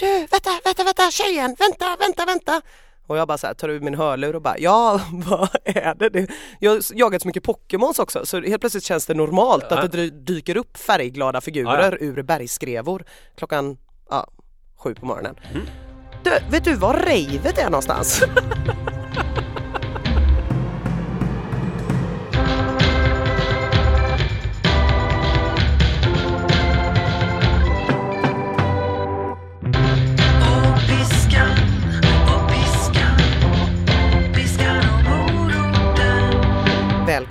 Du, 0.00 0.18
vänta, 0.30 0.50
vänta, 0.64 0.84
vänta, 0.84 1.10
tjejen, 1.10 1.56
vänta, 1.58 1.96
vänta, 1.98 2.24
vänta. 2.24 2.62
Och 3.06 3.16
jag 3.18 3.28
bara 3.28 3.38
så 3.38 3.46
här, 3.46 3.54
tar 3.54 3.68
ur 3.68 3.80
min 3.80 3.94
hörlur 3.94 4.36
och 4.36 4.42
bara 4.42 4.58
ja, 4.58 5.00
vad 5.12 5.48
är 5.64 5.94
det? 5.94 6.08
det? 6.08 6.26
Jag 6.58 6.70
har 6.70 6.82
jagat 6.94 7.22
så 7.22 7.28
mycket 7.28 7.42
Pokémons 7.42 7.98
också 7.98 8.26
så 8.26 8.40
helt 8.40 8.60
plötsligt 8.60 8.84
känns 8.84 9.06
det 9.06 9.14
normalt 9.14 9.64
Ja. 9.70 9.78
att 9.78 9.92
det 9.92 9.98
dy- 9.98 10.10
dyker 10.10 10.56
upp 10.56 10.76
färgglada 10.78 11.40
figurer 11.40 11.98
ur 12.00 12.22
bergskrevor 12.22 13.04
klockan 13.36 13.78
ja, 14.10 14.26
sju 14.76 14.94
på 14.94 15.06
morgonen. 15.06 15.36
Mm. 15.54 15.66
Du, 16.24 16.30
vet 16.50 16.64
du 16.64 16.74
var 16.74 16.94
ravet 16.94 17.58
är 17.58 17.64
någonstans? 17.64 18.22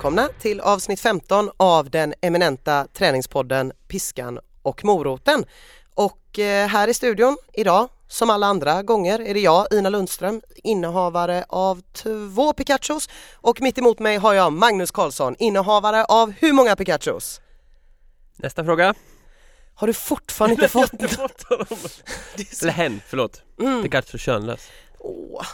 Välkomna 0.00 0.28
till 0.40 0.60
avsnitt 0.60 1.00
15 1.00 1.50
av 1.56 1.90
den 1.90 2.14
eminenta 2.20 2.86
träningspodden 2.92 3.72
Piskan 3.88 4.38
och 4.62 4.84
moroten. 4.84 5.44
Och 5.94 6.38
eh, 6.38 6.68
här 6.68 6.88
i 6.88 6.94
studion 6.94 7.36
idag, 7.52 7.88
som 8.08 8.30
alla 8.30 8.46
andra 8.46 8.82
gånger, 8.82 9.20
är 9.20 9.34
det 9.34 9.40
jag, 9.40 9.66
Ina 9.72 9.88
Lundström, 9.88 10.40
innehavare 10.56 11.44
av 11.48 11.80
två 11.92 12.52
Pikachus 12.52 13.08
och 13.34 13.60
mitt 13.60 13.78
emot 13.78 13.98
mig 13.98 14.16
har 14.16 14.34
jag 14.34 14.52
Magnus 14.52 14.90
Karlsson, 14.90 15.36
innehavare 15.38 16.04
av 16.04 16.30
hur 16.38 16.52
många 16.52 16.76
Pikachus? 16.76 17.40
Nästa 18.36 18.64
fråga. 18.64 18.94
Har 19.74 19.86
du 19.86 19.92
fortfarande 19.94 20.54
inte 20.54 20.68
fått? 20.72 20.90
Jag 20.92 20.98
har 20.98 21.04
inte 21.04 21.16
fått 21.16 21.42
honom. 21.48 21.66
Så- 22.52 22.64
Eller 22.64 22.72
hen, 22.72 23.00
förlåt. 23.06 23.42
Mm. 23.60 23.82
Pikachu 23.82 24.18
könlös. 24.18 24.68
Åh. 24.98 25.46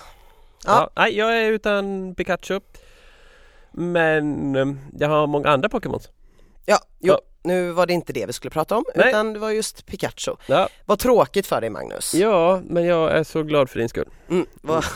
Ja. 0.65 0.91
nej, 0.97 1.17
jag 1.19 1.37
är 1.39 1.51
utan 1.51 2.15
Pikachu. 2.15 2.61
Men 3.77 4.57
eh, 4.57 4.67
jag 4.99 5.09
har 5.09 5.27
många 5.27 5.49
andra 5.49 5.69
Pokémons. 5.69 6.09
Ja, 6.65 6.79
jo, 6.99 7.13
Ja. 7.13 7.21
nu 7.43 7.71
var 7.71 7.87
det 7.87 7.93
inte 7.93 8.13
det 8.13 8.27
vi 8.27 8.33
skulle 8.33 8.51
prata 8.51 8.77
om 8.77 8.85
Nej. 8.95 9.09
utan 9.09 9.33
det 9.33 9.39
var 9.39 9.51
just 9.51 9.87
Pikachu. 9.87 10.37
Ja. 10.47 10.69
Vad 10.85 10.99
tråkigt 10.99 11.47
för 11.47 11.61
dig 11.61 11.71
Magnus. 11.71 12.15
ja, 12.15 12.61
men 12.65 12.85
jag 12.85 13.11
är 13.13 13.25
så 13.25 13.43
glad 13.43 13.71
för 13.71 13.79
din 13.79 13.89
skull. 13.89 14.09
Mm, 14.31 14.47
vad... 14.63 14.85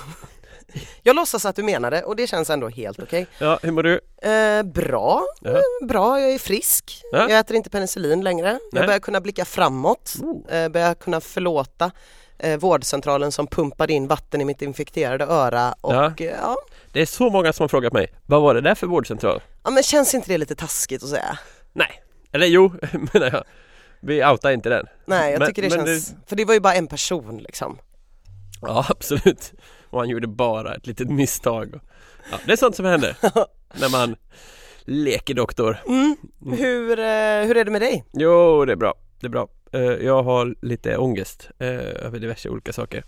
Jag 1.02 1.16
låtsas 1.16 1.44
att 1.44 1.56
du 1.56 1.62
menar 1.62 1.90
det 1.90 2.02
och 2.02 2.16
det 2.16 2.26
känns 2.26 2.50
ändå 2.50 2.68
helt 2.68 3.02
okej. 3.02 3.26
Ja, 3.38 3.58
hur 3.62 3.70
mår 3.72 3.82
du? 3.82 4.00
Eh, 4.22 4.62
bra, 4.62 5.22
Ja. 5.40 5.50
eh, 5.50 5.86
bra, 5.88 6.20
jag 6.20 6.30
är 6.32 6.38
frisk. 6.38 7.02
Ja. 7.12 7.18
Jag 7.30 7.38
äter 7.38 7.56
inte 7.56 7.70
penicillin 7.70 8.20
längre. 8.24 8.52
Nej. 8.52 8.60
Jag 8.72 8.86
börjar 8.86 9.00
kunna 9.00 9.20
blicka 9.20 9.44
framåt, 9.44 10.14
Oh. 10.22 10.54
eh, 10.54 10.68
börjar 10.68 10.94
kunna 10.94 11.20
förlåta 11.20 11.90
eh, 12.38 12.58
vårdcentralen 12.58 13.32
som 13.32 13.46
pumpade 13.46 13.92
in 13.92 14.06
vatten 14.08 14.40
i 14.40 14.44
mitt 14.44 14.62
infekterade 14.62 15.24
öra 15.24 15.74
och 15.80 15.94
Ja. 15.94 16.12
ja. 16.18 16.56
Det 16.92 17.00
är 17.00 17.06
så 17.06 17.30
många 17.30 17.52
som 17.52 17.64
har 17.64 17.68
frågat 17.68 17.92
mig, 17.92 18.12
vad 18.26 18.42
var 18.42 18.54
det 18.54 18.60
där 18.60 18.74
för 18.74 18.86
vårdcentral? 18.86 19.42
ja 19.64 19.70
men 19.70 19.82
känns 19.82 20.14
inte 20.14 20.28
det 20.32 20.38
lite 20.38 20.54
taskigt 20.54 21.02
att 21.02 21.08
säga? 21.08 21.38
Nej, 21.72 22.02
eller 22.32 22.46
jo, 22.46 22.72
menar 23.12 23.30
jag. 23.32 23.44
Vi 24.00 24.24
outar 24.24 24.50
inte 24.50 24.68
den. 24.68 24.86
Nej, 25.06 25.30
jag 25.32 25.38
Men- 25.38 25.48
tycker 25.48 25.62
det 25.62 25.70
känns, 25.70 26.14
för 26.26 26.36
det 26.36 26.44
var 26.44 26.54
ju 26.54 26.60
bara 26.60 26.74
en 26.74 26.86
person 26.86 27.38
liksom. 27.38 27.78
Ja, 28.62 28.86
absolut. 28.90 29.52
Och 29.90 29.98
han 29.98 30.08
gjorde 30.08 30.26
bara 30.28 30.74
ett 30.74 30.86
litet 30.86 31.10
misstag. 31.10 31.80
Ja, 32.30 32.38
det 32.46 32.52
är 32.52 32.56
sånt 32.56 32.76
som 32.76 32.84
händer 32.84 33.16
när 33.80 33.88
man 33.88 34.16
leker 34.84 35.34
doktor. 35.34 35.76
Mm. 35.86 36.16
Hur, 36.58 36.90
eh, 36.98 37.46
hur 37.46 37.56
är 37.56 37.64
det 37.64 37.70
med 37.70 37.80
dig? 37.82 38.04
Jo, 38.12 38.64
det 38.64 38.72
är 38.72 38.76
bra. 38.76 38.94
Det 39.20 39.26
är 39.26 39.30
bra. 39.30 39.48
Eh, 39.72 39.80
Jag 39.82 40.22
har 40.22 40.54
lite 40.62 40.96
ångest 40.96 41.50
eh, 41.58 41.68
över 42.06 42.18
diverse 42.18 42.48
olika 42.48 42.72
saker. 42.72 43.04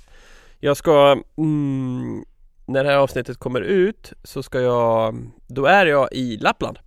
Jag 0.61 0.77
ska, 0.77 1.23
mm, 1.39 2.25
när 2.67 2.85
det 2.85 2.91
här 2.91 2.97
avsnittet 2.97 3.39
kommer 3.39 3.61
ut 3.61 4.13
så 4.25 4.43
ska 4.43 4.61
jag, 4.61 5.17
då 5.47 5.67
är 5.67 5.87
jag 5.87 6.09
i 6.13 6.37
Lappland. 6.37 6.79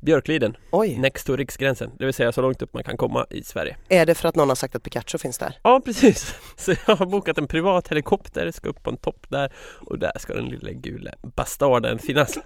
Björkliden, 0.00 0.56
Oj, 0.70 0.96
next 0.98 1.26
to 1.26 1.36
riksgränsen, 1.36 1.90
det 1.98 2.04
vill 2.04 2.14
säga 2.14 2.32
så 2.32 2.42
långt 2.42 2.62
upp 2.62 2.74
man 2.74 2.84
kan 2.84 2.96
komma 2.96 3.26
i 3.30 3.44
Sverige. 3.44 3.76
är 3.88 4.06
det 4.06 4.14
för 4.14 4.28
att 4.28 4.36
någon 4.36 4.48
har 4.48 4.56
sagt 4.56 4.74
att 4.76 4.82
Pikachu 4.82 5.18
finns 5.18 5.38
där? 5.38 5.58
Ja, 5.62 5.80
precis. 5.84 6.34
Så 6.56 6.74
jag 6.86 6.96
har 6.96 7.06
bokat 7.06 7.38
en 7.38 7.46
privat 7.46 7.88
helikopter, 7.88 8.50
ska 8.50 8.68
upp 8.68 8.82
på 8.82 8.90
en 8.90 8.96
topp 8.96 9.26
där 9.28 9.52
och 9.58 9.98
där 9.98 10.12
ska 10.18 10.34
den 10.34 10.44
lilla 10.44 10.72
gula 10.72 11.10
bastarden 11.22 11.98
finnas. 11.98 12.38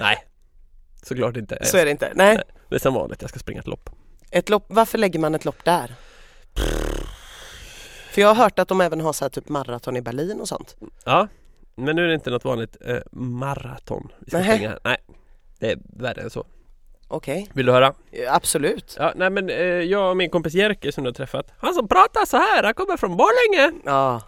Nej, 0.00 0.16
såklart 1.02 1.36
inte. 1.36 1.58
Så 1.62 1.76
är 1.76 1.84
det 1.84 1.90
inte. 1.90 2.12
Nej, 2.14 2.34
Nej. 2.34 2.44
Det 2.68 2.74
är 2.74 2.78
som 2.80 2.94
vanligt, 2.94 3.22
jag 3.22 3.30
ska 3.30 3.38
springa 3.38 3.60
ett 3.60 3.66
lopp. 3.66 3.90
ett 4.30 4.48
lopp, 4.48 4.64
varför 4.68 4.98
lägger 4.98 5.18
man 5.18 5.34
ett 5.34 5.44
lopp 5.44 5.64
där? 5.64 5.94
För 8.18 8.22
jag 8.22 8.28
har 8.34 8.34
hört 8.44 8.58
att 8.58 8.68
de 8.68 8.80
även 8.80 9.00
har 9.00 9.12
så 9.12 9.24
här 9.24 9.30
typ 9.30 9.48
maraton 9.48 9.96
i 9.96 10.00
Berlin 10.00 10.40
och 10.40 10.48
sånt. 10.48 10.76
Ja, 11.04 11.28
men 11.74 11.96
nu 11.96 12.04
är 12.04 12.08
det 12.08 12.14
inte 12.14 12.30
något 12.30 12.44
vanligt 12.44 12.76
eh, 12.84 12.96
maraton 13.12 14.12
vi 14.18 14.30
ska 14.30 14.38
Nähä. 14.38 14.54
springa 14.54 14.68
här. 14.70 14.78
Nej, 14.84 14.96
det 15.58 15.72
är 15.72 15.78
värre 15.98 16.20
än 16.20 16.30
så. 16.30 16.44
Okej, 17.08 17.50
Vill 17.54 17.66
du 17.66 17.72
höra? 17.72 17.94
Absolut. 18.28 18.96
Ja, 18.98 19.12
nej 19.16 19.30
men 19.30 19.50
eh, 19.50 19.56
jag 19.66 20.10
och 20.10 20.16
min 20.16 20.30
kompis 20.30 20.54
Jerker 20.54 20.90
som 20.90 21.04
du 21.04 21.08
har 21.10 21.14
träffat, 21.14 21.52
han 21.58 21.74
som 21.74 21.88
pratar 21.88 22.26
så 22.26 22.36
här, 22.36 22.62
han 22.62 22.74
kommer 22.74 22.96
från 22.96 23.16
Borlänge! 23.16 23.80
Ja, 23.84 24.22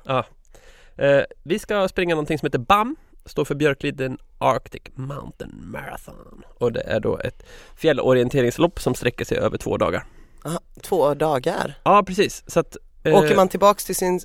Eh, 0.97 1.23
vi 1.43 1.59
ska 1.59 1.89
springa 1.89 2.15
någonting 2.15 2.39
som 2.39 2.47
heter 2.47 2.59
BAM 2.59 2.97
Står 3.25 3.45
för 3.45 3.55
Björkliden 3.55 4.19
Arctic 4.39 4.83
Mountain 4.95 5.71
Marathon 5.73 6.43
Och 6.59 6.73
det 6.73 6.81
är 6.81 7.01
då 7.01 7.19
ett 7.19 7.47
fjällorienteringslopp 7.77 8.81
som 8.81 8.95
sträcker 8.95 9.25
sig 9.25 9.39
över 9.39 9.59
två 9.59 9.77
dagar 9.77 10.05
aha, 10.45 10.59
två 10.83 11.15
dagar. 11.15 11.75
Ja 11.85 12.03
precis, 12.07 12.45
så 12.47 12.61
att 12.61 12.77
Åker 13.05 13.37
man 13.37 13.49
tillbaks 13.49 13.85
till 13.85 13.97
sin... 13.97 14.21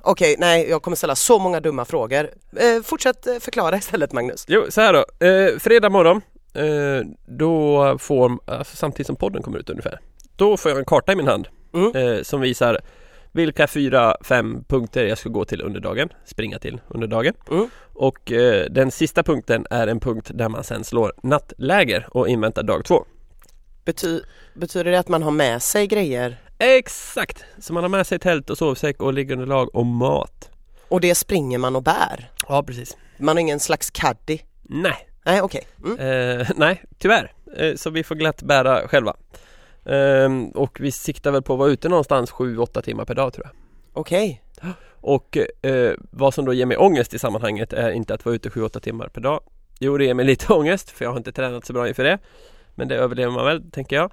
Okej, 0.00 0.36
nej, 0.38 0.70
jag 0.70 0.82
kommer 0.82 0.96
ställa 0.96 1.14
så 1.16 1.38
många 1.38 1.60
dumma 1.60 1.84
frågor. 1.84 2.30
Eh, 2.56 2.82
fortsätt 2.84 3.26
eh, 3.26 3.38
förklara 3.38 3.76
istället 3.78 4.12
Magnus. 4.12 4.44
Jo, 4.48 4.66
så 4.68 4.80
här 4.80 4.92
då, 4.92 5.26
eh, 5.26 5.58
fredag 5.58 5.90
morgon 5.90 6.20
eh, 6.54 7.06
Då 7.26 7.98
får, 7.98 8.38
alltså 8.46 8.76
samtidigt 8.76 9.06
som 9.06 9.16
podden 9.16 9.42
kommer 9.42 9.58
ut 9.58 9.70
ungefär 9.70 10.00
Då 10.36 10.56
får 10.56 10.70
jag 10.70 10.78
en 10.78 10.84
karta 10.84 11.12
i 11.12 11.16
min 11.16 11.26
hand 11.28 11.48
Mm. 11.74 11.96
eh, 12.16 12.22
Som 12.22 12.40
visar 12.40 12.80
vilka 13.32 13.66
fyra, 13.66 14.16
fem 14.24 14.64
punkter 14.68 15.04
jag 15.06 15.18
ska 15.18 15.28
gå 15.28 15.44
till 15.44 15.62
under 15.62 15.80
dagen 15.80 16.08
Springa 16.24 16.58
till 16.58 16.80
under 16.88 17.06
dagen 17.06 17.34
Mm. 17.50 17.70
Och 17.94 18.32
eh, 18.32 18.66
den 18.70 18.90
sista 18.90 19.22
punkten 19.22 19.66
är 19.70 19.86
en 19.86 20.00
punkt 20.00 20.30
där 20.34 20.48
man 20.48 20.64
sen 20.64 20.84
slår 20.84 21.12
nattläger 21.22 22.06
och 22.10 22.28
inväntar 22.28 22.62
dag 22.62 22.84
två 22.84 23.04
Bety 23.84 24.20
betyder 24.54 24.90
det 24.90 24.98
att 24.98 25.08
man 25.08 25.22
har 25.22 25.30
med 25.30 25.62
sig 25.62 25.86
grejer 25.86 26.36
Exakt! 26.58 27.44
Så 27.58 27.72
man 27.72 27.84
har 27.84 27.88
med 27.88 28.06
sig 28.06 28.18
tält 28.18 28.50
och 28.50 28.58
sovsäck 28.58 29.02
och 29.02 29.12
liggunderlag 29.12 29.74
och 29.74 29.86
mat 29.86 30.50
och 30.88 31.00
det 31.00 31.14
springer 31.14 31.58
man 31.58 31.76
och 31.76 31.82
bär? 31.82 32.30
Ja 32.48 32.62
precis 32.62 32.96
Man 33.18 33.36
har 33.36 33.40
ingen 33.40 33.60
slags 33.60 33.90
caddy? 33.90 34.38
Nej, 34.62 35.08
Nej, 35.24 35.42
okej. 35.42 35.66
Mm. 35.84 35.98
eh, 36.40 36.48
nej 36.56 36.82
tyvärr 36.98 37.32
eh, 37.56 37.74
Så 37.74 37.90
vi 37.90 38.04
får 38.04 38.14
glatt 38.14 38.42
bära 38.42 38.88
själva 38.88 39.16
Ehm, 39.84 40.48
Och 40.48 40.80
vi 40.80 40.92
siktar 40.92 41.30
väl 41.30 41.42
på 41.42 41.52
att 41.52 41.58
vara 41.58 41.70
ute 41.70 41.88
någonstans 41.88 42.30
7-8 42.32 42.82
timmar 42.82 43.04
per 43.04 43.14
dag 43.14 43.32
tror 43.32 43.46
jag 43.46 43.54
Okej. 43.92 44.42
Och 45.00 45.38
eh, 45.62 45.92
vad 46.10 46.34
som 46.34 46.44
då 46.44 46.52
ger 46.52 46.66
mig 46.66 46.76
ångest 46.76 47.14
i 47.14 47.18
sammanhanget 47.18 47.72
är 47.72 47.90
inte 47.90 48.14
att 48.14 48.24
vara 48.24 48.34
ute 48.34 48.48
7-8 48.48 48.80
timmar 48.80 49.08
per 49.08 49.20
dag 49.20 49.40
Jo 49.80 49.98
det 49.98 50.04
ger 50.04 50.14
mig 50.14 50.24
lite 50.24 50.52
ångest 50.52 50.90
för 50.90 51.04
jag 51.04 51.10
har 51.12 51.18
inte 51.18 51.32
tränat 51.32 51.66
så 51.66 51.72
bra 51.72 51.88
inför 51.88 52.04
det 52.04 52.18
Men 52.74 52.88
det 52.88 52.96
överlever 52.96 53.32
man 53.32 53.44
väl 53.44 53.70
tänker 53.70 53.96
jag 53.96 54.12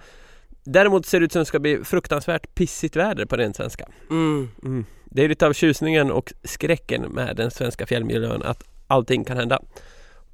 Däremot 0.66 1.06
ser 1.06 1.20
det 1.20 1.26
ut 1.26 1.32
som 1.32 1.40
det 1.40 1.46
ska 1.46 1.60
bli 1.60 1.84
fruktansvärt 1.84 2.56
pissigt 2.56 2.96
väder 2.96 3.26
på 3.26 3.36
ren 3.36 3.54
svenska 3.54 3.88
Mm. 4.10 4.50
Mm. 4.64 4.86
Det 5.06 5.24
är 5.24 5.30
lite 5.30 5.48
av 5.48 5.54
tjusningen 5.54 6.12
och 6.12 6.34
skräcken 6.44 7.02
med 7.02 7.36
den 7.36 7.52
svenska 7.52 7.86
fjällmiljön 7.86 8.44
att 8.44 8.64
allting 8.88 9.26
kan 9.26 9.38
hända. 9.38 9.60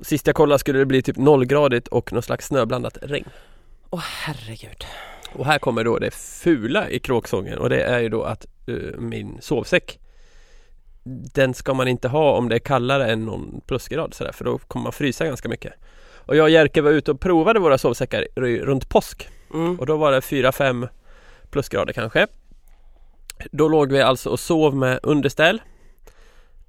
Sist 0.01 0.27
jag 0.27 0.35
kollade 0.35 0.59
skulle 0.59 0.79
det 0.79 0.85
bli 0.85 1.01
typ 1.01 1.17
nollgradigt 1.17 1.87
och 1.87 2.13
någon 2.13 2.23
slags 2.23 2.47
snöblandat 2.47 2.97
regn. 3.01 3.29
Åh 3.89 3.99
herregud. 3.99 4.85
Och 5.33 5.45
här 5.45 5.59
kommer 5.59 5.83
då 5.83 5.97
det 5.99 6.11
fula 6.13 6.89
i 6.89 6.99
kråksången 6.99 7.57
och 7.57 7.69
det 7.69 7.83
är 7.83 7.99
ju 7.99 8.09
då 8.09 8.23
att 8.23 8.45
eh, 8.67 8.99
min 8.99 9.37
sovsäck 9.41 9.99
Den 11.33 11.53
ska 11.53 11.73
man 11.73 11.87
inte 11.87 12.07
ha 12.07 12.37
om 12.37 12.49
det 12.49 12.55
är 12.55 12.59
kallare 12.59 13.11
än 13.11 13.25
någon 13.25 13.61
plusgrad 13.67 14.13
sådär 14.13 14.31
för 14.31 14.45
då 14.45 14.57
kommer 14.57 14.83
man 14.83 14.91
frysa 14.91 15.25
ganska 15.25 15.49
mycket. 15.49 15.73
Och 16.13 16.35
jag 16.35 16.43
och 16.43 16.49
Jerker 16.49 16.81
var 16.81 16.91
ute 16.91 17.11
och 17.11 17.19
provade 17.19 17.59
våra 17.59 17.77
sovsäckar 17.77 18.27
runt 18.65 18.89
påsk 18.89 19.29
Mm. 19.53 19.79
och 19.79 19.85
då 19.85 19.97
var 19.97 20.11
det 20.11 20.19
4-5 20.19 20.87
plusgrader 21.49 21.93
kanske. 21.93 22.27
Då 23.51 23.67
låg 23.67 23.91
vi 23.91 24.01
alltså 24.01 24.29
och 24.29 24.39
sov 24.39 24.75
med 24.75 24.99
underställ, 25.03 25.61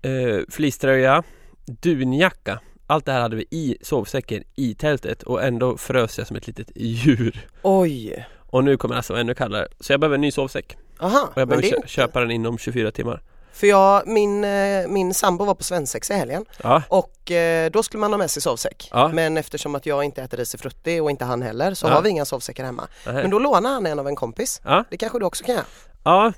eh, 0.03 0.41
fleecetröja, 0.51 1.23
dunjacka. 1.67 2.61
Allt 2.87 3.07
det 3.07 3.13
här 3.13 3.21
hade 3.21 3.37
vi 3.37 3.47
i 3.51 3.77
sovsäcken 3.83 4.45
i 4.57 4.75
tältet 4.75 5.23
och 5.23 5.43
ändå 5.43 5.77
frös 5.77 6.19
jag 6.19 6.27
som 6.27 6.37
ett 6.37 6.47
litet 6.47 6.71
djur. 6.77 7.47
Oj. 7.63 8.27
Och 8.39 8.65
nu 8.65 8.77
kommer 8.77 8.95
det 8.95 8.99
alltså 8.99 9.15
ännu 9.17 9.35
kallare. 9.35 9.69
Så 9.81 9.93
jag 9.93 10.01
behöver 10.01 10.15
en 10.15 10.21
ny 10.21 10.31
sovsäck. 10.31 10.77
Aha, 11.01 11.31
Och 11.35 11.41
jag 11.41 11.49
behöver 11.49 11.69
kö- 11.71 11.87
köpa 11.87 12.21
den 12.21 12.31
inom 12.31 12.59
24 12.59 12.91
timmar. 12.91 13.23
För 13.53 13.67
jag, 13.67 14.07
min, 14.07 14.45
eh, 14.45 14.89
min 14.89 15.15
sambo 15.15 15.45
var 15.45 15.55
på 15.55 15.63
svensexa 15.65 16.15
i 16.15 16.17
helgen 16.17 16.45
Ja, 16.63 16.83
och 16.89 17.31
eh, 17.31 17.71
då 17.71 17.83
skulle 17.83 18.01
man 18.01 18.13
ha 18.13 18.19
med 18.19 18.31
sig 18.31 18.43
sovsäck. 18.43 18.89
Ja. 18.93 19.09
Men 19.09 19.37
eftersom 19.37 19.75
att 19.75 19.87
jag 19.87 20.05
inte 20.05 20.23
äter 20.23 20.39
risifrutti 20.39 21.01
och 21.01 21.11
inte 21.11 21.25
han 21.25 21.43
heller 21.43 21.75
så 21.75 21.87
Ja. 21.87 21.91
har 21.95 22.03
vi 22.03 22.09
inga 22.11 22.25
sovsäckar 22.25 22.65
hemma. 22.65 22.89
nähä. 23.07 23.23
Men 23.23 23.31
då 23.31 23.39
lånar 23.39 23.71
han 23.71 23.87
en 23.87 23.99
av 23.99 24.09
en 24.09 24.17
kompis. 24.17 24.61
Det 24.91 24.97
kanske 24.97 25.19
du 25.19 25.25
också 25.25 25.45
kan 25.45 25.55
göra? 25.55 25.65
Ja, 26.05 26.33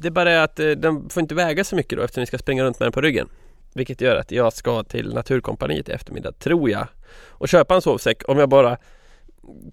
det 0.00 0.08
är 0.08 0.10
bara 0.12 0.24
det 0.30 0.42
att 0.42 0.60
eh, 0.60 0.66
den 0.70 1.10
får 1.10 1.20
inte 1.20 1.34
väga 1.34 1.64
så 1.64 1.76
mycket 1.76 1.98
då 1.98 2.04
eftersom 2.04 2.20
vi 2.20 2.26
ska 2.26 2.38
springa 2.38 2.64
runt 2.64 2.78
med 2.80 2.86
den 2.86 2.92
på 2.92 3.00
ryggen. 3.00 3.28
Vilket 3.74 4.00
gör 4.00 4.16
att 4.16 4.30
jag 4.30 4.52
ska 4.52 4.82
till 4.82 5.14
Naturkompaniet 5.14 5.88
i 5.88 5.92
eftermiddag, 5.92 6.32
tror 6.32 6.70
jag. 6.70 6.86
Och 7.28 7.48
köpa 7.48 7.74
en 7.74 7.82
sovsäck 7.82 8.22
om 8.28 8.38
jag 8.38 8.48
bara 8.48 8.76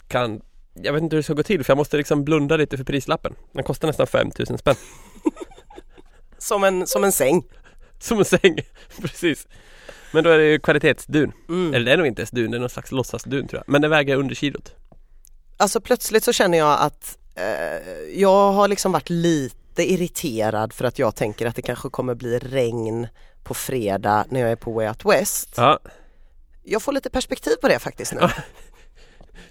kan 0.08 0.42
Jag 0.74 0.94
vet 0.94 1.04
inte 1.04 1.16
hur 1.16 1.20
det 1.20 1.24
ska 1.24 1.34
gå 1.34 1.44
till 1.44 1.64
för 1.64 1.72
jag 1.72 1.78
måste 1.78 1.98
liksom 1.98 2.24
blunda 2.24 2.58
lite 2.58 2.78
för 2.78 2.84
prislappen. 2.84 3.36
Den 3.52 3.64
kostar 3.64 3.88
nästan 3.88 4.08
5000 4.08 4.58
spänn. 4.58 4.76
Som 6.44 6.64
en, 6.64 6.88
som 6.88 7.04
en 7.04 7.12
säng. 7.12 7.44
Som 8.00 8.20
en 8.20 8.26
säng, 8.26 8.58
precis. 9.02 9.48
Men 10.12 10.24
då 10.24 10.30
är 10.30 10.38
det 10.38 10.46
ju 10.46 10.60
kvalitetsdun. 10.60 11.32
Mm. 11.50 11.74
Eller 11.74 11.86
det 11.86 11.92
är 11.92 11.98
nog 11.98 12.08
inte 12.08 12.22
ens 12.22 12.32
dun, 12.32 12.52
det 12.52 12.58
är 12.58 12.60
någon 12.60 12.70
slags 12.70 12.92
låtsasdun 12.92 13.48
tror 13.48 13.60
jag. 13.66 13.72
Men 13.72 13.82
den 13.82 13.92
väger 13.92 14.16
under 14.16 14.36
kilot. 14.36 14.76
Alltså 15.58 15.82
plötsligt 15.82 16.24
så 16.24 16.34
känner 16.34 16.58
jag 16.58 16.80
att 16.80 17.18
eh, 17.36 17.88
jag 18.16 18.52
har 18.52 18.68
liksom 18.68 18.92
varit 18.92 19.10
lite 19.10 19.92
irriterad 19.92 20.74
för 20.74 20.86
att 20.86 21.00
jag 21.00 21.16
tänker 21.16 21.46
att 21.46 21.56
det 21.56 21.62
kanske 21.62 21.90
kommer 21.90 22.16
bli 22.16 22.40
regn 22.40 23.08
på 23.44 23.54
fredag 23.54 24.26
när 24.30 24.40
jag 24.40 24.52
är 24.52 24.56
på 24.56 24.72
Way 24.72 24.88
Out 24.88 25.06
West. 25.06 25.54
Ja, 25.58 25.80
Jag 26.64 26.82
får 26.82 26.92
lite 26.92 27.10
perspektiv 27.10 27.56
på 27.62 27.68
det 27.68 27.80
faktiskt 27.80 28.14
nu. 28.14 28.30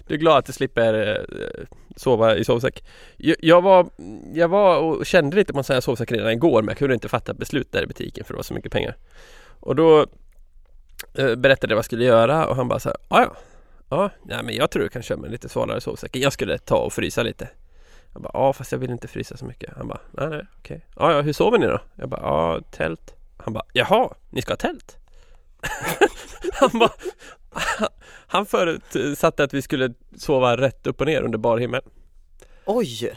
Du 0.07 0.13
är 0.13 0.17
glad 0.17 0.37
att 0.37 0.45
du 0.45 0.53
slipper 0.53 1.17
eh, 1.29 1.65
sova 1.95 2.35
i 2.35 2.43
sovsäck. 2.43 2.83
Jag, 3.17 3.61
var, 3.61 3.89
jag 4.33 4.47
var 4.47 4.77
och 4.77 5.05
kände 5.05 5.35
lite 5.35 5.53
på 5.53 5.59
en 5.59 5.63
sån 5.63 5.73
här 5.73 5.81
sovsäck 5.81 6.11
redan 6.11 6.31
igår 6.31 6.61
men 6.61 6.67
jag 6.71 6.77
kunde 6.77 6.93
inte 6.93 7.09
fatta 7.09 7.33
beslut 7.33 7.71
där 7.71 7.83
i 7.83 7.87
butiken 7.87 8.25
för 8.25 8.33
det 8.33 8.37
var 8.37 8.43
så 8.43 8.53
mycket 8.53 8.71
pengar. 8.71 8.95
Och 9.59 9.75
då 9.75 9.99
eh, 11.13 11.35
berättade 11.35 11.71
jag 11.71 11.75
vad 11.75 11.77
jag 11.77 11.85
skulle 11.85 12.05
göra 12.05 12.47
och 12.47 12.55
han 12.55 12.67
bara 12.67 12.79
så 12.79 12.89
här, 12.89 12.97
ah, 13.07 13.21
"Ja, 13.21 13.35
ja, 13.89 14.09
nej, 14.25 14.43
men 14.43 14.55
jag 14.55 14.71
tror 14.71 14.83
du 14.83 14.89
kan 14.89 15.01
köra 15.01 15.17
med 15.17 15.25
en 15.25 15.31
lite 15.31 15.49
svalare 15.49 15.81
sovsäck. 15.81 16.15
Jag 16.15 16.33
skulle 16.33 16.57
ta 16.57 16.77
och 16.77 16.93
frysa 16.93 17.23
lite. 17.23 17.49
Jag 18.13 18.21
bara, 18.21 18.31
ja 18.33 18.53
fast 18.53 18.71
jag 18.71 18.79
vill 18.79 18.91
inte 18.91 19.07
frysa 19.07 19.37
så 19.37 19.45
mycket. 19.45 19.73
Han 19.77 19.87
bara, 19.87 19.99
nej 20.11 20.29
nej 20.29 20.45
okej. 20.59 20.85
Ja, 20.95 21.11
ja 21.11 21.21
hur 21.21 21.33
sover 21.33 21.57
ni 21.57 21.65
då? 21.65 21.79
Jag 21.95 22.09
bara, 22.09 22.21
ja 22.21 22.61
tält. 22.71 23.15
Han 23.37 23.53
bara, 23.53 23.63
jaha, 23.73 24.09
ni 24.29 24.41
ska 24.41 24.51
ha 24.51 24.57
tält? 24.57 24.97
han 26.53 26.79
bara, 26.79 26.91
han 28.33 28.45
förutsatte 28.45 29.43
att 29.43 29.53
vi 29.53 29.61
skulle 29.61 29.93
sova 30.17 30.57
rätt 30.57 30.87
upp 30.87 31.01
och 31.01 31.07
ner 31.07 31.21
under 31.21 31.37
bar 31.37 31.57
himmel. 31.57 31.81
Oj! 32.65 33.13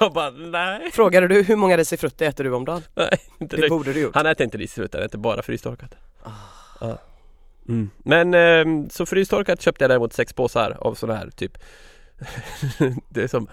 Jag 0.00 0.12
bara, 0.12 0.30
nej, 0.30 0.90
Frågade 0.92 1.28
du 1.28 1.42
hur 1.42 1.56
många 1.56 1.76
risifrutti 1.76 2.24
äter 2.24 2.44
du 2.44 2.54
om 2.54 2.64
dagen? 2.64 2.82
nej 2.94 3.18
inte 3.40 3.56
Det 3.56 3.62
det. 3.62 3.68
borde 3.68 3.92
du 3.92 4.00
gjort. 4.00 4.14
Han 4.14 4.26
äter 4.26 4.44
inte 4.44 4.58
risifrutti, 4.58 4.96
han 4.96 5.06
äter 5.06 5.18
bara 5.18 5.42
frystorkat. 5.42 5.94
Ah. 6.22 6.30
Ja. 6.80 6.98
Mm. 7.68 7.90
Men 7.98 8.34
eh, 8.34 8.88
så 8.90 9.06
frystorkat 9.06 9.60
köpte 9.62 9.84
jag 9.84 9.90
däremot 9.90 10.12
sex 10.12 10.32
påsar 10.32 10.76
av 10.80 10.94
sån 10.94 11.10
här 11.10 11.30
typ 11.30 11.58
Det 13.08 13.22
är 13.22 13.28
som 13.28 13.48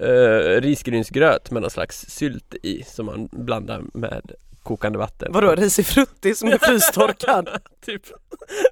eh, 0.00 0.60
risgrynsgröt 0.60 1.50
med 1.50 1.62
någon 1.62 1.70
slags 1.70 2.06
sylt 2.08 2.54
i 2.62 2.82
som 2.82 3.06
man 3.06 3.28
blandar 3.32 3.82
med 3.94 4.32
kokande 4.66 4.98
vatten. 4.98 5.32
Vadå 5.32 5.54
risifrutti 5.54 6.34
som 6.34 6.48
är 6.48 6.58
frystorkad? 6.66 7.48
typ. 7.86 8.02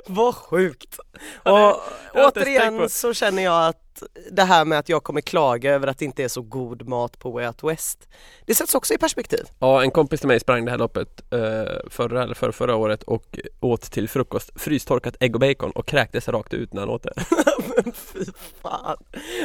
Vad 0.06 0.35
sjukt! 0.35 0.99
Och 1.43 1.81
återigen 2.14 2.88
så 2.88 3.14
känner 3.14 3.43
jag 3.43 3.69
att 3.69 4.02
det 4.31 4.43
här 4.43 4.64
med 4.64 4.79
att 4.79 4.88
jag 4.88 5.05
kommer 5.05 5.20
klaga 5.20 5.73
över 5.75 5.87
att 5.87 5.99
det 5.99 6.05
inte 6.05 6.25
är 6.25 6.29
så 6.29 6.43
god 6.43 6.88
mat 6.88 7.19
på 7.19 7.31
Way 7.31 7.46
Out 7.46 7.64
West 7.64 8.08
Det 8.46 8.55
sätts 8.55 8.75
också 8.75 8.94
i 8.94 8.99
perspektiv. 8.99 9.44
Ja, 9.58 9.82
en 9.82 9.91
kompis 9.91 10.20
till 10.20 10.29
mig 10.29 10.41
sprang 10.41 10.64
det 10.64 10.70
här 10.70 10.79
loppet 10.79 11.23
eh, 11.32 11.91
förra 11.91 12.23
eller 12.23 12.35
för 12.35 12.52
förra 12.52 12.76
året 12.76 13.02
och 13.02 13.38
åt 13.61 13.82
till 13.82 14.08
frukost 14.08 14.50
frystorkat 14.56 15.17
ägg 15.20 15.35
och 15.35 15.41
bacon 15.41 15.70
och 15.70 15.87
kräktes 15.87 16.29
rakt 16.29 16.55
ut 16.55 16.73
när 16.73 16.81
han 16.81 16.91
åt 16.91 17.02
det. 17.02 17.14
Men 17.85 17.93
fy 17.93 18.25
fan! 18.62 18.96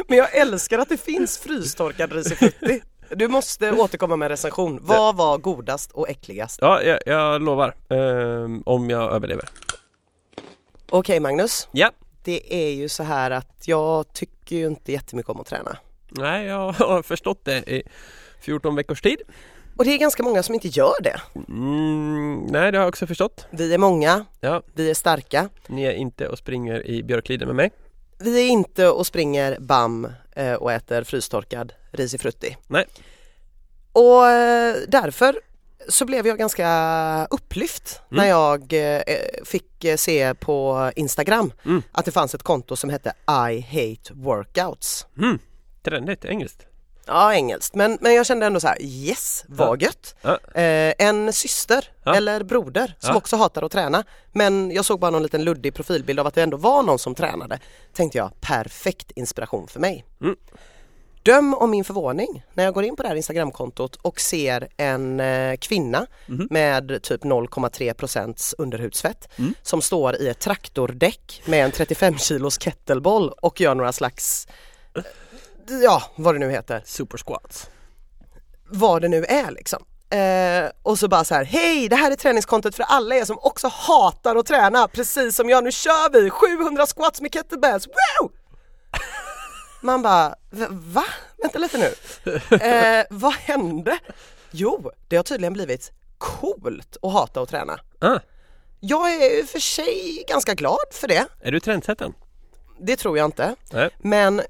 Men 0.08 0.18
jag 0.18 0.36
älskar 0.36 0.80
att 0.80 0.90
det 0.90 0.98
finns 0.98 1.38
frystorkad 1.38 2.14
risifrutti. 2.14 2.82
Du 3.16 3.28
måste 3.28 3.72
återkomma 3.72 4.16
med 4.16 4.26
en 4.26 4.30
recension. 4.30 4.80
Vad 4.82 5.16
var 5.16 5.38
godast 5.38 5.92
och 5.92 6.10
äckligast? 6.10 6.60
Ja, 6.62 6.82
jag, 6.82 7.00
jag 7.06 7.42
lovar. 7.42 7.76
Eh, 7.90 8.48
om 8.66 8.90
jag 8.90 9.12
överlever. 9.14 9.50
Okej 10.90 11.20
Magnus, 11.20 11.68
Ja. 11.72 11.92
det 12.24 12.54
är 12.68 12.70
ju 12.72 12.90
så 12.90 13.04
här 13.04 13.32
att 13.32 13.64
jag 13.68 14.14
tycker 14.14 14.56
ju 14.56 14.68
inte 14.68 14.92
jättemycket 14.92 15.30
om 15.30 15.40
att 15.42 15.48
träna. 15.48 15.78
Nej, 16.10 16.46
jag 16.46 16.72
har 16.72 17.02
förstått 17.02 17.46
det 17.46 17.58
i 17.72 17.84
14 18.42 18.76
veckors 18.76 19.02
tid. 19.02 19.22
Och 19.78 19.86
det 19.86 19.92
är 19.94 19.98
ganska 19.98 20.24
många 20.24 20.44
som 20.44 20.56
inte 20.56 20.68
gör 20.68 21.02
det. 21.04 21.22
Mm, 21.48 22.40
nej, 22.50 22.72
det 22.72 22.78
har 22.78 22.84
jag 22.84 22.90
också 22.90 23.08
förstått. 23.08 23.46
Vi 23.50 23.74
är 23.74 23.78
många, 23.78 24.26
Ja, 24.40 24.62
vi 24.74 24.90
är 24.90 24.94
starka, 24.94 25.50
ni 25.68 25.84
är 25.84 25.92
inte 25.94 26.28
och 26.28 26.38
springer 26.38 26.88
i 26.88 27.04
björkliden 27.04 27.48
med 27.48 27.56
mig. 27.56 27.72
Vi 28.20 28.40
är 28.46 28.50
inte 28.50 28.88
och 28.90 29.08
springer 29.08 29.58
bam 29.60 30.08
eh, 30.36 30.54
och 30.54 30.72
äter 30.72 31.04
frystorkad 31.04 31.74
risifrutti. 31.92 32.58
Nej. 32.68 32.86
Och 33.94 34.28
eh, 34.28 34.76
därför 34.88 35.40
så 35.88 36.06
blev 36.06 36.28
jag 36.28 36.38
ganska 36.38 37.28
upplyft 37.30 38.02
Mm. 38.12 38.22
när 38.24 38.30
jag 38.30 38.74
eh, 38.74 39.02
fick 39.46 39.86
se 39.98 40.34
på 40.34 40.92
Instagram 40.96 41.52
Mm. 41.66 41.82
att 41.92 42.06
det 42.06 42.12
fanns 42.12 42.36
ett 42.36 42.44
konto 42.44 42.76
som 42.76 42.90
hette 42.90 43.14
I 43.52 43.60
hate 43.62 44.14
workouts. 44.14 45.08
Mm, 45.18 45.40
trendigt, 45.84 46.26
engelskt. 46.26 46.66
Ja, 47.10 47.34
engelskt, 47.34 47.76
men, 47.76 47.98
men 48.02 48.14
jag 48.14 48.26
kände 48.26 48.46
ändå 48.46 48.60
så 48.60 48.68
här, 48.68 48.82
yes, 48.82 49.44
vad 49.48 49.82
gött! 49.82 50.16
Ja. 50.22 50.40
Eh, 50.62 50.94
en 50.98 51.34
syster 51.34 51.86
Ja. 52.04 52.16
eller 52.16 52.44
broder 52.44 52.96
som 53.00 53.10
Ja. 53.10 53.16
också 53.18 53.36
hatar 53.36 53.64
att 53.64 53.72
träna 53.72 54.04
men 54.32 54.72
jag 54.72 54.86
såg 54.86 55.00
bara 55.00 55.12
någon 55.12 55.24
liten 55.24 55.44
luddig 55.44 55.74
profilbild 55.74 56.20
av 56.20 56.28
att 56.28 56.34
det 56.36 56.44
ändå 56.44 56.58
var 56.58 56.84
någon 56.84 57.00
som 57.00 57.16
tränade. 57.16 57.60
Tänkte 57.94 58.18
jag, 58.18 58.32
perfekt 58.42 59.12
inspiration 59.12 59.68
för 59.68 59.80
mig. 59.80 60.06
Mm. 60.22 60.36
Döm 61.24 61.54
om 61.54 61.72
min 61.72 61.84
förvåning 61.84 62.44
när 62.54 62.64
jag 62.64 62.74
går 62.74 62.84
in 62.84 62.96
på 62.96 63.04
det 63.04 63.10
här 63.10 63.16
Instagramkontot 63.16 63.96
och 63.96 64.20
ser 64.22 64.68
en 64.78 65.20
eh, 65.20 65.56
kvinna 65.58 66.06
Mhm. 66.28 66.48
med 66.52 67.00
typ 67.04 67.24
0,3 67.24 67.94
procents 67.94 68.56
underhudsfett 68.58 69.30
Mm. 69.38 69.54
som 69.62 69.82
står 69.82 70.16
i 70.16 70.28
ett 70.28 70.40
traktordäck 70.40 71.42
med 71.46 71.66
en 71.66 71.72
35 71.72 72.18
kilos 72.18 72.60
kettlebell 72.60 73.30
och 73.30 73.62
gör 73.62 73.76
några 73.76 73.92
slags, 73.92 74.48
ja 75.84 76.04
vad 76.16 76.36
det 76.36 76.40
nu 76.40 76.52
heter 76.52 76.82
Super 76.86 77.18
squats. 77.18 77.70
vad 78.70 79.02
det 79.02 79.08
nu 79.08 79.26
är 79.26 79.52
liksom. 79.52 79.86
Eh, 80.12 80.72
och 80.84 81.00
så 81.00 81.08
bara 81.08 81.24
så 81.24 81.36
här, 81.36 81.44
hej 81.44 81.90
det 81.90 81.96
här 81.96 82.12
är 82.12 82.16
träningskontot 82.16 82.76
för 82.76 82.84
alla 82.84 83.16
er 83.16 83.26
som 83.26 83.38
också 83.40 83.68
hatar 83.68 84.36
att 84.36 84.46
träna 84.46 84.88
precis 84.88 85.36
som 85.36 85.50
jag, 85.50 85.64
nu 85.64 85.72
kör 85.72 86.10
vi 86.14 86.30
700 86.30 86.86
squats 86.86 87.22
med 87.22 87.34
kettlebells, 87.34 87.88
wow! 87.88 88.32
Man 89.82 90.02
bara, 90.02 90.36
"Va-? 90.70 91.04
Vänta 91.42 91.60
lite 91.60 91.78
nu, 91.78 91.94
eh, 92.58 93.06
vad 93.10 93.34
hände? 93.34 94.00
Jo, 94.52 94.92
det 95.08 95.16
har 95.16 95.24
tydligen 95.24 95.54
blivit 95.54 95.92
coolt 96.18 96.98
att 97.02 97.12
hata 97.14 97.42
att 97.42 97.50
träna. 97.50 97.80
Ah, 98.00 98.20
Jag 98.80 99.14
är 99.16 99.38
ju 99.38 99.46
för 99.46 99.60
sig 99.60 100.26
ganska 100.28 100.54
glad 100.54 100.78
för 100.92 101.08
det, 101.08 101.26
är 101.42 101.52
du 101.52 101.60
trendsättaren? 101.60 102.14
Det 102.80 102.96
tror 102.96 103.18
jag 103.18 103.26
inte. 103.26 103.56
Nej. 103.72 103.90
Men 103.98 104.40
eh, 104.40 104.46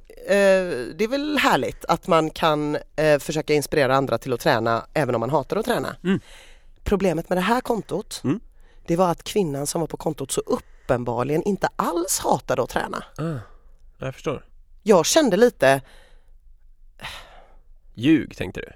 det 0.95 1.01
är 1.03 1.07
väl 1.07 1.38
härligt 1.38 1.86
att 1.86 2.07
man 2.07 2.29
kan 2.29 2.77
eh, 2.95 3.19
försöka 3.19 3.53
inspirera 3.53 3.95
andra 3.95 4.17
till 4.17 4.33
att 4.33 4.39
träna 4.39 4.86
även 4.93 5.15
om 5.15 5.19
man 5.19 5.29
hatar 5.29 5.57
att 5.57 5.65
träna. 5.65 5.95
Mm. 6.03 6.19
Problemet 6.83 7.29
med 7.29 7.38
det 7.38 7.41
här 7.41 7.62
kontot, 7.62 8.21
Mm. 8.24 8.39
det 8.88 8.95
var 8.95 9.09
att 9.12 9.24
kvinnan 9.24 9.67
som 9.67 9.81
var 9.81 9.88
på 9.88 9.98
kontot 9.98 10.31
så 10.31 10.41
uppenbarligen 10.41 11.43
inte 11.43 11.69
alls 11.75 12.19
hatade 12.19 12.62
att 12.63 12.69
träna. 12.69 13.03
Ah, 13.17 13.39
jag 14.05 14.13
förstår. 14.13 14.45
Jag 14.83 15.05
kände 15.05 15.38
lite, 15.38 15.81
Ljug 17.93 18.38
tänkte 18.38 18.59
du? 18.62 18.71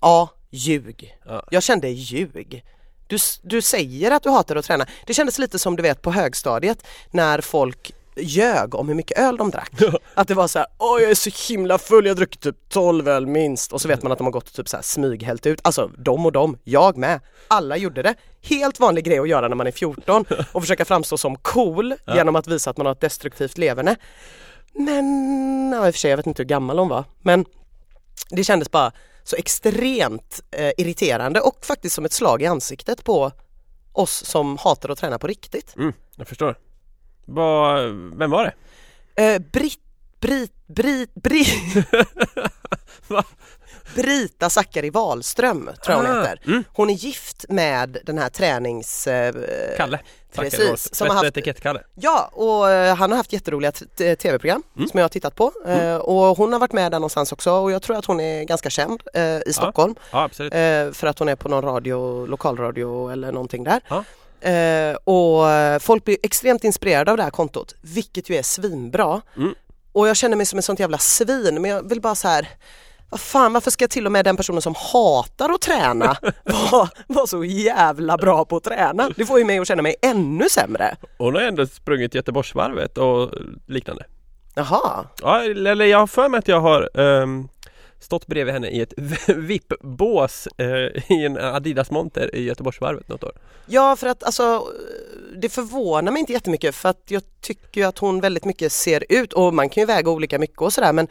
ja, 0.00 0.28
ljug. 0.50 1.18
Ja. 1.26 1.44
Jag 1.50 1.62
kände 1.62 1.88
ljug. 1.88 2.64
Du, 3.06 3.16
du 3.42 3.62
säger 3.62 4.10
att 4.10 4.22
du 4.22 4.30
hatar 4.30 4.56
att 4.56 4.64
träna. 4.64 4.86
Det 5.06 5.14
kändes 5.14 5.38
lite 5.38 5.58
som 5.58 5.76
du 5.76 5.82
vet 5.82 6.02
på 6.02 6.10
högstadiet 6.12 6.86
när 7.10 7.40
folk 7.40 7.92
ljög 8.16 8.74
om 8.74 8.88
hur 8.88 8.94
mycket 8.94 9.18
öl 9.18 9.36
de 9.36 9.50
drack. 9.50 9.72
Att 10.14 10.28
det 10.28 10.34
var 10.34 10.48
så 10.48 10.58
här, 10.58 10.68
åh 10.78 11.00
jag 11.00 11.10
är 11.10 11.14
så 11.14 11.52
himla 11.52 11.78
full, 11.78 12.04
jag 12.04 12.10
har 12.10 12.16
druckit 12.16 12.40
typ 12.40 12.56
12 12.68 13.08
öl 13.08 13.26
minst 13.26 13.72
och 13.72 13.80
så 13.80 13.88
vet 13.88 14.02
man 14.02 14.12
att 14.12 14.18
de 14.18 14.24
har 14.24 14.32
gått 14.32 14.48
och 14.48 14.52
typ 14.54 14.68
så 14.68 14.76
här 14.76 14.82
smyghällt 14.82 15.46
ut. 15.46 15.60
Alltså 15.62 15.90
de 15.98 16.26
och 16.26 16.32
de, 16.32 16.58
jag 16.64 16.96
med. 16.96 17.20
Alla 17.48 17.76
gjorde 17.76 18.02
det. 18.02 18.14
Helt 18.42 18.80
vanlig 18.80 19.04
grej 19.04 19.18
att 19.18 19.28
göra 19.28 19.48
när 19.48 19.56
man 19.56 19.66
är 19.66 19.72
14 19.72 20.24
och 20.52 20.62
försöka 20.62 20.84
framstå 20.84 21.18
som 21.18 21.36
cool 21.36 21.94
genom 22.06 22.36
att 22.36 22.46
visa 22.46 22.70
att 22.70 22.76
man 22.76 22.86
har 22.86 22.92
ett 22.92 23.00
destruktivt 23.00 23.58
leverne. 23.58 23.96
Men, 24.72 25.72
ja, 25.74 25.86
i 25.86 25.90
och 25.90 25.94
för 25.94 25.98
sig 25.98 26.10
jag 26.10 26.16
vet 26.16 26.26
inte 26.26 26.42
hur 26.42 26.48
gammal 26.48 26.78
hon 26.78 26.88
var, 26.88 27.04
men 27.22 27.44
det 28.30 28.44
kändes 28.44 28.70
bara 28.70 28.92
så 29.24 29.36
extremt 29.36 30.42
eh, 30.50 30.72
irriterande 30.76 31.40
och 31.40 31.64
faktiskt 31.64 31.94
som 31.94 32.04
ett 32.04 32.12
slag 32.12 32.42
i 32.42 32.46
ansiktet 32.46 33.04
på 33.04 33.32
oss 33.92 34.24
som 34.24 34.58
hatar 34.58 34.88
att 34.88 34.98
träna 34.98 35.18
på 35.18 35.26
riktigt. 35.26 35.76
Mm, 35.76 35.92
jag 36.16 36.28
förstår. 36.28 36.56
Vad, 37.24 37.82
vem 38.18 38.30
var 38.30 38.44
det? 38.44 38.54
Eh, 39.34 39.38
Britt, 39.52 39.80
Britt, 40.20 40.52
Britt, 40.66 41.14
Britt? 41.14 41.86
Brita 43.94 44.50
Zackari 44.50 44.90
Wahlström 44.90 45.70
tror 45.84 45.96
jag 45.96 45.96
hon 45.96 46.06
Ah, 46.06 46.20
heter. 46.20 46.40
mm. 46.46 46.64
Hon 46.72 46.90
är 46.90 46.94
gift 46.94 47.44
med 47.48 47.98
den 48.04 48.18
här 48.18 48.28
tränings... 48.28 49.06
Eh, 49.06 49.34
Kalle. 49.76 49.98
Precis, 50.34 50.94
som 50.94 51.08
har 51.08 51.14
haft- 51.14 51.26
etikett-Kalle. 51.26 51.82
Ja, 51.94 52.30
och 52.32 52.70
eh, 52.70 52.96
han 52.96 53.10
har 53.10 53.16
haft 53.16 53.32
jätteroliga 53.32 53.72
tv-program 53.96 54.62
Mm. 54.76 54.88
som 54.88 54.98
jag 54.98 55.04
har 55.04 55.08
tittat 55.08 55.34
på 55.34 55.52
eh, 55.66 55.96
och 55.96 56.36
hon 56.36 56.52
har 56.52 56.60
varit 56.60 56.72
med 56.72 56.92
där 56.92 56.98
någonstans 56.98 57.32
också 57.32 57.50
och 57.52 57.72
jag 57.72 57.82
tror 57.82 57.96
att 57.96 58.04
hon 58.04 58.20
är 58.20 58.44
ganska 58.44 58.70
känd 58.70 59.02
eh, 59.14 59.38
i 59.46 59.52
Stockholm 59.52 59.94
Ja, 60.10 60.22
absolut. 60.24 60.54
eh, 60.54 60.90
för 60.92 61.06
att 61.06 61.18
hon 61.18 61.28
är 61.28 61.36
på 61.36 61.48
någon 61.48 61.64
radio, 61.64 62.26
lokalradio 62.26 63.10
eller 63.12 63.32
någonting 63.32 63.64
där. 63.64 63.80
Ja. 63.88 64.04
Eh, 64.44 64.94
och 64.94 65.44
folk 65.82 66.04
blir 66.04 66.16
extremt 66.22 66.64
inspirerade 66.64 67.10
av 67.10 67.16
det 67.16 67.22
här 67.22 67.30
kontot, 67.30 67.74
vilket 67.80 68.30
ju 68.30 68.36
är 68.36 68.42
svinbra. 68.42 69.20
Mm. 69.36 69.54
Och 69.92 70.08
jag 70.08 70.16
känner 70.16 70.36
mig 70.36 70.46
som 70.46 70.58
ett 70.58 70.64
sånt 70.64 70.80
jävla 70.80 70.98
svin 70.98 71.62
men 71.62 71.70
jag 71.70 71.88
vill 71.88 72.00
bara 72.00 72.14
så 72.14 72.28
här 72.28 72.48
vad 73.10 73.20
fan 73.20 73.52
varför 73.52 73.70
ska 73.70 73.88
till 73.88 74.06
och 74.06 74.12
med 74.12 74.24
den 74.24 74.36
personen 74.36 74.62
som 74.62 74.74
hatar 74.92 75.50
att 75.54 75.60
träna 75.60 76.16
vara 76.70 76.88
vara 77.06 77.26
så 77.26 77.44
jävla 77.44 78.16
bra 78.16 78.44
på 78.44 78.56
att 78.56 78.64
träna? 78.64 79.10
Det 79.16 79.26
får 79.26 79.38
ju 79.38 79.44
mig 79.44 79.58
att 79.58 79.68
känna 79.68 79.82
mig 79.82 79.94
ännu 80.02 80.48
sämre. 80.48 80.96
Hon 81.18 81.34
har 81.34 81.42
ändå 81.42 81.66
sprungit 81.66 82.14
Göteborgsvarvet 82.14 82.98
och 82.98 83.30
liknande. 83.66 84.04
Jaha, 84.54 85.06
Ja, 85.22 85.42
eller 85.42 85.84
jag 85.84 85.98
har 85.98 86.06
för 86.06 86.28
mig 86.28 86.38
att 86.38 86.48
jag 86.48 86.60
har 86.60 87.00
ehm, 87.00 87.48
stått 88.04 88.26
bredvid 88.26 88.54
henne 88.54 88.68
i 88.68 88.80
ett 88.80 88.94
VIP-bås 89.28 90.48
eh, 90.58 90.66
i 91.12 91.24
en 91.24 91.36
Adidas-monter 91.38 92.34
i 92.34 92.44
Göteborgsvarvet 92.44 93.08
något 93.08 93.24
år. 93.24 93.32
Ja 93.66 93.96
för 93.96 94.06
att 94.06 94.24
alltså 94.24 94.66
det 95.36 95.48
förvånar 95.48 96.12
mig 96.12 96.20
inte 96.20 96.32
jättemycket 96.32 96.74
för 96.74 96.88
att 96.88 97.02
jag 97.08 97.22
tycker 97.40 97.86
att 97.86 97.98
hon 97.98 98.20
väldigt 98.20 98.44
mycket 98.44 98.72
ser 98.72 99.04
ut 99.08 99.32
och 99.32 99.54
man 99.54 99.68
kan 99.68 99.80
ju 99.80 99.86
väga 99.86 100.10
olika 100.10 100.38
mycket 100.38 100.58
och 100.62 100.72
sådär 100.72 100.92
men 100.92 101.08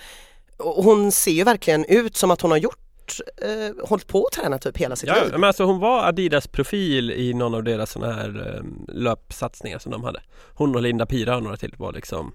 hon 0.58 1.12
ser 1.12 1.32
ju 1.32 1.44
verkligen 1.44 1.86
ut 1.86 2.18
som 2.18 2.32
att 2.32 2.42
hon 2.42 2.52
har 2.52 2.58
gjort 2.58 2.80
eh, 3.42 3.88
hållit 3.88 4.08
på 4.08 4.26
att 4.26 4.32
träna 4.34 4.58
typ 4.60 4.78
hela 4.78 4.96
sitt 4.96 5.10
Ja, 5.10 5.24
liv. 5.24 5.32
men 5.32 5.44
alltså 5.44 5.64
hon 5.64 5.80
var 5.80 6.04
Adidas-profil 6.08 7.12
i 7.12 7.34
någon 7.34 7.56
av 7.56 7.64
deras 7.64 7.92
sådana 7.92 8.14
här 8.14 8.58
ehm, 8.58 8.86
löpsatsningar 8.88 9.80
som 9.80 9.92
de 9.92 10.04
hade. 10.04 10.22
Hon 10.54 10.76
och 10.76 10.82
Linda 10.82 11.06
Pira 11.06 11.36
och 11.38 11.44
några 11.44 11.58
till 11.58 11.74
var 11.78 11.94
liksom 11.94 12.32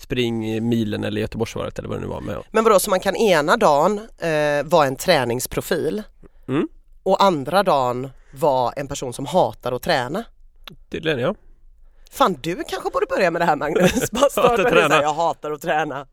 Spring 0.00 0.68
milen 0.68 1.04
eller 1.04 1.20
Göteborgsvarvet 1.20 1.78
eller 1.78 1.88
vad 1.88 1.98
det 1.98 2.00
nu 2.00 2.06
var 2.06 2.20
med. 2.20 2.36
Men 2.50 2.64
vadå 2.64 2.78
så 2.80 2.90
man 2.90 3.00
kan 3.00 3.16
ena 3.16 3.56
dagen 3.56 3.98
eh, 4.18 4.64
vara 4.64 4.86
en 4.86 4.96
träningsprofil 4.96 6.02
Mm. 6.48 6.68
och 7.02 7.22
andra 7.22 7.62
dagen 7.62 8.10
vara 8.32 8.72
en 8.72 8.88
person 8.88 9.12
som 9.12 9.26
hatar 9.26 9.72
att 9.72 9.82
träna? 9.82 10.24
Tydligen 10.90 11.18
ja. 11.18 11.34
Fan 12.10 12.36
du 12.42 12.56
kanske 12.68 12.90
borde 12.90 13.06
börja 13.06 13.30
med 13.30 13.40
det 13.42 13.46
här 13.46 13.56
Magnus, 13.56 14.10
bara 14.12 14.30
starta 14.30 14.62
med 14.62 14.72
det 14.72 14.88
här, 14.94 15.02
jag 15.02 15.14
hatar 15.14 15.50
att 15.50 15.62
träna. 15.62 16.06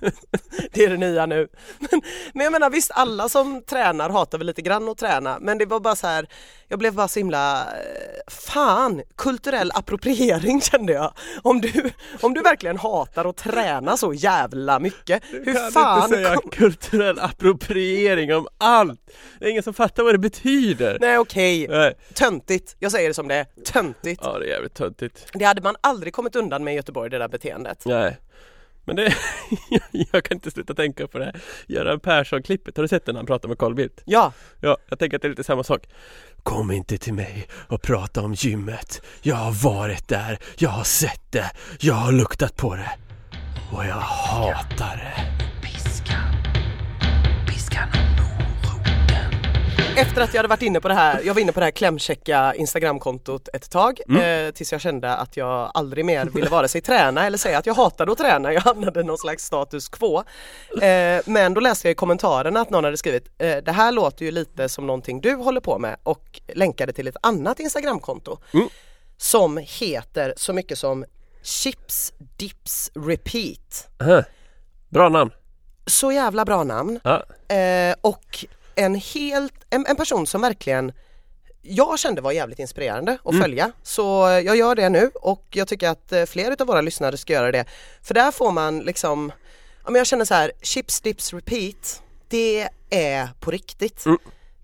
Det 0.72 0.84
är 0.84 0.90
det 0.90 0.96
nya 0.96 1.26
nu. 1.26 1.48
Men, 1.78 2.02
men 2.32 2.44
jag 2.44 2.52
menar 2.52 2.70
visst 2.70 2.90
alla 2.94 3.28
som 3.28 3.62
tränar 3.62 4.10
hatar 4.10 4.38
väl 4.38 4.46
lite 4.46 4.62
grann 4.62 4.88
att 4.88 4.98
träna 4.98 5.38
men 5.40 5.58
det 5.58 5.66
var 5.66 5.80
bara 5.80 5.96
så 5.96 6.06
här, 6.06 6.28
jag 6.68 6.78
blev 6.78 6.94
bara 6.94 7.08
så 7.08 7.20
himla, 7.20 7.60
eh, 7.60 8.32
fan, 8.32 9.02
kulturell 9.16 9.70
appropriering 9.74 10.60
kände 10.60 10.92
jag. 10.92 11.12
Om 11.42 11.60
du, 11.60 11.90
om 12.20 12.34
du 12.34 12.40
verkligen 12.40 12.78
hatar 12.78 13.24
att 13.24 13.36
träna 13.36 13.96
så 13.96 14.12
jävla 14.12 14.78
mycket, 14.78 15.22
hur 15.30 15.70
fan 15.70 16.02
inte 16.04 16.16
säga 16.16 16.34
kom... 16.34 16.50
kulturell 16.50 17.18
appropriering 17.18 18.34
om 18.34 18.48
allt! 18.58 19.00
Det 19.38 19.46
är 19.46 19.50
ingen 19.50 19.62
som 19.62 19.74
fattar 19.74 20.02
vad 20.02 20.14
det 20.14 20.18
betyder! 20.18 20.98
Nej 21.00 21.18
okej, 21.18 21.68
Nej. 21.68 21.94
töntigt, 22.14 22.76
jag 22.78 22.92
säger 22.92 23.08
det 23.08 23.14
som 23.14 23.28
det 23.28 23.34
är, 23.34 23.46
töntigt. 23.64 24.20
Ja 24.24 24.38
det 24.38 24.46
är 24.46 24.50
jävligt 24.50 24.74
töntigt. 24.74 25.26
Det 25.32 25.44
hade 25.44 25.62
man 25.62 25.76
aldrig 25.80 26.12
kommit 26.12 26.36
undan 26.36 26.64
med 26.64 26.74
i 26.74 26.76
Göteborg 26.76 27.10
det 27.10 27.18
där 27.18 27.28
beteendet. 27.28 27.82
Nej. 27.86 28.18
Men 28.84 28.96
det, 28.96 29.14
jag 30.12 30.24
kan 30.24 30.36
inte 30.36 30.50
sluta 30.50 30.74
tänka 30.74 31.06
på 31.06 31.18
det 31.18 31.24
här 31.24 31.40
Göran 31.66 32.00
Persson-klippet, 32.00 32.76
har 32.76 32.82
du 32.82 32.88
sett 32.88 33.06
den 33.06 33.12
när 33.12 33.18
han 33.18 33.26
pratar 33.26 33.48
med 33.48 33.58
Carl 33.58 33.74
Bildt? 33.74 34.02
Ja, 34.04 34.32
Ja, 34.60 34.76
jag 34.88 34.98
tänker 34.98 35.16
att 35.16 35.22
det 35.22 35.28
är 35.28 35.30
lite 35.30 35.44
samma 35.44 35.64
sak. 35.64 35.86
Kom 36.42 36.70
inte 36.70 36.98
till 36.98 37.14
mig 37.14 37.48
och 37.68 37.82
prata 37.82 38.22
om 38.22 38.34
gymmet. 38.34 39.02
Jag 39.22 39.36
har 39.36 39.52
varit 39.52 40.08
där, 40.08 40.38
jag 40.58 40.70
har 40.70 40.84
sett 40.84 41.32
det, 41.32 41.50
jag 41.80 41.94
har 41.94 42.12
luktat 42.12 42.56
på 42.56 42.74
det. 42.74 42.90
Och 43.72 43.84
jag 43.84 43.94
hatar 43.94 44.96
det. 44.96 45.43
Efter 49.96 50.22
att 50.22 50.34
jag 50.34 50.38
hade 50.38 50.48
varit 50.48 50.62
inne 50.62 50.80
på 50.80 50.88
det 50.88 50.94
här, 50.94 51.20
jag 51.24 51.34
var 51.34 51.40
inne 51.40 51.52
på 51.52 51.60
det 51.60 51.66
här 51.66 51.70
klämchecka 51.70 52.54
Instagramkontot 52.54 53.48
ett 53.52 53.70
tag 53.70 54.00
Mm. 54.08 54.46
eh, 54.46 54.52
tills 54.52 54.72
jag 54.72 54.80
kände 54.80 55.14
att 55.16 55.36
jag 55.36 55.70
aldrig 55.74 56.04
mer 56.04 56.24
ville 56.26 56.48
vare 56.48 56.68
sig 56.68 56.80
träna 56.80 57.26
eller 57.26 57.38
säga 57.38 57.58
att 57.58 57.66
jag 57.66 57.74
hatade 57.74 58.12
att 58.12 58.18
träna. 58.18 58.52
Jag 58.52 58.60
hamnade 58.60 59.00
i 59.00 59.04
någon 59.04 59.18
slags 59.18 59.44
status 59.44 59.88
quo. 59.88 60.18
Eh, 60.82 61.20
men 61.26 61.54
då 61.54 61.60
läste 61.60 61.88
jag 61.88 61.92
i 61.92 61.94
kommentarerna 61.94 62.60
att 62.60 62.70
någon 62.70 62.84
hade 62.84 62.96
skrivit 62.96 63.28
eh, 63.38 63.56
det 63.56 63.72
här 63.72 63.92
låter 63.92 64.24
ju 64.24 64.30
lite 64.30 64.68
som 64.68 64.86
någonting 64.86 65.20
du 65.20 65.34
håller 65.34 65.60
på 65.60 65.78
med 65.78 65.96
och 66.02 66.40
länkade 66.54 66.92
till 66.92 67.08
ett 67.08 67.16
annat 67.22 67.60
Instagramkonto 67.60 68.38
Mm. 68.54 68.68
som 69.16 69.56
heter 69.62 70.34
så 70.36 70.52
mycket 70.52 70.78
som 70.78 71.04
Chips 71.42 72.12
Dips 72.36 72.90
Repeat. 72.94 73.88
Aha. 74.02 74.22
Bra 74.88 75.08
namn. 75.08 75.30
Så 75.86 76.12
jävla 76.12 76.44
bra 76.44 76.64
namn. 76.64 77.00
Ja. 77.04 77.22
Eh, 77.54 77.94
och 78.00 78.44
en 78.76 78.94
helt, 78.94 79.54
en, 79.70 79.86
en 79.86 79.96
person 79.96 80.26
som 80.26 80.40
verkligen 80.40 80.92
jag 81.62 81.98
kände 81.98 82.20
var 82.20 82.32
jävligt 82.32 82.58
inspirerande 82.58 83.18
att 83.24 83.40
följa 83.40 83.72
så 83.82 84.02
jag 84.44 84.56
gör 84.56 84.74
det 84.74 84.88
nu 84.88 85.10
och 85.14 85.46
jag 85.50 85.68
tycker 85.68 85.88
att 85.88 86.12
eh, 86.12 86.24
fler 86.24 86.50
utav 86.50 86.66
våra 86.66 86.80
lyssnare 86.80 87.16
ska 87.16 87.32
göra 87.32 87.52
det. 87.52 87.64
För 88.02 88.14
där 88.14 88.30
får 88.30 88.52
man 88.52 88.78
liksom, 88.78 89.32
ja 89.84 89.90
men 89.90 89.94
jag 89.94 90.06
känner 90.06 90.24
så 90.24 90.34
här, 90.34 90.52
chips 90.62 91.00
dips 91.00 91.32
repeat, 91.32 92.02
det 92.28 92.68
är 92.90 93.28
på 93.40 93.50
riktigt. 93.50 94.06
Mm. 94.06 94.18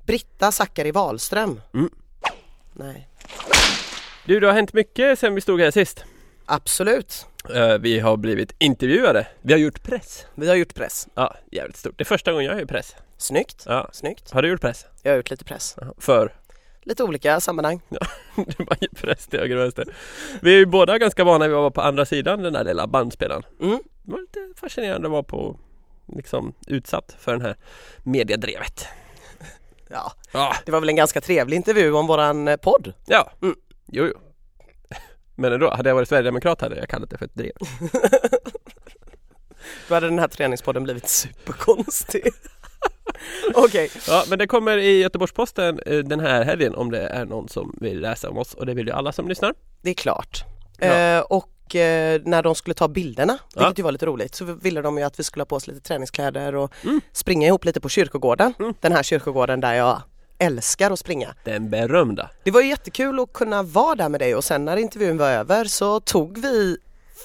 Britta 0.07 0.53
Zackari 0.53 0.91
Wahlström. 0.91 1.61
Mm. 1.75 1.91
Nej, 2.73 3.09
Du, 4.25 4.41
det 4.41 4.47
har 4.47 4.55
hänt 4.55 4.73
mycket 4.73 5.19
sen 5.19 5.35
vi 5.35 5.41
stod 5.41 5.61
här 5.61 5.71
sist. 5.71 6.05
Absolut. 6.55 7.27
Eh, 7.55 7.79
vi 7.79 8.01
har 8.01 8.17
blivit 8.17 8.55
intervjuade. 8.59 9.27
Vi 9.43 9.53
har 9.53 9.61
gjort 9.61 9.83
press. 9.83 10.27
Vi 10.35 10.49
har 10.49 10.55
gjort 10.55 10.75
press. 10.75 11.09
Ja, 11.15 11.35
jävligt 11.53 11.77
stort. 11.77 11.99
Det 11.99 12.03
är 12.03 12.07
första 12.07 12.33
gången 12.33 12.47
jag 12.47 12.59
gör 12.59 12.67
press. 12.67 12.97
Snyggt, 13.19 13.63
Ja. 13.67 13.89
snyggt. 13.93 14.31
Har 14.31 14.43
du 14.43 14.49
gjort 14.49 14.61
press? 14.61 14.87
Jag 15.03 15.13
har 15.13 15.17
gjort 15.17 15.31
lite 15.31 15.45
press. 15.45 15.77
För? 15.99 16.35
Lite 16.83 17.03
olika 17.05 17.41
sammanhang. 17.41 17.81
det 18.37 18.59
var 18.59 18.77
ju 18.81 18.89
press 18.89 19.27
till 19.27 19.39
höger 19.41 19.57
och 19.57 19.63
vänster. 19.63 19.85
Vi 20.43 20.55
är 20.55 20.59
ju 20.59 20.67
båda 20.67 20.99
ganska 20.99 21.25
vana 21.25 21.49
vid 21.49 21.57
att 21.57 21.61
vara 21.61 21.71
på 21.71 21.81
andra 21.81 22.07
sidan 22.07 22.43
den 22.43 22.55
här 22.55 22.65
lilla 22.65 22.87
bandspelaren. 22.87 23.43
Mm. 23.61 23.79
Det 24.03 24.13
var 24.13 24.21
lite 24.21 24.61
fascinerande 24.61 25.09
att 25.09 25.13
vara 25.13 25.23
på 25.23 25.57
liksom 26.17 26.55
utsatt 26.67 27.17
för 27.19 27.33
den 27.33 27.41
här 27.41 27.57
mediedrevet. 28.03 28.87
Ja, 29.89 30.13
Ja, 30.33 30.55
det 30.67 30.73
var 30.73 30.81
väl 30.81 30.89
en 30.89 30.97
ganska 30.97 31.21
trevlig 31.21 31.57
intervju 31.57 31.93
om 31.93 32.07
våran 32.07 32.49
eh, 32.49 32.57
podd. 32.57 32.93
ja. 33.07 33.31
Mm. 33.43 33.57
Jo, 33.87 34.05
jo. 34.07 34.19
Men 35.41 35.53
ändå, 35.53 35.71
hade 35.71 35.89
jag 35.91 35.95
varit 35.95 36.09
sverigedemokrat 36.09 36.61
hade 36.61 36.77
jag 36.77 36.89
kallat 36.89 37.11
det 37.11 37.19
för 37.19 37.25
ett 37.25 37.35
drev. 37.35 37.53
Då 39.89 39.95
hade 39.95 40.07
den 40.07 40.19
här 40.19 40.29
träningspodden 40.29 40.83
blivit 40.85 41.09
superkonstig. 41.09 42.23
Okej, 43.55 43.91
Ja, 44.09 44.25
men 44.29 44.39
det 44.39 44.47
kommer 44.47 44.77
i 44.79 45.01
Göteborgs-Posten 45.01 45.81
eh, 45.87 45.99
den 45.99 46.21
här 46.21 46.45
helgen 46.45 46.75
om 46.75 46.91
det 46.91 47.01
är 47.09 47.25
någon 47.25 47.49
som 47.49 47.77
vill 47.81 48.01
läsa 48.01 48.31
om 48.31 48.39
oss 48.39 48.55
och 48.55 48.67
det 48.67 48.75
vill 48.75 48.87
ju 48.87 48.93
alla 48.93 49.13
som 49.13 49.29
lyssnar. 49.29 49.55
det 49.83 49.91
är 49.91 49.95
klart. 49.95 50.45
Ja. 50.79 50.87
Eh, 50.87 51.21
och 51.21 51.77
eh, 51.77 52.21
när 52.25 52.43
de 52.43 52.55
skulle 52.55 52.75
ta 52.75 52.89
bilderna, 52.89 53.39
Ja. 53.55 53.61
vilket 53.61 53.79
ju 53.79 53.83
var 53.83 53.93
lite 53.93 54.07
roligt, 54.07 54.35
så 54.35 54.45
ville 54.45 54.83
de 54.83 54.99
ju 54.99 55.05
att 55.05 55.19
vi 55.19 55.25
skulle 55.25 55.41
ha 55.41 55.47
på 55.47 55.57
oss 55.57 55.67
lite 55.67 55.81
träningskläder 55.81 56.55
och 56.55 56.73
Mm. 56.85 57.01
springa 57.13 57.47
ihop 57.47 57.65
lite 57.65 57.81
på 57.81 57.89
kyrkogården. 57.89 58.55
Mm. 58.59 58.75
Den 58.81 58.93
här 58.93 59.03
kyrkogården 59.03 59.61
där 59.61 59.75
jag 59.75 60.03
älskar 60.41 60.91
att 60.91 60.99
springa. 60.99 61.35
Den 61.45 61.71
berömda. 61.71 62.31
Det 62.45 62.51
var 62.51 62.61
ju 62.61 62.69
jättekul 62.69 63.21
att 63.21 63.33
kunna 63.33 63.63
vara 63.63 63.95
där 63.95 64.09
med 64.09 64.21
dig 64.21 64.35
och 64.35 64.45
sen 64.45 64.65
när 64.65 64.77
intervjun 64.77 65.19
var 65.19 65.31
över 65.31 65.65
så 65.65 66.01
tog 66.01 66.39
vi 66.39 66.77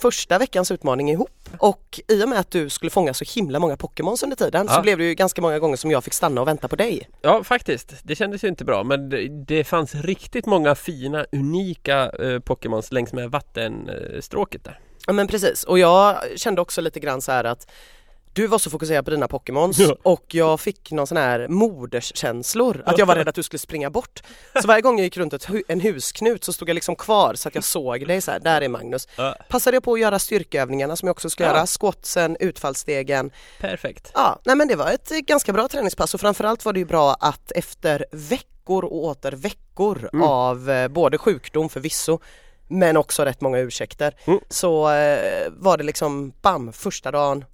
första 0.01 0.37
veckans 0.37 0.71
utmaning 0.71 1.11
ihop 1.11 1.49
och 1.57 1.99
i 2.07 2.23
och 2.23 2.29
med 2.29 2.39
att 2.39 2.51
du 2.51 2.69
skulle 2.69 2.89
fånga 2.89 3.13
så 3.13 3.25
himla 3.35 3.59
många 3.59 3.77
Pokémons 3.77 4.23
under 4.23 4.35
tiden 4.37 4.67
så 4.67 4.73
Ja. 4.73 4.81
blev 4.81 4.97
det 4.97 5.03
ju 5.03 5.13
ganska 5.13 5.41
många 5.41 5.59
gånger 5.59 5.77
som 5.77 5.91
jag 5.91 6.03
fick 6.03 6.13
stanna 6.13 6.41
och 6.41 6.47
vänta 6.47 6.67
på 6.67 6.75
dig. 6.75 7.09
Ja, 7.21 7.43
faktiskt. 7.43 7.93
Det 8.03 8.15
kändes 8.15 8.43
ju 8.43 8.47
inte 8.47 8.65
bra 8.65 8.83
men 8.83 9.09
det, 9.09 9.27
det 9.45 9.63
fanns 9.63 9.95
riktigt 9.95 10.45
många 10.45 10.75
fina, 10.75 11.25
unika 11.31 12.09
eh, 12.19 12.39
Pokémons 12.39 12.91
längs 12.91 13.13
med 13.13 13.31
vattenstråket 13.31 14.63
där. 14.63 14.79
Ja 15.07 15.13
men 15.13 15.27
precis 15.27 15.63
och 15.63 15.79
jag 15.79 16.17
kände 16.35 16.61
också 16.61 16.81
lite 16.81 16.99
grann 16.99 17.21
så 17.21 17.31
här 17.31 17.43
att 17.43 17.67
du 18.35 18.47
var 18.47 18.57
så 18.57 18.69
fokuserad 18.69 19.05
på 19.05 19.11
dina 19.11 19.27
Pokémons 19.27 19.79
Ja. 19.79 19.95
och 20.03 20.23
jag 20.27 20.59
fick 20.59 20.91
någon 20.91 21.07
sån 21.07 21.17
här 21.17 21.47
moderskänslor 21.47 22.83
att 22.85 22.97
jag 22.97 23.05
var 23.05 23.15
rädd 23.15 23.27
att 23.29 23.35
du 23.35 23.43
skulle 23.43 23.59
springa 23.59 23.89
bort. 23.89 24.23
Så 24.61 24.67
varje 24.67 24.81
gång 24.81 24.97
jag 24.97 25.03
gick 25.03 25.17
runt 25.17 25.33
ett 25.33 25.47
hu- 25.47 25.63
en 25.67 25.81
husknut 25.81 26.43
så 26.43 26.53
stod 26.53 26.69
jag 26.69 26.75
liksom 26.75 26.95
kvar 26.95 27.33
så 27.35 27.47
att 27.47 27.55
jag 27.55 27.63
såg 27.63 28.07
dig 28.07 28.21
så 28.21 28.31
här, 28.31 28.39
där 28.39 28.61
är 28.61 28.69
Magnus. 28.69 29.07
Ja, 29.17 29.35
Passade 29.49 29.75
jag 29.75 29.83
på 29.83 29.93
att 29.93 29.99
göra 29.99 30.19
styrkeövningarna 30.19 30.95
som 30.95 31.07
jag 31.07 31.11
också 31.13 31.29
skulle 31.29 31.49
Ja. 31.49 31.55
göra, 31.55 31.65
squatsen, 31.67 32.37
utfallsstegen. 32.39 33.31
perfekt. 33.59 34.11
Ja, 34.13 34.39
nej 34.45 34.55
men 34.55 34.67
det 34.67 34.75
var 34.75 34.91
ett 34.91 35.11
eh, 35.11 35.17
ganska 35.17 35.53
bra 35.53 35.67
träningspass 35.67 36.13
och 36.13 36.19
framförallt 36.21 36.65
var 36.65 36.73
det 36.73 36.79
ju 36.79 36.85
bra 36.85 37.13
att 37.19 37.51
efter 37.51 38.05
veckor 38.11 38.83
och 38.85 39.03
åter 39.05 39.31
veckor 39.31 40.09
Mm. 40.13 40.27
av 40.27 40.69
eh, 40.69 40.87
både 40.87 41.17
sjukdom 41.17 41.69
förvisso 41.69 42.19
men 42.67 42.97
också 42.97 43.23
rätt 43.25 43.41
många 43.41 43.57
ursäkter 43.59 44.15
Mm. 44.25 44.39
så 44.49 44.89
eh, 44.91 45.47
var 45.51 45.77
det 45.77 45.83
liksom 45.83 46.33
bam 46.41 46.73
första 46.73 47.11
dagen 47.11 47.45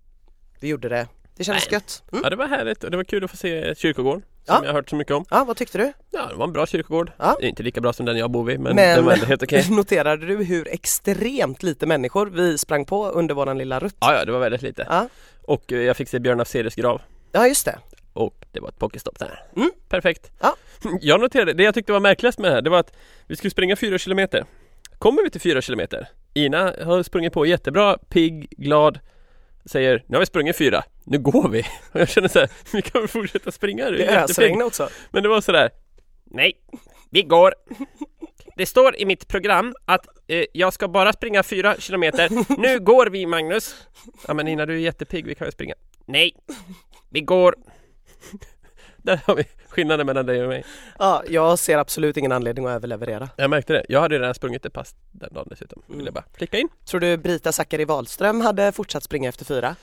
vi 0.61 0.67
gjorde 0.67 0.89
det. 0.89 1.07
Det 1.37 1.43
kändes 1.43 1.65
Nej. 1.71 1.73
gött. 1.73 2.03
Mm. 2.11 2.23
Ja 2.23 2.29
det 2.29 2.35
var 2.35 2.47
härligt 2.47 2.83
och 2.83 2.91
det 2.91 2.97
var 2.97 3.03
kul 3.03 3.23
att 3.23 3.31
få 3.31 3.37
se 3.37 3.75
kyrkogården 3.75 4.21
Ja. 4.45 4.55
som 4.55 4.63
jag 4.65 4.71
har 4.71 4.75
hört 4.79 4.89
så 4.89 4.95
mycket 4.95 5.13
om. 5.15 5.25
Ja, 5.29 5.43
vad 5.43 5.57
tyckte 5.57 5.77
du? 5.77 5.93
Ja 6.11 6.27
det 6.29 6.35
var 6.35 6.45
en 6.47 6.53
bra 6.53 6.65
kyrkogård. 6.65 7.11
Ja. 7.17 7.37
Inte 7.41 7.63
lika 7.63 7.81
bra 7.81 7.93
som 7.93 8.05
den 8.05 8.17
jag 8.17 8.31
bor 8.31 8.43
vid 8.43 8.59
men, 8.59 8.75
Men- 8.75 8.95
den 8.95 9.05
var 9.05 9.13
ändå 9.13 9.25
helt 9.25 9.43
okej. 9.43 9.65
Noterade 9.71 10.25
du 10.25 10.43
hur 10.43 10.67
extremt 10.67 11.63
lite 11.63 11.85
människor 11.85 12.25
vi 12.27 12.57
sprang 12.57 12.85
på 12.85 13.07
under 13.09 13.35
våran 13.35 13.57
lilla 13.57 13.79
rutt? 13.79 13.95
Ja 13.99 14.13
ja 14.13 14.25
det 14.25 14.31
var 14.31 14.39
väldigt 14.39 14.61
lite. 14.61 14.85
Ja, 14.89 15.07
Och 15.41 15.71
eh, 15.71 15.81
jag 15.81 15.97
fick 15.97 16.09
se 16.09 16.19
Björn 16.19 16.39
Afzelius 16.41 16.75
grav. 16.75 17.01
ja 17.31 17.47
just 17.47 17.65
det. 17.65 17.79
Och 18.13 18.45
det 18.51 18.59
var 18.59 18.69
ett 18.69 18.79
pokéstopp 18.79 19.19
där. 19.19 19.43
Mm. 19.55 19.71
Perfekt. 19.89 20.31
Ja. 20.41 20.55
Jag 21.01 21.19
noterade, 21.21 21.53
det 21.53 21.63
jag 21.63 21.73
tyckte 21.73 21.91
var 21.91 21.99
märkligast 21.99 22.39
med 22.39 22.51
det 22.51 22.55
här, 22.55 22.61
det 22.61 22.69
var 22.69 22.79
att 22.79 22.93
vi 23.27 23.35
skulle 23.35 23.51
springa 23.51 23.75
fyra 23.75 23.97
kilometer. 23.97 24.45
Kommer 24.99 25.23
vi 25.23 25.29
till 25.29 25.41
fyra 25.41 25.61
kilometer? 25.61 26.07
Ina 26.33 26.73
har 26.83 27.03
sprungit 27.03 27.33
på 27.33 27.45
jättebra, 27.45 27.97
pigg, 28.09 28.47
glad. 28.57 28.99
Säger, 29.65 30.03
nu 30.07 30.15
har 30.15 30.19
vi 30.19 30.25
sprungit 30.25 30.55
fyra, 30.57 30.83
nu 31.03 31.19
går 31.19 31.49
vi. 31.49 31.61
Och 31.91 31.99
jag 31.99 32.09
känner 32.09 32.27
så 32.27 32.39
här, 32.39 32.49
vi 32.73 32.81
kan 32.81 33.01
väl 33.01 33.07
fortsätta 33.07 33.51
springa? 33.51 33.85
Är 33.85 33.91
Det 33.91 33.97
jättepigg. 33.97 34.23
ösregnade 34.23 34.65
också. 34.65 34.89
Men 35.11 35.23
det 35.23 35.29
var 35.29 35.41
sådär, 35.41 35.69
nej, 36.25 36.53
vi 37.09 37.21
går. 37.23 37.53
Det 38.57 38.65
står 38.65 38.95
i 38.95 39.05
mitt 39.05 39.27
program 39.27 39.75
att 39.85 40.05
eh, 40.27 40.45
jag 40.53 40.73
ska 40.73 40.87
bara 40.87 41.13
springa 41.13 41.43
fyra 41.43 41.75
kilometer. 41.79 42.29
Nu 42.61 42.79
går 42.85 43.07
vi 43.07 43.25
Magnus. 43.25 43.75
Ja 44.27 44.33
men 44.33 44.47
Ina 44.47 44.65
du 44.65 44.73
är 44.73 44.77
jättepigg, 44.77 45.25
vi 45.25 45.35
kan 45.35 45.45
väl 45.45 45.51
springa. 45.51 45.73
Nej, 46.05 46.31
vi 47.09 47.21
går. 47.21 47.55
Där 48.97 49.19
har 49.25 49.35
vi 49.35 49.43
skillnaden 49.71 50.05
mellan 50.05 50.25
dig 50.25 50.41
och 50.43 50.49
mig. 50.49 50.63
Ja, 50.99 51.23
jag 51.27 51.59
ser 51.59 51.77
absolut 51.77 52.17
ingen 52.17 52.31
anledning 52.31 52.65
att 52.65 52.71
överleverera. 52.75 53.29
Jag 53.35 53.49
märkte 53.49 53.73
det. 53.73 53.85
Jag 53.89 54.01
hade 54.01 54.19
redan 54.19 54.33
sprungit 54.33 54.65
ett 54.65 54.73
pass 54.73 54.95
den 55.11 55.33
dagen 55.33 55.47
dessutom. 55.49 55.81
Vill 55.87 56.05
jag 56.05 56.13
bara 56.13 56.23
flika 56.37 56.57
in. 56.57 56.69
Tror 56.85 56.99
du 56.99 57.17
Brita 57.17 57.51
Zackari 57.51 57.85
Wahlström 57.85 58.41
hade 58.41 58.71
fortsatt 58.71 59.03
springa 59.03 59.29
efter 59.29 59.45
fyra? 59.45 59.75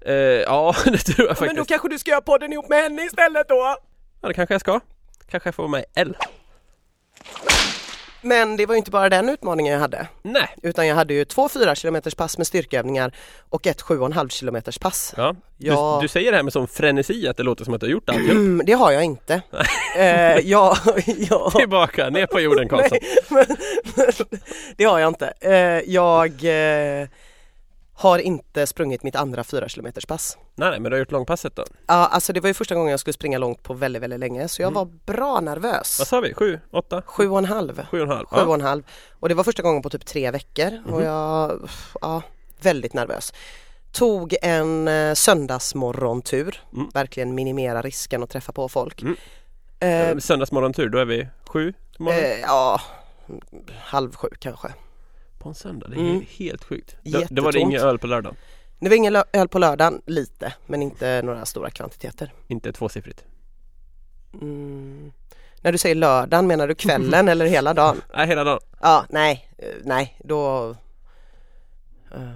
Eh, 0.00 0.14
ja, 0.14 0.74
det 0.84 0.98
tror 0.98 1.28
jag 1.28 1.36
Men 1.40 1.48
då 1.48 1.54
faktiskt. 1.54 1.68
kanske 1.68 1.88
du 1.88 1.98
ska 1.98 2.10
göra 2.10 2.20
podden 2.20 2.52
ihop 2.52 2.68
med 2.68 2.82
henne 2.82 3.02
istället 3.02 3.48
då? 3.48 3.76
Ja, 4.20 4.28
det 4.28 4.34
kanske 4.34 4.54
jag 4.54 4.60
ska. 4.60 4.80
Kanske 5.30 5.46
jag 5.48 5.54
får 5.54 5.68
med 5.68 5.84
L. 5.94 6.16
Men 8.26 8.56
det 8.56 8.66
var 8.66 8.74
inte 8.74 8.90
bara 8.90 9.08
den 9.08 9.28
utmaningen 9.28 9.72
jag 9.72 9.80
hade. 9.80 10.08
Nej. 10.22 10.48
Utan 10.62 10.86
jag 10.86 10.94
hade 10.94 11.14
ju 11.14 11.24
två 11.24 11.48
4 11.48 11.74
km 11.74 11.96
pass 12.16 12.38
med 12.38 12.46
styrkeövningar 12.46 13.12
och 13.50 13.66
ett 13.66 13.82
7,5 13.82 14.40
km 14.40 14.62
pass. 14.80 15.14
Ja. 15.16 15.34
Du, 15.56 15.74
du 16.02 16.08
säger 16.08 16.30
det 16.30 16.36
här 16.36 16.42
med 16.42 16.52
sån 16.52 16.68
frenesi 16.68 17.28
att 17.28 17.36
det 17.36 17.42
låter 17.42 17.64
som 17.64 17.74
att 17.74 17.80
du 17.80 17.86
har 17.86 17.92
gjort 17.92 18.08
allt. 18.08 18.18
Mm, 18.18 18.62
det 18.66 18.72
har 18.72 18.92
jag 18.92 19.04
inte. 19.04 19.42
eh, 19.96 20.38
jag, 20.38 20.76
jag, 21.30 21.52
Tillbaka, 21.52 22.10
ner 22.10 22.26
på 22.26 22.40
jorden 22.40 22.68
Karlsson. 22.68 22.98
men, 23.28 23.46
men, 23.96 24.06
det 24.76 24.84
har 24.84 24.98
jag 24.98 25.08
inte. 25.08 25.32
Eh, 25.40 25.92
jag 25.94 26.44
eh, 26.44 27.08
har 27.98 28.18
inte 28.18 28.66
sprungit 28.66 29.02
mitt 29.02 29.16
andra 29.16 29.44
4 29.44 29.68
km 29.68 29.86
pass. 30.08 30.38
Nej, 30.54 30.80
men 30.80 30.82
du 30.90 30.90
har 30.96 30.98
gjort 30.98 31.10
långpasset 31.12 31.56
då? 31.56 31.64
Ja, 31.86 31.94
alltså 31.94 32.32
det 32.32 32.40
var 32.40 32.48
ju 32.48 32.54
första 32.54 32.74
gången 32.74 32.90
jag 32.90 33.00
skulle 33.00 33.14
springa 33.14 33.38
långt 33.38 33.62
på 33.62 33.74
väldigt, 33.74 34.02
väldigt 34.02 34.20
länge 34.20 34.48
så 34.48 34.62
jag 34.62 34.70
var 34.70 34.84
bra 34.84 35.40
nervös. 35.40 35.98
Vad 35.98 36.08
sa 36.08 36.20
vi? 36.20 36.34
Sju? 36.34 36.60
Åtta? 36.72 37.02
Sju 37.06 37.28
och 37.28 37.38
en 37.38 37.44
halv. 37.44 37.86
Sju 37.90 37.96
och 38.00 38.02
en 38.06 38.10
halv? 38.16 38.26
Sju 38.26 38.40
och 38.40 38.54
en 38.54 38.60
halv. 38.60 38.82
Och 39.20 39.28
det 39.28 39.34
var 39.34 39.44
första 39.44 39.62
gången 39.62 39.82
på 39.82 39.90
typ 39.90 40.06
tre 40.06 40.30
veckor 40.30 40.82
och 40.92 41.02
jag, 41.02 41.68
ja, 42.00 42.22
väldigt 42.60 42.92
nervös. 42.94 43.32
Tog 43.92 44.36
en 44.42 44.88
eh, 44.88 45.14
söndagsmorgontur, 45.14 46.62
Mm. 46.72 46.88
verkligen 46.94 47.34
minimera 47.34 47.82
risken 47.82 48.22
att 48.22 48.30
träffa 48.30 48.52
på 48.52 48.68
folk. 48.68 49.02
Mm. 49.02 49.16
Eh, 49.80 50.10
Eh, 50.10 50.18
Söndagsmorgontur, 50.18 50.88
då 50.88 50.98
är 50.98 51.04
vi 51.04 51.28
sju 51.46 51.74
eh, 52.10 52.40
ja, 52.40 52.80
halv 53.80 54.14
sju 54.16 54.28
kanske. 54.38 54.68
På 55.46 55.50
en 55.50 55.54
söndag, 55.54 55.88
det 55.88 55.96
är 55.96 56.00
mm. 56.00 56.26
helt 56.28 56.64
sjukt. 56.64 56.96
Då, 57.02 57.22
då 57.30 57.42
var 57.42 57.52
det 57.52 57.58
ingen 57.58 57.80
öl 57.80 57.98
på 57.98 58.06
lördagen? 58.06 58.36
Det 58.78 58.88
var 58.88 58.96
ingen 58.96 59.22
öl 59.32 59.48
på 59.48 59.58
lördagen, 59.58 60.02
lite, 60.06 60.54
men 60.66 60.82
inte 60.82 61.22
några 61.22 61.46
stora 61.46 61.70
kvantiteter. 61.70 62.32
Inte 62.46 62.72
tvåsiffrigt? 62.72 63.24
Mm. 64.34 65.12
När 65.60 65.72
du 65.72 65.78
säger 65.78 65.94
lördagen, 65.94 66.46
menar 66.46 66.68
du 66.68 66.74
kvällen 66.74 67.28
eller 67.32 67.46
hela 67.46 67.74
dagen? 67.74 68.02
Nej, 68.14 68.26
hela 68.26 68.44
dagen. 68.44 68.60
Ja, 68.80 69.04
nej, 69.10 69.48
eh, 69.58 69.68
nej, 69.84 70.18
då... 70.24 70.70
eh, 72.14 72.30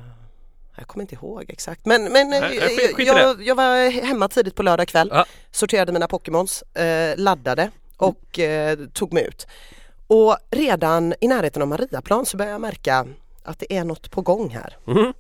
jag 0.77 0.87
kommer 0.87 1.03
inte 1.03 1.15
ihåg 1.15 1.45
exakt 1.49 1.87
men, 1.87 2.03
men 2.13 2.33
eh, 2.33 2.41
Nej, 2.41 2.59
nej, 2.59 2.77
skit- 2.77 2.95
skit 2.97 3.07
jag, 3.07 3.43
jag 3.43 3.55
var 3.55 3.91
hemma 3.91 4.29
tidigt 4.29 4.55
på 4.55 4.63
lördag 4.63 4.89
kväll, 4.89 5.09
Ja. 5.13 5.25
sorterade 5.51 5.93
mina 5.93 6.09
Pokémons, 6.09 6.63
eh, 6.63 7.17
laddade 7.17 7.71
och 7.97 8.39
eh, 8.39 8.79
tog 8.93 9.13
mig 9.13 9.27
ut. 9.27 9.47
Och 10.11 10.37
redan 10.51 11.15
i 11.21 11.29
närheten 11.29 11.63
av 11.63 11.69
Mariaplan 11.69 12.27
så 12.27 12.37
började 12.37 12.53
jag 12.55 12.61
märka 12.61 13.07
att 13.45 13.59
det 13.59 13.77
är 13.77 13.85
något 13.85 14.11
på 14.11 14.21
gång 14.23 14.51
här. 14.51 14.77
Mhm. 14.85 15.13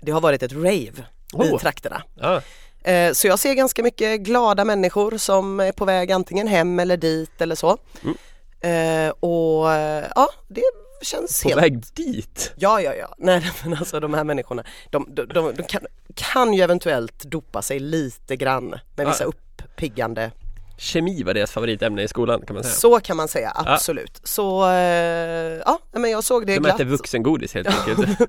Det 0.00 0.12
har 0.12 0.20
varit 0.20 0.42
ett 0.42 0.52
rave 0.52 0.70
i 0.72 0.92
Oh. 1.32 1.58
trakterna. 1.58 2.02
Ja. 2.14 2.42
Eh, 2.90 3.12
Så 3.12 3.26
jag 3.26 3.38
ser 3.38 3.54
ganska 3.54 3.82
mycket 3.82 4.20
glada 4.20 4.64
människor 4.64 5.18
som 5.18 5.60
är 5.60 5.72
på 5.72 5.84
väg 5.84 6.12
antingen 6.12 6.48
hem 6.48 6.80
eller 6.80 6.96
dit 6.96 7.40
eller 7.40 7.54
så. 7.54 7.76
Mm. 8.02 8.16
Eh, 8.60 9.10
Och 9.10 9.66
ja, 10.16 10.28
det 10.48 10.62
känns 11.02 11.42
På 11.42 11.48
helt... 11.48 11.62
väg 11.62 11.82
dit? 11.94 12.52
Ja, 12.56 12.80
ja, 12.80 12.94
ja. 12.94 13.14
Nej, 13.18 13.50
men 13.64 13.74
alltså 13.78 14.00
de 14.00 14.14
här 14.14 14.24
människorna, 14.24 14.64
de, 14.90 15.06
de, 15.10 15.26
de, 15.26 15.54
de 15.56 15.62
kan, 15.62 15.86
kan 16.14 16.54
ju 16.54 16.62
eventuellt 16.62 17.22
dopa 17.24 17.62
sig 17.62 17.78
lite 17.78 18.36
grann 18.36 18.74
med 18.96 19.06
vissa 19.06 19.24
Ja. 19.24 19.28
uppiggande. 19.64 20.30
Kemi 20.78 21.22
var 21.22 21.34
deras 21.34 21.50
favoritämne 21.50 22.02
i 22.02 22.08
skolan 22.08 22.42
kan 22.46 22.54
man 22.54 22.64
säga. 22.64 22.74
Så 22.74 23.00
kan 23.00 23.16
man 23.16 23.28
säga, 23.28 23.52
absolut. 23.54 24.20
Så 24.24 24.68
eh, 24.70 24.72
ja, 25.64 25.78
men 25.92 26.10
jag 26.10 26.24
såg 26.24 26.46
det 26.46 26.54
De 26.54 26.58
glatt. 26.60 26.74
äter 26.74 26.84
vuxengodis 26.84 27.54
helt 27.54 27.68
enkelt. 27.68 28.20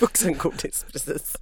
Vuxengodis, 0.00 0.86
precis. 0.92 1.34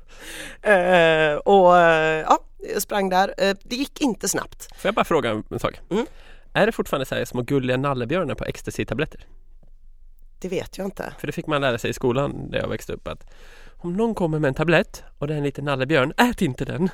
Eh, 0.63 1.35
och 1.37 1.79
eh, 1.79 2.21
ja, 2.29 2.39
jag 2.73 2.83
sprang 2.83 3.09
där. 3.09 3.35
Eh, 3.39 3.57
det 3.63 3.77
gick 3.77 4.01
inte 4.01 4.29
snabbt. 4.29 4.69
Får 4.77 4.89
jag 4.89 4.95
bara 4.95 5.05
fråga 5.05 5.43
en 5.51 5.59
sak? 5.59 5.81
Mm. 5.91 6.07
Är 6.53 6.67
det 6.67 6.73
fortfarande 6.73 7.07
så 7.07 7.15
här 7.15 7.25
små 7.25 7.43
gulliga 7.43 7.77
nallebjörnar 7.77 8.35
på 8.35 8.45
ecstasy-tabletter? 8.45 9.27
Det 10.39 10.49
vet 10.49 10.79
jag 10.79 10.87
inte. 10.87 11.15
För 11.19 11.27
det 11.27 11.33
fick 11.33 11.47
man 11.47 11.61
lära 11.61 11.79
sig 11.79 11.91
i 11.91 11.93
skolan 11.93 12.51
där 12.51 12.59
jag 12.59 12.69
växte 12.69 12.93
upp 12.93 13.09
att 13.09 13.25
om 13.77 13.93
någon 13.97 14.15
kommer 14.15 14.39
med 14.39 14.49
en 14.49 14.55
tablett 14.55 15.03
och 15.19 15.27
det 15.27 15.35
är 15.35 15.39
en 15.39 15.45
liten 15.45 15.65
nallebjörn, 15.65 16.13
ät 16.17 16.43
inte 16.43 16.65
den! 16.65 16.89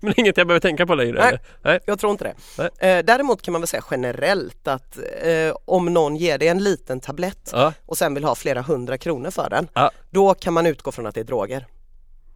Men 0.06 0.14
inget 0.20 0.36
jag 0.36 0.46
behöver 0.46 0.60
tänka 0.60 0.86
på 0.86 0.94
längre? 0.94 1.18
Nej. 1.18 1.38
Nej. 1.62 1.80
Jag 1.86 1.98
tror 1.98 2.12
inte 2.12 2.24
det. 2.24 2.34
Nej. 2.80 2.90
Eh, 2.98 3.04
däremot 3.04 3.42
kan 3.42 3.52
man 3.52 3.60
väl 3.60 3.68
säga 3.68 3.84
generellt 3.90 4.68
att 4.68 4.98
eh, 5.22 5.54
om 5.64 5.84
någon 5.94 6.16
ger 6.16 6.38
dig 6.38 6.48
en 6.48 6.58
liten 6.64 7.00
tablett 7.00 7.50
Ja, 7.52 7.72
och 7.86 7.98
sen 7.98 8.14
vill 8.14 8.24
ha 8.24 8.34
flera 8.34 8.62
hundra 8.62 8.98
kronor 8.98 9.30
för 9.30 9.50
den, 9.50 9.68
Ja. 9.74 9.90
då 10.10 10.34
kan 10.34 10.52
man 10.52 10.66
utgå 10.66 10.92
från 10.92 11.06
att 11.06 11.14
det 11.14 11.20
är 11.20 11.24
droger. 11.24 11.66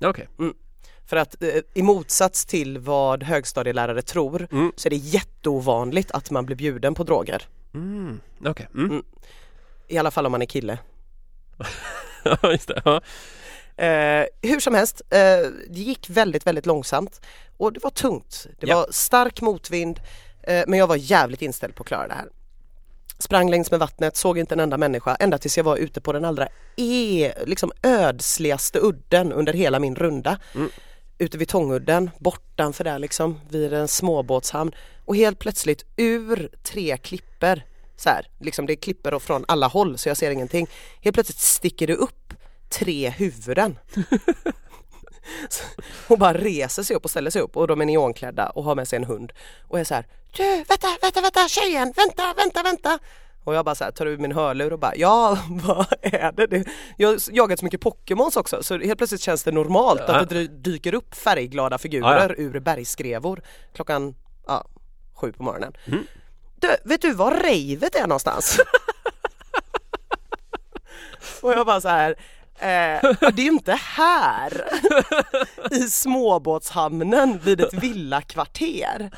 okej. 0.05 0.29
För 1.07 1.17
att 1.17 1.43
eh, 1.43 1.49
i 1.75 1.83
motsats 1.83 2.47
till 2.47 2.79
vad 2.79 3.23
högstadielärare 3.23 4.03
tror 4.03 4.49
Mm. 4.53 4.73
så 4.77 4.89
är 4.89 4.91
det 4.91 4.97
jätteovanligt 4.97 6.11
att 6.11 6.31
man 6.31 6.47
blir 6.47 6.57
bjuden 6.57 6.95
på 6.95 7.05
droger. 7.05 7.43
Mm. 7.75 8.21
Okej. 8.47 8.69
Mm. 8.75 8.91
Mm. 8.91 9.03
I 9.89 9.99
alla 9.99 10.11
fall 10.11 10.27
om 10.27 10.33
man 10.33 10.43
är 10.43 10.47
kille. 10.47 10.79
Ja, 12.25 12.51
just 12.53 12.69
det. 12.69 12.83
Ja. 12.85 13.01
Eh, 13.77 14.25
hur 14.43 14.61
som 14.61 14.75
helst, 14.75 15.03
eh, 15.11 15.19
det 15.71 15.81
gick 15.81 16.11
väldigt, 16.11 16.47
väldigt 16.47 16.67
långsamt 16.67 17.21
och 17.57 17.73
det 17.73 17.83
var 17.83 17.91
tungt. 17.91 18.47
Det 18.61 18.67
Ja. 18.67 18.77
var 18.77 18.87
stark 18.91 19.41
motvind 19.41 20.01
eh, 20.43 20.65
men 20.67 20.79
jag 20.79 20.87
var 20.87 20.97
jävligt 20.97 21.43
inställd 21.43 21.75
på 21.75 21.83
att 21.83 21.87
klara 21.87 22.09
det 22.09 22.15
här. 22.15 22.29
Sprang 23.19 23.51
längs 23.51 23.71
med 23.71 23.81
vattnet, 23.81 24.17
såg 24.17 24.39
inte 24.39 24.55
en 24.55 24.61
enda 24.61 24.77
människa 24.77 25.15
ända 25.15 25.39
tills 25.39 25.57
jag 25.57 25.65
var 25.65 25.77
ute 25.77 26.01
på 26.01 26.13
den 26.13 26.25
allra 26.25 26.49
e, 26.77 27.33
liksom 27.47 27.73
ödsligaste 27.83 28.79
udden 28.79 29.33
under 29.33 29.53
hela 29.53 29.79
min 29.79 29.95
runda. 29.97 30.39
Mm. 30.55 30.71
Ute 31.19 31.39
vid 31.39 31.49
Tångudden, 31.49 32.11
bortanför 32.19 32.85
där 32.85 32.99
liksom, 32.99 33.41
vid 33.49 33.73
en 33.73 33.89
småbåtshamn 33.89 34.73
och 35.05 35.17
helt 35.17 35.39
plötsligt 35.39 35.85
ur 35.97 36.49
tre 36.63 36.97
klipper 36.97 37.67
så 37.97 38.09
här, 38.09 38.27
liksom 38.41 38.67
det 38.67 38.73
är 38.73 38.77
klipper 38.77 39.19
från 39.19 39.45
alla 39.49 39.67
håll 39.67 39.99
så 39.99 40.09
jag 40.09 40.17
ser 40.17 40.31
ingenting. 40.31 40.67
Helt 41.01 41.15
plötsligt 41.15 41.39
sticker 41.39 41.87
det 41.87 41.95
upp 41.95 42.34
tre 42.79 43.11
huvuden. 43.11 43.79
Hon 46.09 46.19
bara 46.19 46.33
reser 46.35 46.83
sig 46.83 46.97
upp 46.97 47.05
och 47.05 47.11
ställer 47.11 47.31
sig 47.31 47.43
upp 47.43 47.57
och 47.57 47.69
de 47.69 47.81
är 47.81 47.85
neonklädda 47.87 48.49
och 48.51 48.65
har 48.65 48.75
med 48.75 48.89
sig 48.89 48.97
en 48.97 49.05
hund 49.05 49.33
och 49.69 49.81
är 49.81 49.85
så 49.85 49.95
här 49.95 50.07
Du 50.37 50.57
vänta, 50.57 50.89
vänta, 51.03 51.21
vänta 51.21 51.49
tjejen, 51.49 51.93
vänta, 51.97 52.35
vänta, 52.37 52.63
vänta 52.63 52.99
och 53.45 53.55
jag 53.55 53.65
bara 53.65 53.75
så 53.75 53.85
här, 53.85 53.91
tar 53.91 54.07
ur 54.07 54.19
min 54.19 54.33
hörlur 54.33 54.73
och 54.73 54.79
bara 54.79 54.97
ja 54.97 55.39
vad 55.49 55.87
är 56.03 56.33
det? 56.33 56.47
det? 56.47 56.65
Jag 56.97 57.09
har 57.09 57.19
jagat 57.33 57.59
så 57.59 57.65
mycket 57.65 57.81
Pokémons 57.81 58.37
också 58.37 58.63
så 58.63 58.79
helt 58.79 58.99
plötsligt 58.99 59.21
känns 59.21 59.45
det 59.45 59.53
normalt 59.53 60.03
Ja. 60.09 60.15
att 60.15 60.29
det 60.29 60.35
dy- 60.35 60.49
dyker 60.63 60.95
upp 60.95 61.15
färgglada 61.15 61.79
figurer 61.79 62.35
ur 62.39 62.61
bergskrevor 62.61 63.43
klockan 63.75 64.15
ja, 64.47 64.65
sju 65.15 65.33
på 65.33 65.43
morgonen. 65.43 65.73
Mm. 65.87 66.07
Du, 66.57 66.69
vet 66.85 67.03
du 67.03 67.13
var 67.15 67.31
revet 67.35 67.95
är 67.95 68.07
någonstans? 68.07 68.61
och 71.43 71.53
jag 71.53 71.67
bara 71.67 71.81
så 71.81 71.89
här 71.89 72.15
Eh, 72.59 73.13
det 73.21 73.43
är 73.43 73.45
ju 73.45 73.51
inte 73.51 73.73
här 73.73 74.65
i 75.71 75.81
småbåtshamnen 75.81 77.39
vid 77.45 77.61
ett 77.61 77.75
villakvarter. 77.75 79.11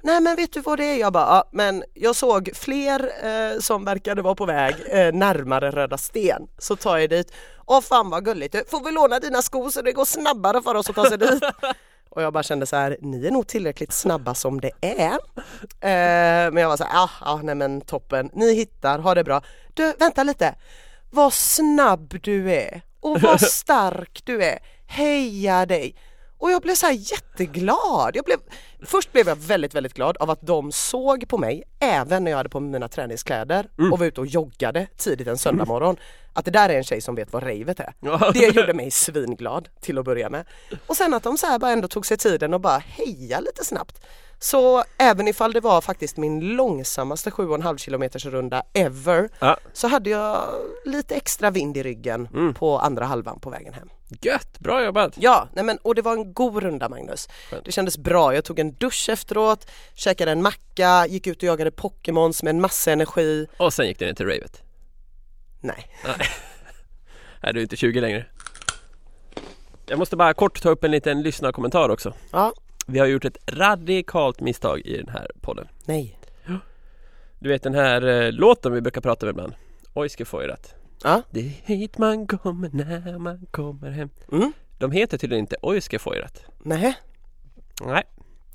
Nej 0.00 0.20
men 0.20 0.36
vet 0.36 0.52
du 0.52 0.60
vad 0.60 0.78
det 0.78 0.84
är? 0.84 1.00
Jag 1.00 1.12
bara, 1.12 1.26
ja, 1.26 1.44
men 1.52 1.84
jag 1.94 2.16
såg 2.16 2.50
fler 2.54 3.10
eh, 3.22 3.58
som 3.60 3.84
verkade 3.84 4.22
vara 4.22 4.34
på 4.34 4.46
väg 4.46 4.74
eh, 4.86 5.12
närmare 5.12 5.70
Röda 5.70 5.98
Sten. 5.98 6.42
Så 6.58 6.76
tar 6.76 6.98
jag 6.98 7.10
dit. 7.10 7.32
Åh 7.66 7.80
fan 7.80 8.10
vad 8.10 8.24
gulligt, 8.24 8.70
får 8.70 8.84
vi 8.84 8.90
låna 8.90 9.18
dina 9.18 9.42
skor 9.42 9.70
så 9.70 9.82
det 9.82 9.92
går 9.92 10.04
snabbare 10.04 10.62
för 10.62 10.74
oss 10.74 10.90
att 10.90 10.96
ta 10.96 11.08
sig 11.08 11.18
dit? 11.18 11.42
Och 12.14 12.22
jag 12.22 12.32
bara 12.32 12.42
kände 12.42 12.66
så 12.66 12.76
här, 12.76 12.96
ni 13.00 13.26
är 13.26 13.30
nog 13.30 13.46
tillräckligt 13.46 13.92
snabba 13.92 14.34
som 14.34 14.60
det 14.60 14.70
är. 14.80 15.18
Eh, 15.80 16.52
men 16.52 16.56
jag 16.56 16.68
var 16.68 16.76
så 16.76 16.84
här, 16.84 16.94
ja, 16.94 17.10
ah, 17.20 17.36
nej 17.42 17.54
men 17.54 17.80
toppen, 17.80 18.30
ni 18.32 18.54
hittar, 18.54 18.98
ha 18.98 19.14
det 19.14 19.24
bra. 19.24 19.42
Du, 19.74 19.94
vänta 19.98 20.22
lite, 20.22 20.54
vad 21.12 21.32
snabb 21.32 22.18
du 22.22 22.52
är 22.52 22.82
och 23.00 23.20
vad 23.20 23.40
stark 23.50 24.22
du 24.24 24.44
är. 24.44 24.58
Heja 24.86 25.66
dig! 25.66 25.96
Och 26.38 26.50
jag 26.50 26.62
blev 26.62 26.74
så 26.74 26.86
här 26.86 26.92
jätteglad. 26.92 28.10
Jag 28.14 28.24
blev, 28.24 28.38
först 28.84 29.12
blev 29.12 29.28
jag 29.28 29.36
väldigt, 29.36 29.74
väldigt 29.74 29.94
glad 29.94 30.16
av 30.16 30.30
att 30.30 30.42
de 30.42 30.72
såg 30.72 31.28
på 31.28 31.38
mig 31.38 31.62
även 31.80 32.24
när 32.24 32.30
jag 32.30 32.38
hade 32.38 32.48
på 32.48 32.60
mina 32.60 32.88
träningskläder 32.88 33.68
och 33.92 33.98
var 33.98 34.06
ute 34.06 34.20
och 34.20 34.26
joggade 34.26 34.86
tidigt 34.96 35.28
en 35.28 35.38
söndag 35.38 35.64
morgon. 35.64 35.96
Att 36.32 36.44
det 36.44 36.50
där 36.50 36.68
är 36.68 36.76
en 36.76 36.84
tjej 36.84 37.00
som 37.00 37.14
vet 37.14 37.32
vad 37.32 37.42
ravet 37.42 37.80
är. 37.80 37.94
Det 38.32 38.56
gjorde 38.56 38.74
mig 38.74 38.90
svinglad 38.90 39.68
till 39.80 39.98
att 39.98 40.04
börja 40.04 40.30
med. 40.30 40.44
Och 40.86 40.96
sen 40.96 41.14
att 41.14 41.22
de 41.22 41.38
så 41.38 41.46
här 41.46 41.58
bara 41.58 41.70
ändå 41.70 41.88
tog 41.88 42.06
sig 42.06 42.16
tiden 42.16 42.54
och 42.54 42.60
bara 42.60 42.78
heja 42.78 43.40
lite 43.40 43.64
snabbt. 43.64 44.02
Så 44.42 44.84
även 44.98 45.28
ifall 45.28 45.52
det 45.52 45.60
var 45.60 45.80
faktiskt 45.80 46.16
min 46.16 46.40
långsammaste 46.40 47.30
7,5 47.30 47.76
kilometers 47.78 48.26
runda 48.26 48.62
ever 48.72 49.28
Ja. 49.38 49.56
så 49.72 49.88
hade 49.88 50.10
jag 50.10 50.48
lite 50.84 51.14
extra 51.14 51.50
vind 51.50 51.76
i 51.76 51.82
ryggen 51.82 52.28
Mm. 52.34 52.54
på 52.54 52.78
andra 52.78 53.04
halvan 53.04 53.40
på 53.40 53.50
vägen 53.50 53.74
hem. 53.74 53.88
Gött, 54.20 54.58
bra 54.58 54.84
jobbat! 54.84 55.12
Ja, 55.16 55.48
nej 55.52 55.64
men, 55.64 55.78
och 55.78 55.94
det 55.94 56.02
var 56.02 56.12
en 56.12 56.32
god 56.32 56.62
runda 56.62 56.88
Magnus. 56.88 57.28
Det 57.64 57.72
kändes 57.72 57.98
bra. 57.98 58.34
Jag 58.34 58.44
tog 58.44 58.58
en 58.58 58.72
dusch 58.74 59.08
efteråt, 59.08 59.70
käkade 59.94 60.30
en 60.32 60.42
macka, 60.42 61.06
gick 61.06 61.26
ut 61.26 61.36
och 61.36 61.42
jagade 61.42 61.70
Pokémons 61.70 62.42
med 62.42 62.50
en 62.50 62.60
massa 62.60 62.92
energi. 62.92 63.46
Och 63.56 63.72
sen 63.74 63.86
gick 63.86 63.98
det 63.98 64.06
ner 64.06 64.14
till 64.14 64.26
ravet. 64.26 64.62
Nej, 65.60 65.86
Nej, 67.42 67.52
du 67.52 67.58
är 67.58 67.62
inte 67.62 67.76
20 67.76 68.00
längre. 68.00 68.26
Jag 69.86 69.98
måste 69.98 70.16
bara 70.16 70.34
kort 70.34 70.62
ta 70.62 70.68
upp 70.70 70.84
en 70.84 70.90
liten 70.90 71.22
lyssnarkommentar 71.22 71.88
också. 71.88 72.12
ja, 72.32 72.52
Vi 72.86 72.98
har 72.98 73.06
gjort 73.06 73.24
ett 73.24 73.38
radikalt 73.52 74.40
misstag 74.40 74.80
i 74.80 74.96
den 74.96 75.08
här 75.08 75.30
podden. 75.40 75.68
nej. 75.84 76.18
Du 77.38 77.48
vet 77.48 77.62
den 77.62 77.74
här 77.74 78.06
eh, 78.08 78.32
låten 78.32 78.72
vi 78.72 78.80
brukar 78.80 79.00
prata 79.00 79.26
om 79.26 79.30
ibland. 79.30 79.54
Oiskefojrat. 79.94 80.74
Ja, 81.04 81.22
Det 81.30 81.40
är 81.40 81.44
hit 81.76 81.98
man 81.98 82.26
kommer 82.26 82.70
när 82.72 83.18
man 83.18 83.46
kommer 83.50 83.90
hem. 83.90 84.08
mm. 84.32 84.52
De 84.78 84.90
heter 84.92 85.18
tydligen 85.18 85.42
inte 85.44 85.56
Oiskefojrat. 85.62 86.44
nej. 86.64 86.94
Nej, 87.84 88.02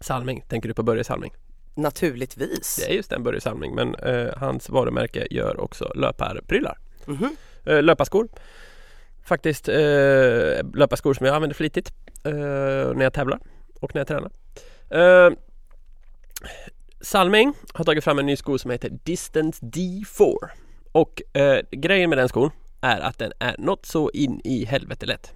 Salming, 0.00 0.40
tänker 0.48 0.68
du 0.68 0.74
på 0.74 0.82
Börje 0.82 1.04
Salming? 1.04 1.32
Naturligtvis. 1.74 2.76
Det 2.76 2.92
är 2.92 2.94
just 2.94 3.10
den 3.10 3.22
Börje 3.22 3.40
Salming 3.40 3.74
men 3.74 3.94
eh, 3.94 4.34
hans 4.36 4.68
varumärke 4.68 5.26
gör 5.30 5.60
också 5.60 5.92
löparprylar. 5.94 6.78
Mhm. 7.06 7.36
Eh, 7.66 7.82
löparskor. 7.82 8.28
Faktiskt 9.24 9.68
löparskor 10.74 11.14
som 11.14 11.26
jag 11.26 11.34
använder 11.34 11.54
flitigt 11.54 11.92
när 12.24 13.02
jag 13.02 13.12
tävlar 13.12 13.40
och 13.80 13.94
när 13.94 14.00
jag 14.00 14.08
tränar. 14.08 14.30
Salming 17.02 17.52
har 17.74 17.84
tagit 17.84 18.04
fram 18.04 18.18
en 18.18 18.26
ny 18.26 18.36
sko 18.36 18.58
som 18.58 18.70
heter 18.70 18.90
Distance 19.04 19.66
D4 19.66 20.34
och 20.92 21.22
eh, 21.36 21.58
grejen 21.70 22.10
med 22.10 22.18
den 22.18 22.28
skon 22.28 22.50
är 22.80 23.00
att 23.00 23.18
den 23.18 23.32
är 23.38 23.56
något 23.58 23.86
så 23.86 24.10
in 24.10 24.40
i 24.44 24.64
helvete 24.64 25.06
lätt. 25.06 25.32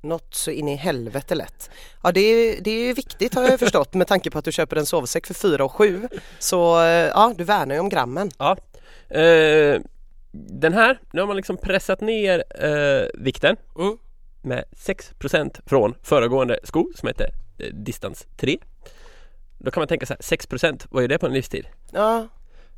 Något 0.00 0.34
så 0.34 0.50
in 0.50 0.68
i 0.68 0.74
helvete 0.76 1.34
lätt. 1.34 1.70
Ja 2.02 2.12
det 2.12 2.20
är, 2.20 2.60
det 2.60 2.70
är 2.70 2.94
viktigt 2.94 3.34
har 3.34 3.42
jag 3.42 3.58
förstått 3.58 3.94
med 3.94 4.06
tanke 4.06 4.30
på 4.30 4.38
att 4.38 4.44
du 4.44 4.52
köper 4.52 4.76
en 4.76 4.86
sovsäck 4.86 5.26
för 5.26 5.34
4 5.34 5.64
och 5.64 5.72
7. 5.72 6.08
Så 6.38 6.80
eh, 6.80 6.86
ja, 6.86 7.34
du 7.38 7.44
värnar 7.44 7.74
ju 7.74 7.80
om 7.80 7.88
grammen. 7.88 8.30
Ja. 8.38 8.56
Eh, 9.08 9.80
den 10.32 10.72
här, 10.72 11.00
nu 11.12 11.20
har 11.20 11.26
man 11.26 11.36
liksom 11.36 11.56
pressat 11.56 12.00
ner 12.00 12.44
eh, 12.64 13.08
vikten 13.14 13.56
Mm. 13.78 13.96
med 14.42 14.64
6% 14.76 15.60
från 15.66 15.94
föregående 16.02 16.58
sko 16.64 16.90
som 16.96 17.06
heter 17.06 17.30
eh, 17.58 17.74
Distance 17.74 18.26
3. 18.36 18.58
Då 19.58 19.70
kan 19.70 19.80
man 19.80 19.88
tänka 19.88 20.06
så 20.06 20.14
här, 20.14 20.20
6% 20.20 20.86
vad 20.90 21.04
är 21.04 21.08
det 21.08 21.18
på 21.18 21.26
en 21.26 21.32
livstid? 21.32 21.66
Ja, 21.92 22.28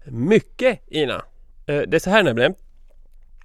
Mycket 0.05 0.81
Ina! 0.88 1.14
Eh, 1.66 1.81
det 1.81 1.95
är 1.95 1.99
så 1.99 2.11
här 2.11 2.23
nämligen. 2.23 2.55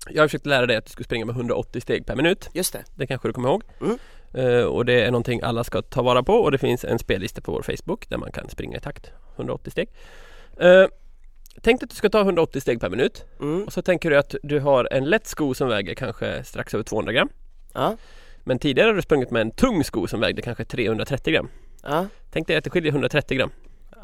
Jag 0.09 0.23
har 0.23 0.27
försökt 0.27 0.45
lära 0.45 0.65
dig 0.65 0.77
att 0.77 0.85
du 0.85 0.91
ska 0.91 1.03
springa 1.03 1.25
med 1.25 1.35
180 1.35 1.81
steg 1.81 2.05
per 2.05 2.15
minut. 2.15 2.49
just 2.53 2.73
det. 2.73 2.83
Det 2.95 3.07
kanske 3.07 3.27
du 3.27 3.33
kommer 3.33 3.49
ihåg. 3.49 3.63
Mm. 3.81 3.97
Eh, 4.33 4.63
och 4.63 4.85
det 4.85 5.01
är 5.05 5.11
någonting 5.11 5.41
alla 5.41 5.63
ska 5.63 5.81
ta 5.81 6.01
vara 6.01 6.23
på 6.23 6.33
och 6.33 6.51
det 6.51 6.57
finns 6.57 6.85
en 6.85 6.99
spellista 6.99 7.41
på 7.41 7.51
vår 7.51 7.61
Facebook 7.61 8.09
där 8.09 8.17
man 8.17 8.31
kan 8.31 8.49
springa 8.49 8.77
i 8.77 8.79
takt 8.81 9.11
180 9.35 9.71
steg. 9.71 9.89
Uh, 10.63 10.85
tänk 11.61 11.83
att 11.83 11.89
du 11.89 11.95
ska 11.95 12.09
ta 12.09 12.21
180 12.21 12.61
steg 12.61 12.79
per 12.81 12.89
minut 12.89 13.25
Mm. 13.39 13.63
och 13.63 13.73
så 13.73 13.81
tänker 13.81 14.09
du 14.09 14.17
att 14.17 14.35
du 14.43 14.59
har 14.59 14.87
en 14.91 15.05
lätt 15.05 15.27
sko 15.27 15.53
som 15.53 15.67
väger 15.69 15.95
kanske 15.95 16.43
strax 16.43 16.73
över 16.73 16.83
200 16.83 17.13
gram. 17.13 17.29
Ja, 17.73 17.97
Men 18.43 18.59
tidigare 18.59 18.87
har 18.87 18.93
du 18.95 19.01
sprungit 19.01 19.31
med 19.31 19.41
en 19.41 19.51
tung 19.51 19.83
sko 19.83 20.07
som 20.07 20.19
vägde 20.19 20.41
kanske 20.41 20.65
330 20.65 21.33
gram. 21.33 21.49
Ja, 21.85 22.07
Tänk 22.31 22.47
dig 22.47 22.55
att 22.57 22.63
det 22.63 22.69
skiljer 22.69 22.91
130 22.91 23.37
gram 23.37 23.51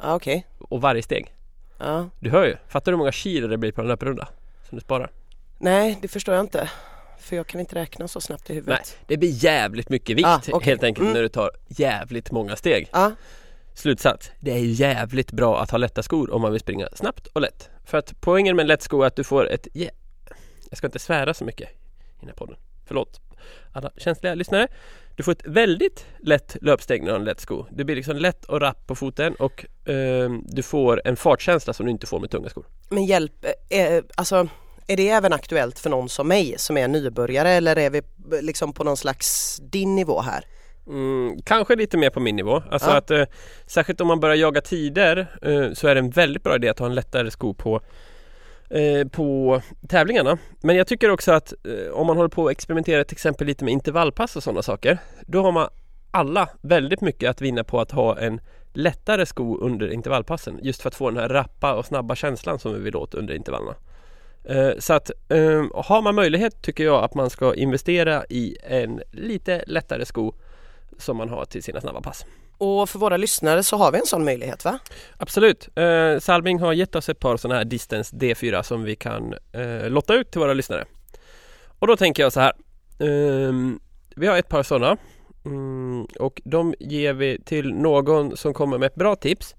ja 0.02 0.16
okej. 0.16 0.48
och 0.60 0.82
varje 0.82 1.02
steg. 1.04 1.34
Ja. 1.78 2.10
Du 2.20 2.30
hör 2.30 2.46
ju, 2.46 2.56
fattar 2.68 2.92
du 2.92 2.96
hur 2.96 2.98
många 2.98 3.12
kilo 3.12 3.48
det 3.48 3.58
blir 3.58 3.72
på 3.72 3.82
en 3.82 3.88
löprunda? 3.88 4.28
Som 4.70 4.78
du 4.78 4.82
sparar? 4.82 5.12
Nej, 5.58 5.98
det 6.02 6.08
förstår 6.08 6.36
jag 6.36 6.44
inte. 6.44 6.70
För 7.20 7.36
jag 7.36 7.48
kan 7.48 7.60
inte 7.60 7.76
räkna 7.76 8.08
så 8.08 8.22
snabbt 8.22 8.50
i 8.50 8.54
huvudet. 8.54 8.80
Nej, 8.98 9.04
det 9.08 9.18
blir 9.18 9.44
jävligt 9.44 9.90
mycket 9.90 10.18
vikt 10.18 10.28
Ah, 10.28 10.42
okej. 10.52 10.70
helt 10.70 10.84
enkelt 10.84 11.02
Mm. 11.04 11.14
när 11.14 11.22
du 11.22 11.30
tar 11.30 11.52
jävligt 11.68 12.32
många 12.32 12.56
steg. 12.56 12.90
Ja, 12.92 13.12
Slutsats, 13.74 14.32
det 14.40 14.52
är 14.52 14.58
jävligt 14.60 15.32
bra 15.32 15.62
att 15.62 15.72
ha 15.72 15.78
lätta 15.78 16.04
skor 16.04 16.34
om 16.34 16.42
man 16.42 16.52
vill 16.52 16.60
springa 16.62 16.88
snabbt 16.94 17.28
och 17.28 17.42
lätt. 17.42 17.70
För 17.86 17.98
att 17.98 18.14
poängen 18.22 18.56
med 18.56 18.64
en 18.64 18.68
lätt 18.68 18.82
sko 18.82 19.02
är 19.02 19.08
att 19.08 19.16
du 19.16 19.24
får 19.24 19.50
ett, 19.50 19.68
jä- 19.74 19.90
jag 20.70 20.78
ska 20.78 20.88
inte 20.88 21.00
svära 21.00 21.34
så 21.34 21.46
mycket 21.46 21.70
i 21.70 22.20
den 22.20 22.30
här 22.30 22.36
podden, 22.36 22.56
förlåt 22.92 23.22
alla 23.72 23.92
känsliga 23.98 24.36
lyssnare. 24.36 24.68
Du 25.16 25.24
får 25.24 25.32
ett 25.32 25.46
väldigt 25.46 26.06
lätt 26.20 26.58
löpsteg 26.62 27.02
när 27.02 27.08
du 27.08 27.12
har 27.12 27.20
en 27.20 27.26
lätt 27.26 27.40
sko. 27.40 27.66
Det 27.72 27.84
blir 27.84 27.96
liksom 27.96 28.16
lätt 28.18 28.46
och 28.46 28.62
rapp 28.62 28.88
på 28.88 28.96
foten 28.96 29.36
och 29.36 29.66
ehm, 29.86 30.44
du 30.48 30.64
får 30.64 31.02
en 31.06 31.16
fartkänsla 31.16 31.74
som 31.74 31.86
du 31.86 31.92
inte 31.92 32.08
får 32.08 32.20
med 32.20 32.30
tunga 32.32 32.50
skor. 32.50 32.66
men 32.90 33.06
hjälp, 33.06 33.46
eh, 33.70 34.04
alltså 34.16 34.48
är 34.88 34.98
det 34.98 35.10
även 35.10 35.34
aktuellt 35.34 35.80
för 35.80 35.90
någon 35.90 36.10
som 36.10 36.28
mig 36.28 36.56
som 36.58 36.78
är 36.78 36.88
nybörjare 36.88 37.50
eller 37.50 37.76
är 37.78 37.90
vi 37.90 37.98
eh, 37.98 38.42
liksom 38.42 38.74
på 38.74 38.84
någon 38.84 38.98
slags 38.98 39.58
din 39.64 39.96
nivå 39.96 40.22
här? 40.22 40.46
Mm, 40.88 41.42
kanske 41.46 41.76
lite 41.76 41.98
mer 41.98 42.10
på 42.10 42.20
min 42.20 42.36
nivå. 42.36 42.64
Alltså 42.72 42.90
Ja. 42.90 42.98
att 42.98 43.12
eh, 43.12 43.24
särskilt 43.68 44.02
om 44.02 44.08
man 44.08 44.20
börjar 44.20 44.36
jaga 44.36 44.62
tider 44.62 45.38
eh, 45.42 45.74
så 45.74 45.88
är 45.88 45.96
det 45.96 46.00
en 46.00 46.10
väldigt 46.10 46.44
bra 46.44 46.56
idé 46.56 46.70
att 46.70 46.80
ha 46.80 46.86
en 46.86 46.96
lättare 46.96 47.32
sko 47.32 47.54
på 47.54 47.82
eh, 48.72 49.08
på 49.08 49.62
tävlingarna. 49.88 50.38
Men 50.62 50.76
jag 50.76 50.88
tycker 50.88 51.12
också 51.12 51.32
att 51.32 51.54
eh, 51.66 51.94
om 51.94 52.08
man 52.08 52.18
håller 52.18 52.30
på 52.30 52.46
att 52.46 52.52
experimentera 52.52 53.04
till 53.04 53.16
exempel 53.16 53.48
lite 53.48 53.66
med 53.66 53.72
intervallpass 53.72 54.36
och 54.36 54.44
sådana 54.44 54.62
saker 54.62 54.98
då 55.28 55.44
har 55.44 55.52
man 55.52 55.70
alla 56.12 56.50
väldigt 56.62 57.02
mycket 57.02 57.30
att 57.30 57.42
vinna 57.42 57.64
på 57.64 57.80
att 57.80 57.92
ha 57.92 58.20
en 58.20 58.42
lättare 58.74 59.26
sko 59.26 59.58
under 59.58 59.94
intervallpassen 59.94 60.60
just 60.62 60.82
för 60.82 60.88
att 60.88 60.96
få 60.96 61.10
den 61.10 61.20
här 61.20 61.30
rappa 61.30 61.74
och 61.74 61.86
snabba 61.86 62.16
känslan 62.16 62.60
som 62.60 62.74
vi 62.74 62.80
vill 62.80 62.96
åt 62.96 63.14
under 63.14 63.34
intervallerna. 63.34 63.76
Eh, 64.44 64.72
så 64.80 64.94
att 64.94 65.12
ehm, 65.30 65.72
har 65.76 66.02
man 66.02 66.16
möjlighet 66.16 66.62
tycker 66.62 66.84
jag 66.84 67.04
att 67.04 67.14
man 67.14 67.30
ska 67.30 67.56
investera 67.56 68.26
i 68.30 68.58
en 68.64 69.02
lite 69.12 69.64
lättare 69.68 70.06
sko 70.06 70.34
som 70.98 71.18
man 71.18 71.30
har 71.30 71.46
till 71.46 71.64
sina 71.64 71.82
snabba 71.82 72.02
pass. 72.02 72.26
Och 72.64 72.90
för 72.90 73.00
våra 73.00 73.18
lyssnare 73.18 73.64
så 73.64 73.78
har 73.78 73.92
vi 73.92 74.00
en 74.00 74.06
sån 74.06 74.26
möjlighet 74.26 74.66
va? 74.66 74.80
Absolut. 75.18 75.70
Eh, 75.78 76.20
Salming 76.20 76.60
har 76.60 76.74
gett 76.74 76.96
oss 76.96 77.10
ett 77.10 77.20
par 77.20 77.38
sådana 77.38 77.58
här 77.58 77.66
Distance 77.66 78.16
D4 78.16 78.62
som 78.62 78.84
vi 78.84 78.96
kan 78.96 79.34
eh, 79.52 79.90
lotta 79.90 80.14
ut 80.14 80.32
till 80.32 80.42
våra 80.42 80.54
lyssnare. 80.54 80.86
Och 81.80 81.88
då 81.88 81.98
tänker 81.98 82.24
jag 82.24 82.34
så 82.34 82.40
här. 82.40 82.54
ehm, 83.00 83.80
vi 84.16 84.28
har 84.28 84.38
ett 84.38 84.50
par 84.50 84.64
sådana. 84.64 84.98
Mm, 85.46 86.08
och 86.20 86.42
de 86.46 86.74
ger 86.80 87.14
vi 87.14 87.42
till 87.46 87.74
någon 87.74 88.38
som 88.38 88.54
kommer 88.54 88.78
med 88.78 88.88
ett 88.88 88.96
bra 88.96 89.16
tips 89.16 89.56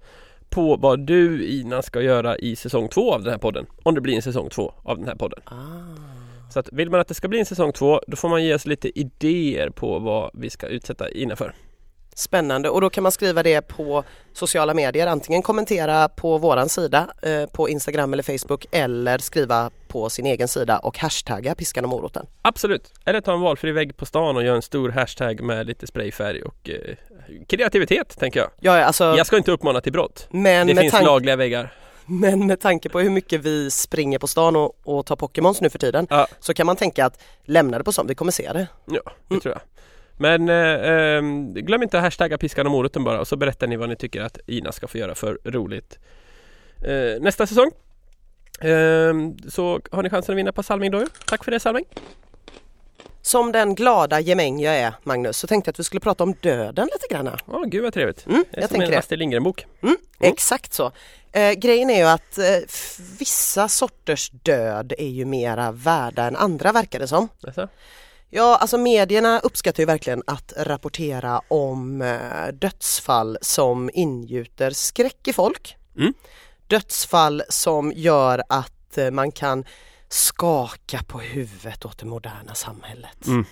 på 0.49 0.75
vad 0.75 0.99
du 0.99 1.47
Ina 1.47 1.81
ska 1.81 2.01
göra 2.01 2.37
i 2.37 2.55
säsong 2.55 2.89
två 2.89 3.13
av 3.13 3.23
den 3.23 3.31
här 3.31 3.39
podden. 3.39 3.65
Om 3.83 3.95
det 3.95 4.01
blir 4.01 4.15
en 4.15 4.21
säsong 4.21 4.49
två 4.49 4.73
av 4.83 4.97
den 4.97 5.07
här 5.07 5.15
podden. 5.15 5.39
Ah. 5.45 6.51
Så 6.53 6.59
att 6.59 6.69
vill 6.71 6.89
man 6.89 6.99
att 6.99 7.07
det 7.07 7.13
ska 7.13 7.27
bli 7.27 7.39
en 7.39 7.45
säsong 7.45 7.71
två 7.71 8.01
då 8.07 8.17
får 8.17 8.29
man 8.29 8.43
ge 8.43 8.55
oss 8.55 8.65
lite 8.65 8.99
idéer 8.99 9.69
på 9.69 9.99
vad 9.99 10.31
vi 10.33 10.49
ska 10.49 10.67
utsätta 10.67 11.09
Ina 11.09 11.35
för. 11.35 11.53
Spännande 12.15 12.69
och 12.69 12.81
då 12.81 12.89
kan 12.89 13.03
man 13.03 13.11
skriva 13.11 13.43
det 13.43 13.61
på 13.61 14.03
sociala 14.33 14.73
medier, 14.73 15.07
antingen 15.07 15.41
kommentera 15.41 16.09
på 16.09 16.37
våran 16.37 16.69
sida 16.69 17.07
eh, 17.21 17.45
på 17.45 17.69
Instagram 17.69 18.13
eller 18.13 18.23
Facebook 18.23 18.65
eller 18.71 19.17
skriva 19.17 19.71
på 19.87 20.09
sin 20.09 20.25
egen 20.25 20.47
sida 20.47 20.77
och 20.79 20.97
hashtagga 20.99 21.55
piskan 21.55 21.83
och 21.83 21.89
moroten. 21.89 22.25
Absolut! 22.41 22.93
Eller 23.05 23.21
ta 23.21 23.33
en 23.33 23.41
valfri 23.41 23.71
vägg 23.71 23.97
på 23.97 24.05
stan 24.05 24.35
och 24.37 24.43
göra 24.43 24.55
en 24.55 24.61
stor 24.61 24.89
hashtag 24.89 25.41
med 25.41 25.67
lite 25.67 25.87
sprayfärg 25.87 26.41
och 26.43 26.69
eh, 26.69 26.95
kreativitet 27.47 28.19
tänker 28.19 28.39
jag. 28.39 28.49
Ja, 28.59 28.83
alltså, 28.85 29.03
Jag 29.03 29.27
ska 29.27 29.37
inte 29.37 29.51
uppmana 29.51 29.81
till 29.81 29.91
brott. 29.91 30.27
men, 30.31 30.67
Det 30.67 30.75
finns 30.75 31.01
lagliga 31.01 31.35
väggar. 31.35 31.73
men 32.05 32.47
med 32.47 32.59
tanke 32.59 32.89
på 32.89 32.99
hur 32.99 33.09
mycket 33.09 33.41
vi 33.41 33.71
springer 33.71 34.19
på 34.19 34.27
stan 34.27 34.55
och, 34.55 34.75
och 34.83 35.05
tar 35.05 35.15
Pokémons 35.15 35.61
nu 35.61 35.69
för 35.69 35.79
tiden 35.79 36.07
Ja. 36.09 36.27
så 36.39 36.53
kan 36.53 36.65
man 36.65 36.75
tänka 36.75 37.05
att 37.05 37.21
lämna 37.45 37.77
det 37.77 37.83
på 37.83 37.91
stan, 37.91 38.07
vi 38.07 38.15
kommer 38.15 38.31
se 38.31 38.53
det. 38.53 38.67
Ja, 38.85 39.01
det 39.05 39.33
Mm. 39.33 39.41
tror 39.41 39.53
jag. 39.53 39.61
Men 40.17 40.49
eh, 40.49 40.91
ehm, 40.91 41.53
glöm 41.53 41.83
inte 41.83 41.97
att 41.97 42.03
hashtagga 42.03 42.37
piskan 42.37 42.65
och 42.65 42.71
moroten 42.71 43.03
bara 43.03 43.19
och 43.19 43.27
så 43.27 43.35
berättar 43.35 43.67
ni 43.67 43.75
vad 43.75 43.89
ni 43.89 43.95
tycker 43.95 44.21
att 44.21 44.37
Ina 44.47 44.71
ska 44.71 44.87
få 44.87 44.97
göra 44.97 45.15
för 45.15 45.39
roligt 45.43 45.99
eh, 46.81 47.21
nästa 47.21 47.47
säsong. 47.47 47.71
Ehm, 48.61 49.37
så 49.49 49.79
har 49.91 50.03
ni 50.03 50.09
chansen 50.09 50.33
att 50.33 50.37
vinna 50.37 50.51
på 50.51 50.63
Salming 50.63 50.91
då. 50.91 51.05
Tack 51.25 51.43
för 51.43 51.51
det 51.51 51.59
Salming! 51.59 51.85
Som 53.21 53.51
den 53.51 53.75
glada 53.75 54.19
gemäng 54.19 54.59
jag 54.59 54.75
är 54.75 54.93
Magnus 55.03 55.37
så 55.37 55.47
tänkte 55.47 55.69
jag 55.69 55.73
att 55.73 55.79
vi 55.79 55.83
skulle 55.83 55.99
prata 55.99 56.23
om 56.23 56.33
döden 56.41 56.89
lite 56.93 57.13
grann. 57.15 57.37
Åh 57.45 57.63
gud 57.65 57.83
vad 57.83 57.93
trevligt! 57.93 58.25
Mm, 58.25 58.45
det 58.51 58.57
är 58.57 58.61
jag 58.61 58.69
som 58.69 58.81
en. 58.81 58.97
Astrid 58.97 59.19
Lindgren-bok. 59.19 59.65
Mm, 59.83 59.97
Exakt 60.19 60.73
så. 60.73 60.91
Eh, 61.31 61.51
grejen 61.51 61.89
är 61.89 61.97
ju 61.97 62.07
att 62.07 62.37
eh, 62.37 62.45
vissa 63.19 63.67
sorters 63.67 64.29
död 64.29 64.93
är 64.97 65.07
ju 65.07 65.25
mera 65.25 65.71
värda 65.71 66.23
än 66.23 66.35
andra 66.35 66.71
verkar 66.71 66.99
det 66.99 67.07
som. 67.07 67.27
Alltså? 67.43 67.67
Ja, 68.35 68.55
alltså 68.57 68.77
medierna 68.77 69.39
uppskattar 69.39 69.79
ju 69.81 69.85
verkligen 69.87 70.23
att 70.27 70.53
rapportera 70.57 71.41
om 71.47 72.01
eh, 72.01 72.47
dödsfall 72.53 73.37
som 73.41 73.89
ingjuter 73.93 74.71
skräck 74.71 75.27
i 75.27 75.33
folk. 75.33 75.77
Mm. 75.97 76.13
Dödsfall 76.67 77.43
som 77.49 77.91
gör 77.95 78.43
att 78.49 78.97
eh, 78.97 79.11
man 79.11 79.31
kan 79.31 79.65
skaka 80.09 80.99
på 81.07 81.19
huvudet 81.19 81.85
åt 81.85 81.97
det 81.99 82.05
moderna 82.05 82.53
samhället. 82.55 83.27
Mm. 83.27 83.45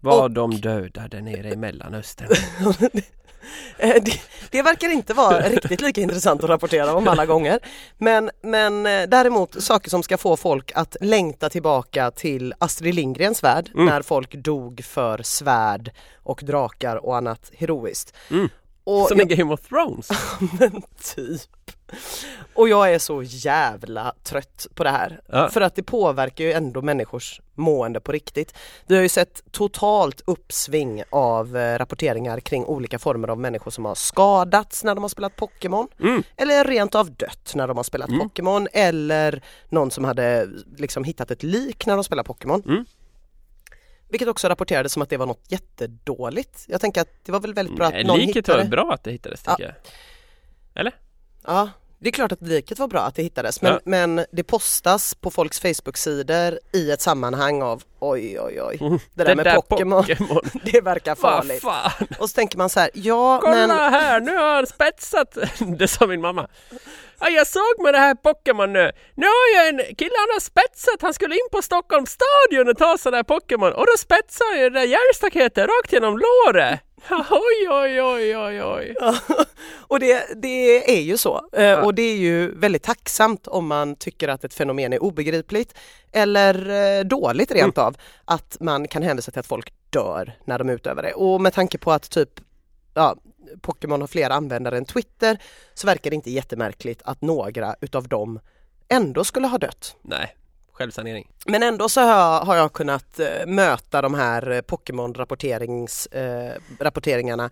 Var 0.00 0.22
Och- 0.22 0.30
de 0.30 0.50
dödade 0.54 1.20
nere 1.20 1.48
i 1.48 1.56
Mellanöstern? 1.56 2.28
Eh, 3.78 3.94
Det, 4.02 4.20
det 4.50 4.62
verkar 4.62 4.88
inte 4.88 5.14
vara 5.14 5.40
riktigt 5.48 5.80
lika 5.80 6.00
intressant 6.00 6.44
att 6.44 6.50
rapportera 6.50 6.94
om 6.94 7.08
alla 7.08 7.26
gånger. 7.26 7.58
Men, 7.98 8.30
men 8.42 8.86
eh, 8.86 9.02
däremot 9.08 9.62
saker 9.62 9.90
som 9.90 10.02
ska 10.02 10.18
få 10.18 10.36
folk 10.36 10.72
att 10.74 10.96
längta 11.00 11.48
tillbaka 11.50 12.10
till 12.10 12.54
Astrid 12.58 12.94
Lindgrens 12.94 13.42
värld 13.42 13.70
Mm. 13.74 13.86
när 13.86 14.02
folk 14.02 14.34
dog 14.34 14.84
för 14.84 15.22
svärd 15.22 15.90
och 16.22 16.40
drakar 16.44 16.96
och 17.06 17.16
annat 17.16 17.50
heroiskt. 17.56 18.12
Mm. 18.30 18.48
Och 18.84 19.08
Som 19.08 19.20
i 19.20 19.24
Game 19.24 19.54
of 19.54 19.60
Thrones? 19.68 20.08
men 20.58 20.82
typ. 21.14 21.40
Och 22.54 22.68
jag 22.68 22.94
är 22.94 22.98
så 22.98 23.22
jävla 23.22 24.14
trött 24.22 24.66
på 24.74 24.84
det 24.84 24.90
här. 24.90 25.20
Ja. 25.28 25.48
För 25.48 25.60
att 25.60 25.74
det 25.74 25.82
påverkar 25.82 26.44
ju 26.44 26.52
ändå 26.52 26.82
människors 26.82 27.40
mående 27.54 28.00
på 28.00 28.12
riktigt. 28.12 28.54
Vi 28.86 28.94
har 28.94 29.02
ju 29.02 29.08
sett 29.08 29.42
totalt 29.52 30.22
uppsving 30.26 31.02
av 31.10 31.56
eh, 31.56 31.78
rapporteringar 31.78 32.40
kring 32.40 32.64
olika 32.64 32.98
former 32.98 33.28
av 33.28 33.38
människor 33.38 33.70
som 33.70 33.84
har 33.84 33.94
skadats 33.94 34.84
när 34.84 34.94
de 34.94 35.04
har 35.04 35.08
spelat 35.08 35.36
Pokémon. 35.36 35.88
Mm. 36.00 36.22
Eller 36.36 36.64
rent 36.64 36.94
av 36.94 37.10
dött 37.10 37.52
när 37.54 37.68
de 37.68 37.76
har 37.76 37.84
spelat 37.84 38.08
Mm. 38.08 38.20
Pokémon. 38.20 38.68
Eller 38.72 39.42
någon 39.68 39.90
som 39.90 40.04
hade 40.04 40.48
liksom 40.76 41.04
hittat 41.04 41.30
ett 41.30 41.42
lik 41.42 41.86
när 41.86 41.94
de 41.94 42.04
spelar 42.04 42.22
Pokémon. 42.22 42.62
Mm. 42.66 42.84
Vilket 44.08 44.28
också 44.28 44.48
rapporterades 44.48 44.92
som 44.92 45.02
att 45.02 45.10
det 45.10 45.16
var 45.16 45.26
något 45.26 45.44
jättedåligt. 45.48 46.64
Jag 46.68 46.80
tänker 46.80 47.00
att 47.00 47.08
det 47.24 47.32
var 47.32 47.40
väl 47.40 47.54
väldigt 47.54 47.76
bra 47.76 47.88
Nej, 47.90 48.00
att 48.00 48.06
någon 48.06 48.18
liket 48.18 48.36
hittade 48.36 48.62
var 48.62 48.70
bra 48.70 48.92
att 48.92 49.04
det 49.04 49.10
hittades 49.10 49.42
Ja. 49.46 49.56
tycker 49.56 49.76
jag. 50.74 50.84
Ja, 51.46 51.68
det 51.98 52.08
är 52.08 52.12
klart 52.12 52.32
att 52.32 52.42
liket 52.42 52.78
var 52.78 52.88
bra 52.88 53.00
att 53.00 53.14
det 53.14 53.22
hittades 53.22 53.62
men, 53.62 53.72
Ja. 53.72 53.80
men 53.84 54.24
det 54.32 54.42
postas 54.44 55.14
på 55.14 55.30
folks 55.30 55.60
Facebook-sidor 55.60 56.58
i 56.72 56.90
ett 56.90 57.00
sammanhang 57.00 57.62
av 57.62 57.82
oj 58.00 58.40
oj 58.40 58.62
oj, 58.62 58.78
Mm. 58.80 58.98
det 59.14 59.24
där 59.24 59.34
med 59.36 59.54
Pokémon, 59.54 60.02
Pokémon. 60.02 60.40
det 60.72 60.80
verkar 60.80 61.14
farligt. 61.14 61.62
fan! 61.62 61.90
Och 62.18 62.30
så 62.30 62.34
tänker 62.34 62.58
man 62.58 62.68
så 62.70 62.80
här, 62.80 62.90
ja 62.94 63.38
Kolla 63.42 63.54
men 63.66 63.70
här, 63.70 64.20
nu 64.20 64.36
har 64.36 64.54
han 64.54 64.66
spetsat! 64.66 65.38
Det 65.78 65.88
sa 65.88 66.06
min 66.06 66.20
mamma. 66.20 66.48
Ja, 67.20 67.28
jag 67.28 67.46
såg 67.46 67.74
med 67.82 67.94
det 67.94 67.98
här 67.98 68.14
Pokémon 68.14 68.72
nu. 68.72 68.92
Nu 69.14 69.26
har 69.26 69.56
jag 69.56 69.68
en 69.68 69.94
kille, 69.96 70.14
han 70.18 70.28
har 70.32 70.40
spetsat. 70.40 71.02
Han 71.02 71.14
skulle 71.14 71.34
in 71.34 71.48
på 71.52 71.62
Stockholms 71.62 72.10
stadion 72.10 72.68
och 72.68 72.78
ta 72.78 72.98
sådana 72.98 73.16
här 73.16 73.22
Pokémon. 73.24 73.72
Och 73.72 73.86
då 73.86 73.92
spetsade 73.98 74.50
han 74.50 74.60
ju 74.60 74.70
det 74.70 74.78
där 74.80 74.86
järnstaketet 74.86 75.66
rakt 75.68 75.92
genom 75.92 76.18
låret. 76.18 76.80
Oj, 77.30 77.68
oj, 77.70 78.02
oj, 78.02 78.36
oj, 78.36 78.62
oj. 78.62 78.94
och 79.88 80.00
det, 80.00 80.42
det 80.42 80.98
är 80.98 81.02
ju 81.02 81.16
så 81.18 81.48
Eh, 81.52 81.64
Ja. 81.64 81.82
och 81.82 81.94
det 81.94 82.02
är 82.02 82.16
ju 82.16 82.54
väldigt 82.58 82.82
tacksamt 82.82 83.46
om 83.46 83.66
man 83.66 83.96
tycker 83.96 84.28
att 84.28 84.44
ett 84.44 84.54
fenomen 84.54 84.92
är 84.92 85.02
obegripligt 85.02 85.74
eller 86.12 86.70
eh, 86.98 87.04
dåligt 87.04 87.50
rent 87.52 87.78
Mm. 87.78 87.86
av 87.86 87.96
att 88.24 88.56
man 88.60 88.88
kan 88.88 89.02
hänvisa 89.02 89.30
till 89.30 89.40
att 89.40 89.46
folk 89.46 89.72
dör 89.90 90.32
när 90.44 90.58
de 90.58 90.70
utövar 90.70 91.02
det 91.02 91.12
och 91.12 91.40
med 91.40 91.52
tanke 91.52 91.78
på 91.78 91.92
att 91.92 92.10
typ 92.10 92.30
ja, 92.94 93.16
Pokémon 93.60 94.00
har 94.00 94.08
fler 94.08 94.30
användare 94.30 94.76
än 94.76 94.84
Twitter 94.84 95.38
så 95.74 95.86
verkar 95.86 96.10
det 96.10 96.14
inte 96.16 96.30
jättemärkligt 96.30 97.02
att 97.04 97.22
några 97.22 97.76
utav 97.80 98.08
dem 98.08 98.40
ändå 98.88 99.24
skulle 99.24 99.46
ha 99.46 99.58
dött. 99.58 99.96
Nej, 100.02 100.36
självsanering. 100.74 101.28
Men 101.46 101.62
ändå 101.62 101.88
så 101.88 102.00
har 102.00 102.56
jag, 102.56 102.72
kunnat 102.72 103.20
eh, 103.20 103.46
möta 103.46 104.02
de 104.02 104.14
här 104.14 104.50
eh, 104.50 104.60
Pokémon-rapporteringarna 104.60 107.44
eh, 107.44 107.50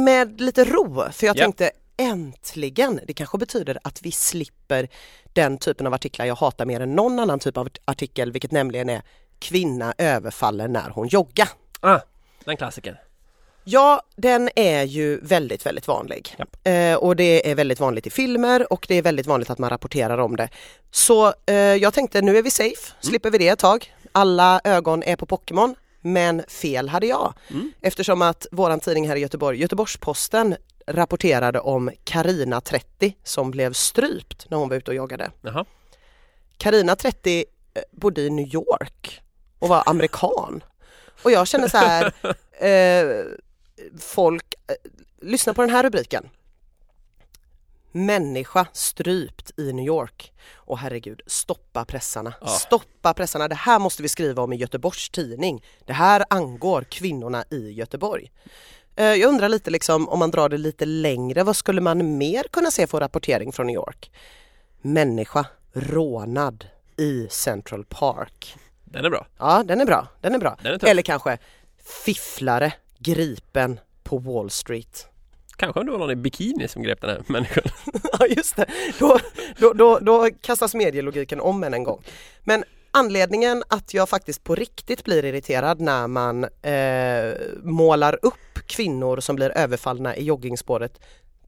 med 0.00 0.40
lite 0.40 0.64
ro. 0.64 1.04
För 1.12 1.26
jag 1.26 1.36
Ja. 1.36 1.42
tänkte 1.44 1.70
äntligen, 1.96 3.00
det 3.06 3.14
kanske 3.14 3.38
betyder 3.38 3.78
att 3.84 4.02
vi 4.02 4.12
slipper 4.12 4.88
den 5.32 5.58
typen 5.58 5.86
av 5.86 5.94
artiklar 5.94 6.26
jag 6.26 6.34
hatar 6.34 6.66
mer 6.66 6.80
än 6.80 6.94
någon 6.94 7.18
annan 7.18 7.38
typ 7.38 7.56
av 7.56 7.68
artikel, 7.84 8.32
vilket 8.32 8.52
nämligen 8.52 8.88
är 8.88 9.02
kvinna 9.38 9.94
överfaller 9.98 10.68
när 10.68 10.90
hon 10.90 11.08
joggar. 11.08 11.48
Ah, 11.80 12.00
den 12.44 12.56
klassikern. 12.56 12.96
Ja, 13.64 14.02
den 14.16 14.48
är 14.56 14.82
ju 14.82 15.20
väldigt, 15.22 15.66
väldigt 15.66 15.88
vanlig. 15.88 16.34
Japp. 16.38 16.56
Eh, 16.64 16.94
och 16.94 17.16
det 17.16 17.50
är 17.50 17.54
väldigt 17.54 17.80
vanligt 17.80 18.06
i 18.06 18.10
filmer 18.10 18.72
och 18.72 18.86
det 18.88 18.94
är 18.94 19.02
väldigt 19.02 19.26
vanligt 19.26 19.50
att 19.50 19.58
man 19.58 19.70
rapporterar 19.70 20.18
om 20.18 20.36
det. 20.36 20.48
Så 20.90 21.34
eh, 21.46 21.54
jag 21.56 21.94
tänkte 21.94 22.22
nu 22.22 22.38
är 22.38 22.42
vi 22.42 22.50
safe, 22.50 22.92
slipper 23.00 23.30
vi 23.30 23.38
det 23.38 23.48
ett 23.48 23.58
tag. 23.58 23.94
Alla 24.12 24.60
ögon 24.64 25.02
är 25.02 25.16
på 25.16 25.26
Pokémon. 25.26 25.74
Men 26.00 26.42
fel 26.48 26.88
hade 26.88 27.06
jag. 27.06 27.34
Mm. 27.50 27.72
Eftersom 27.80 28.22
att 28.22 28.46
våran 28.50 28.80
tidning 28.80 29.08
här 29.08 29.16
i 29.16 29.20
Göteborg, 29.20 29.60
Göteborgs-Posten, 29.60 30.56
rapporterade 30.86 31.60
om 31.60 31.90
Karina 32.04 32.60
30 32.60 33.16
som 33.24 33.50
blev 33.50 33.72
strypt 33.72 34.50
när 34.50 34.58
hon 34.58 34.68
var 34.68 34.76
ute 34.76 34.90
och 34.90 34.94
joggade. 34.94 35.30
Karina 36.56 36.96
30 36.96 37.44
eh, 37.74 37.82
bodde 37.90 38.20
i 38.20 38.30
New 38.30 38.54
York 38.54 39.22
och 39.58 39.68
var 39.68 39.82
amerikan. 39.86 40.64
Och 41.22 41.30
jag 41.30 41.46
känner 41.46 41.68
så 41.68 41.78
här, 41.78 42.12
eh, 42.66 43.24
folk, 43.98 44.54
eh, 44.66 44.74
lyssna 45.20 45.54
på 45.54 45.62
den 45.62 45.70
här 45.70 45.82
rubriken. 45.82 46.28
Människa 47.94 48.66
strypt 48.72 49.50
i 49.58 49.72
New 49.72 49.84
York. 49.86 50.32
Och 50.54 50.78
herregud, 50.78 51.20
stoppa 51.26 51.84
pressarna. 51.84 52.34
Ja. 52.40 52.46
Stoppa 52.46 53.14
pressarna. 53.14 53.48
Det 53.48 53.54
här 53.54 53.78
måste 53.78 54.02
vi 54.02 54.08
skriva 54.08 54.42
om 54.42 54.52
i 54.52 54.56
Göteborgs 54.56 55.10
tidning. 55.10 55.64
Det 55.86 55.92
här 55.92 56.24
angår 56.30 56.82
kvinnorna 56.82 57.44
i 57.50 57.72
Göteborg. 57.72 58.30
Eh, 58.96 59.04
Jag 59.06 59.28
undrar 59.28 59.48
lite 59.48 59.70
liksom 59.70 60.08
om 60.08 60.18
man 60.18 60.30
drar 60.30 60.48
det 60.48 60.58
lite 60.58 60.84
längre, 60.84 61.42
vad 61.42 61.56
skulle 61.56 61.80
man 61.80 62.18
mer 62.18 62.44
kunna 62.52 62.70
se 62.70 62.86
för 62.86 63.00
rapportering 63.00 63.52
från 63.52 63.66
New 63.66 63.74
York? 63.74 64.10
Människa 64.82 65.46
rånad 65.72 66.66
i 66.96 67.28
Central 67.30 67.84
Park. 67.84 68.56
Den 68.84 69.04
är 69.04 69.10
bra. 69.10 69.26
Ja, 69.38 69.62
den 69.66 69.80
är 69.80 69.84
bra. 69.86 70.08
Den 70.20 70.34
är 70.34 70.38
bra. 70.38 70.56
Den 70.62 70.72
är. 70.74 70.84
Eller 70.86 71.02
kanske 71.02 71.38
fifflare 72.04 72.72
gripen 73.02 73.80
på 74.02 74.18
Wall 74.18 74.50
Street. 74.50 75.06
Kanske 75.56 75.80
om 75.80 75.86
det 75.86 75.92
var 75.92 75.98
någon 75.98 76.10
i 76.10 76.16
bikini 76.16 76.68
som 76.68 76.82
grep 76.82 77.00
den 77.00 77.10
här 77.10 77.22
människan. 77.26 77.64
Ja 78.18 78.26
just 78.26 78.56
det, 78.56 78.66
då, 78.98 79.18
då, 79.58 79.72
då, 79.72 79.98
då 79.98 80.28
kastas 80.40 80.74
medielogiken 80.74 81.40
om 81.40 81.64
än 81.64 81.74
en 81.74 81.84
gång. 81.84 82.02
Men 82.40 82.64
anledningen 82.90 83.62
att 83.68 83.94
jag 83.94 84.08
faktiskt 84.08 84.44
på 84.44 84.54
riktigt 84.54 85.04
blir 85.04 85.24
irriterad 85.24 85.80
när 85.80 86.06
man 86.06 86.44
eh, 86.44 87.34
målar 87.62 88.18
upp 88.22 88.58
kvinnor 88.66 89.20
som 89.20 89.36
blir 89.36 89.50
överfallna 89.58 90.16
i 90.16 90.24
joggingspåret 90.24 91.00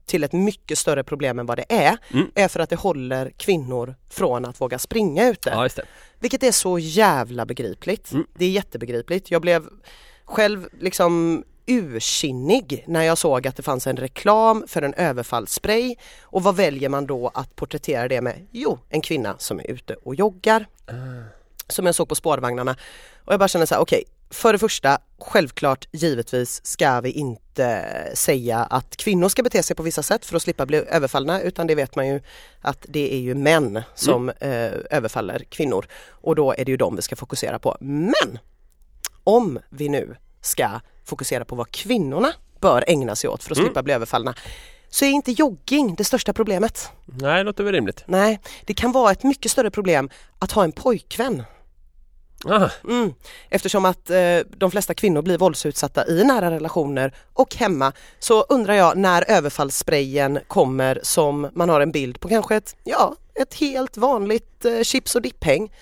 till 0.05 0.23
ett 0.23 0.33
mycket 0.33 0.77
större 0.77 1.03
problem 1.03 1.39
än 1.39 1.45
vad 1.45 1.57
det 1.57 1.65
är, 1.69 1.97
Mm. 2.13 2.31
är 2.35 2.47
för 2.47 2.59
att 2.59 2.69
det 2.69 2.75
håller 2.75 3.31
kvinnor 3.37 3.95
från 4.09 4.45
att 4.45 4.61
våga 4.61 4.79
springa 4.79 5.29
ute. 5.29 5.49
Ja. 5.49 5.69
Vilket 6.19 6.43
är 6.43 6.51
så 6.51 6.79
jävla 6.79 7.45
begripligt. 7.45 8.11
Mm. 8.11 8.25
Det 8.37 8.45
är 8.45 8.49
jättebegripligt. 8.49 9.31
Jag 9.31 9.41
blev 9.41 9.69
själv 10.25 10.67
liksom 10.79 11.43
ursinnig 11.65 12.83
när 12.87 13.03
jag 13.03 13.17
såg 13.17 13.47
att 13.47 13.55
det 13.55 13.63
fanns 13.63 13.87
en 13.87 13.97
reklam 13.97 14.63
för 14.67 14.81
en 14.81 14.93
överfallsspray 14.93 15.95
och 16.21 16.43
vad 16.43 16.55
väljer 16.55 16.89
man 16.89 17.05
då 17.05 17.31
att 17.33 17.55
porträttera 17.55 18.07
det 18.07 18.21
med? 18.21 18.47
Jo, 18.51 18.79
en 18.89 19.01
kvinna 19.01 19.35
som 19.37 19.59
är 19.59 19.71
ute 19.71 19.95
och 20.03 20.15
joggar. 20.15 20.65
Som 21.67 21.85
jag 21.85 21.95
såg 21.95 22.09
på 22.09 22.15
spårvagnarna 22.15 22.75
och 23.25 23.33
jag 23.33 23.39
bara 23.39 23.47
kände 23.47 23.67
så 23.67 23.75
här, 23.75 23.81
okej, 23.81 24.03
för 24.29 24.53
det 24.53 24.59
första, 24.59 24.97
självklart 25.19 25.87
givetvis 25.91 26.65
ska 26.65 27.01
vi 27.01 27.11
inte 27.11 27.85
säga 28.13 28.57
att 28.57 28.97
kvinnor 28.97 29.29
ska 29.29 29.43
bete 29.43 29.63
sig 29.63 29.75
på 29.75 29.83
vissa 29.83 30.03
sätt 30.03 30.25
för 30.25 30.35
att 30.35 30.41
slippa 30.41 30.65
bli 30.65 30.77
överfallna 30.77 31.41
utan 31.41 31.67
det 31.67 31.75
vet 31.75 31.95
man 31.95 32.07
ju 32.07 32.21
att 32.61 32.85
det 32.89 33.13
är 33.13 33.19
ju 33.19 33.35
män 33.35 33.81
som 33.95 34.29
eh, 34.29 34.71
överfaller 34.89 35.39
kvinnor 35.49 35.85
och 36.09 36.35
då 36.35 36.53
är 36.57 36.65
det 36.65 36.71
ju 36.71 36.77
dem 36.77 36.95
vi 36.95 37.01
ska 37.01 37.15
fokusera 37.15 37.59
på. 37.59 37.77
Men 37.79 38.39
om 39.23 39.59
vi 39.69 39.89
nu 39.89 40.15
ska 40.41 40.69
fokusera 41.05 41.45
på 41.45 41.55
vad 41.55 41.71
kvinnorna 41.71 42.33
bör 42.61 42.83
ägna 42.87 43.15
sig 43.15 43.29
åt 43.29 43.43
för 43.43 43.51
att 43.51 43.57
Mm. 43.57 43.67
slippa 43.67 43.83
bli 43.83 43.93
överfallna 43.93 44.33
så 44.89 45.05
är 45.05 45.09
inte 45.09 45.31
jogging 45.31 45.95
det 45.95 46.03
största 46.03 46.33
problemet. 46.33 46.89
Nej, 47.05 47.37
det 47.37 47.43
låter 47.43 47.63
väl 47.63 47.73
rimligt. 47.73 48.03
Nej, 48.07 48.39
det 48.65 48.73
kan 48.73 48.91
vara 48.91 49.11
ett 49.11 49.23
mycket 49.23 49.51
större 49.51 49.71
problem 49.71 50.09
att 50.39 50.51
ha 50.51 50.63
en 50.63 50.71
pojkvän. 50.71 51.43
Mm. 52.83 53.13
Eftersom 53.49 53.85
att 53.85 54.09
eh, 54.09 54.37
de 54.57 54.71
flesta 54.71 54.93
kvinnor 54.93 55.21
blir 55.21 55.37
våldsutsatta 55.37 56.07
i 56.07 56.23
nära 56.23 56.51
relationer 56.51 57.13
och 57.33 57.55
hemma 57.55 57.93
så 58.19 58.41
undrar 58.41 58.73
jag 58.73 58.97
när 58.97 59.31
överfallssprayen 59.31 60.39
kommer 60.47 60.99
som 61.03 61.49
man 61.53 61.69
har 61.69 61.81
en 61.81 61.91
bild 61.91 62.19
på 62.19 62.29
kanske 62.29 62.55
ett, 62.55 62.75
ja, 62.83 63.15
ett 63.41 63.53
helt 63.53 63.97
vanligt 63.97 64.65
eh, 64.65 64.81
chips 64.81 65.15
och 65.15 65.21
dipphäng 65.21 65.73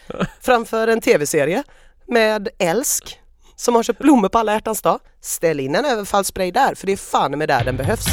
framför 0.41 0.87
en 0.87 1.01
tv-serie 1.01 1.63
med 2.07 2.49
älsk 2.59 3.19
som 3.55 3.75
har 3.75 3.83
köpt 3.83 3.99
blommor 3.99 4.29
på 4.29 4.37
alla 4.37 4.53
hjärtans 4.53 4.81
dag. 4.81 4.99
Ställ 5.21 5.59
in 5.59 5.75
en 5.75 5.85
överfallsspray 5.85 6.51
där 6.51 6.75
för 6.75 6.87
det 6.87 6.93
är 6.93 6.97
fan 6.97 7.37
med 7.37 7.49
där 7.49 7.65
den 7.65 7.77
behövs. 7.77 8.05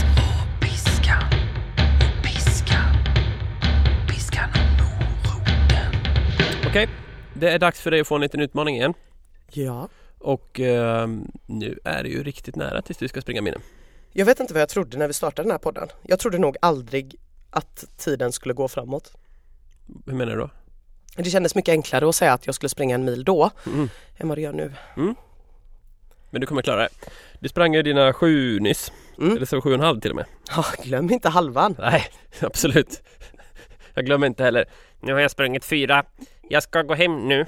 Piskan, 0.61 1.23
piskan, 2.23 2.95
piskan 4.09 4.49
och 4.51 5.05
moroten. 5.27 5.93
Okej, 6.69 6.89
det 7.35 7.51
är 7.51 7.59
dags 7.59 7.81
för 7.81 7.91
dig 7.91 8.01
att 8.01 8.09
få 8.09 8.15
en 8.15 8.21
liten 8.21 8.41
utmaning 8.41 8.77
igen. 8.77 8.95
Ja. 9.53 9.89
Och 10.19 10.61
ehm, 10.61 11.31
nu 11.47 11.79
är 11.85 12.03
det 12.03 12.09
ju 12.09 12.23
riktigt 12.23 12.57
nära 12.57 12.83
tills 12.83 12.99
du 12.99 13.09
ska 13.09 13.21
springa 13.21 13.43
milen. 13.43 13.61
Jag 14.13 14.27
vet 14.27 14.41
inte 14.41 14.55
vad 14.55 14.63
jag 14.63 14.69
trodde 14.69 14.99
när 14.99 15.07
vi 15.07 15.13
startade 15.13 15.47
den 15.47 15.51
här 15.51 15.59
podden. 15.59 15.89
Jag 16.03 16.19
trodde 16.19 16.39
nog 16.39 16.57
aldrig 16.63 17.17
att 17.51 17.85
tiden 17.97 18.33
skulle 18.33 18.55
gå 18.55 18.69
framåt. 18.69 19.13
Hur 20.07 20.15
menar 20.15 20.33
du 20.33 20.39
då? 20.39 20.51
Det 21.17 21.31
kändes 21.31 21.55
mycket 21.55 21.73
enklare 21.73 22.09
att 22.09 22.15
säga 22.15 22.33
att 22.33 22.47
jag 22.47 22.55
skulle 22.55 22.69
springa 22.71 22.95
en 22.95 23.05
mil 23.05 23.25
då 23.25 23.51
Mm. 23.67 23.89
än 24.17 24.29
vad 24.29 24.39
det 24.39 24.43
gör 24.43 24.53
nu. 24.53 24.73
Men 26.31 26.41
du 26.41 26.47
kommer 26.47 26.63
klara 26.63 26.83
det. 26.83 26.89
Du 27.41 27.49
sprang 27.49 27.75
ju 27.75 27.83
dina 27.83 28.13
sju 28.13 28.61
nyss. 28.61 28.93
Mm. 29.19 29.37
Eller 29.37 29.47
så 29.47 29.61
sju 29.61 29.69
och 29.69 29.75
en 29.75 29.81
halv 29.81 30.01
till 30.01 30.11
och 30.11 30.17
med. 30.17 30.25
Ja, 30.57 30.65
glöm 30.83 31.11
inte 31.13 31.29
halvan. 31.29 31.75
Nej, 31.79 32.05
absolut. 32.41 33.03
Jag 33.95 34.07
glömmer 34.07 34.27
inte 34.27 34.45
heller. 34.45 34.65
Nu 35.01 35.13
har 35.13 35.21
jag 35.21 35.31
sprungit 35.31 35.65
fyra. 35.65 36.05
Jag 36.49 36.63
ska 36.63 36.83
gå 36.83 36.95
hem 36.95 37.29
nu. 37.29 37.47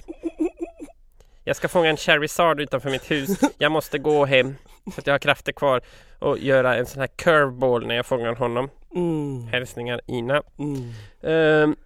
Jag 1.44 1.56
ska 1.56 1.68
fånga 1.68 1.88
en 1.90 1.96
Charizard 1.96 2.60
utanför 2.60 2.90
mitt 2.90 3.10
hus. 3.10 3.40
Jag 3.58 3.72
måste 3.72 3.98
gå 3.98 4.24
hem 4.24 4.54
så 4.94 5.00
att 5.00 5.06
jag 5.06 5.14
har 5.14 5.18
krafter 5.18 5.52
kvar 5.52 5.80
och 6.18 6.38
göra 6.38 6.76
en 6.76 6.86
sån 6.86 7.00
här 7.00 7.06
curveball 7.06 7.86
när 7.86 7.94
jag 7.94 8.06
fångar 8.06 8.34
honom. 8.34 8.68
Mm. 8.94 9.46
Hälsningar 9.46 10.00
Ina. 10.06 10.42
Mm. 10.58 10.92
Ehm, 11.22 11.76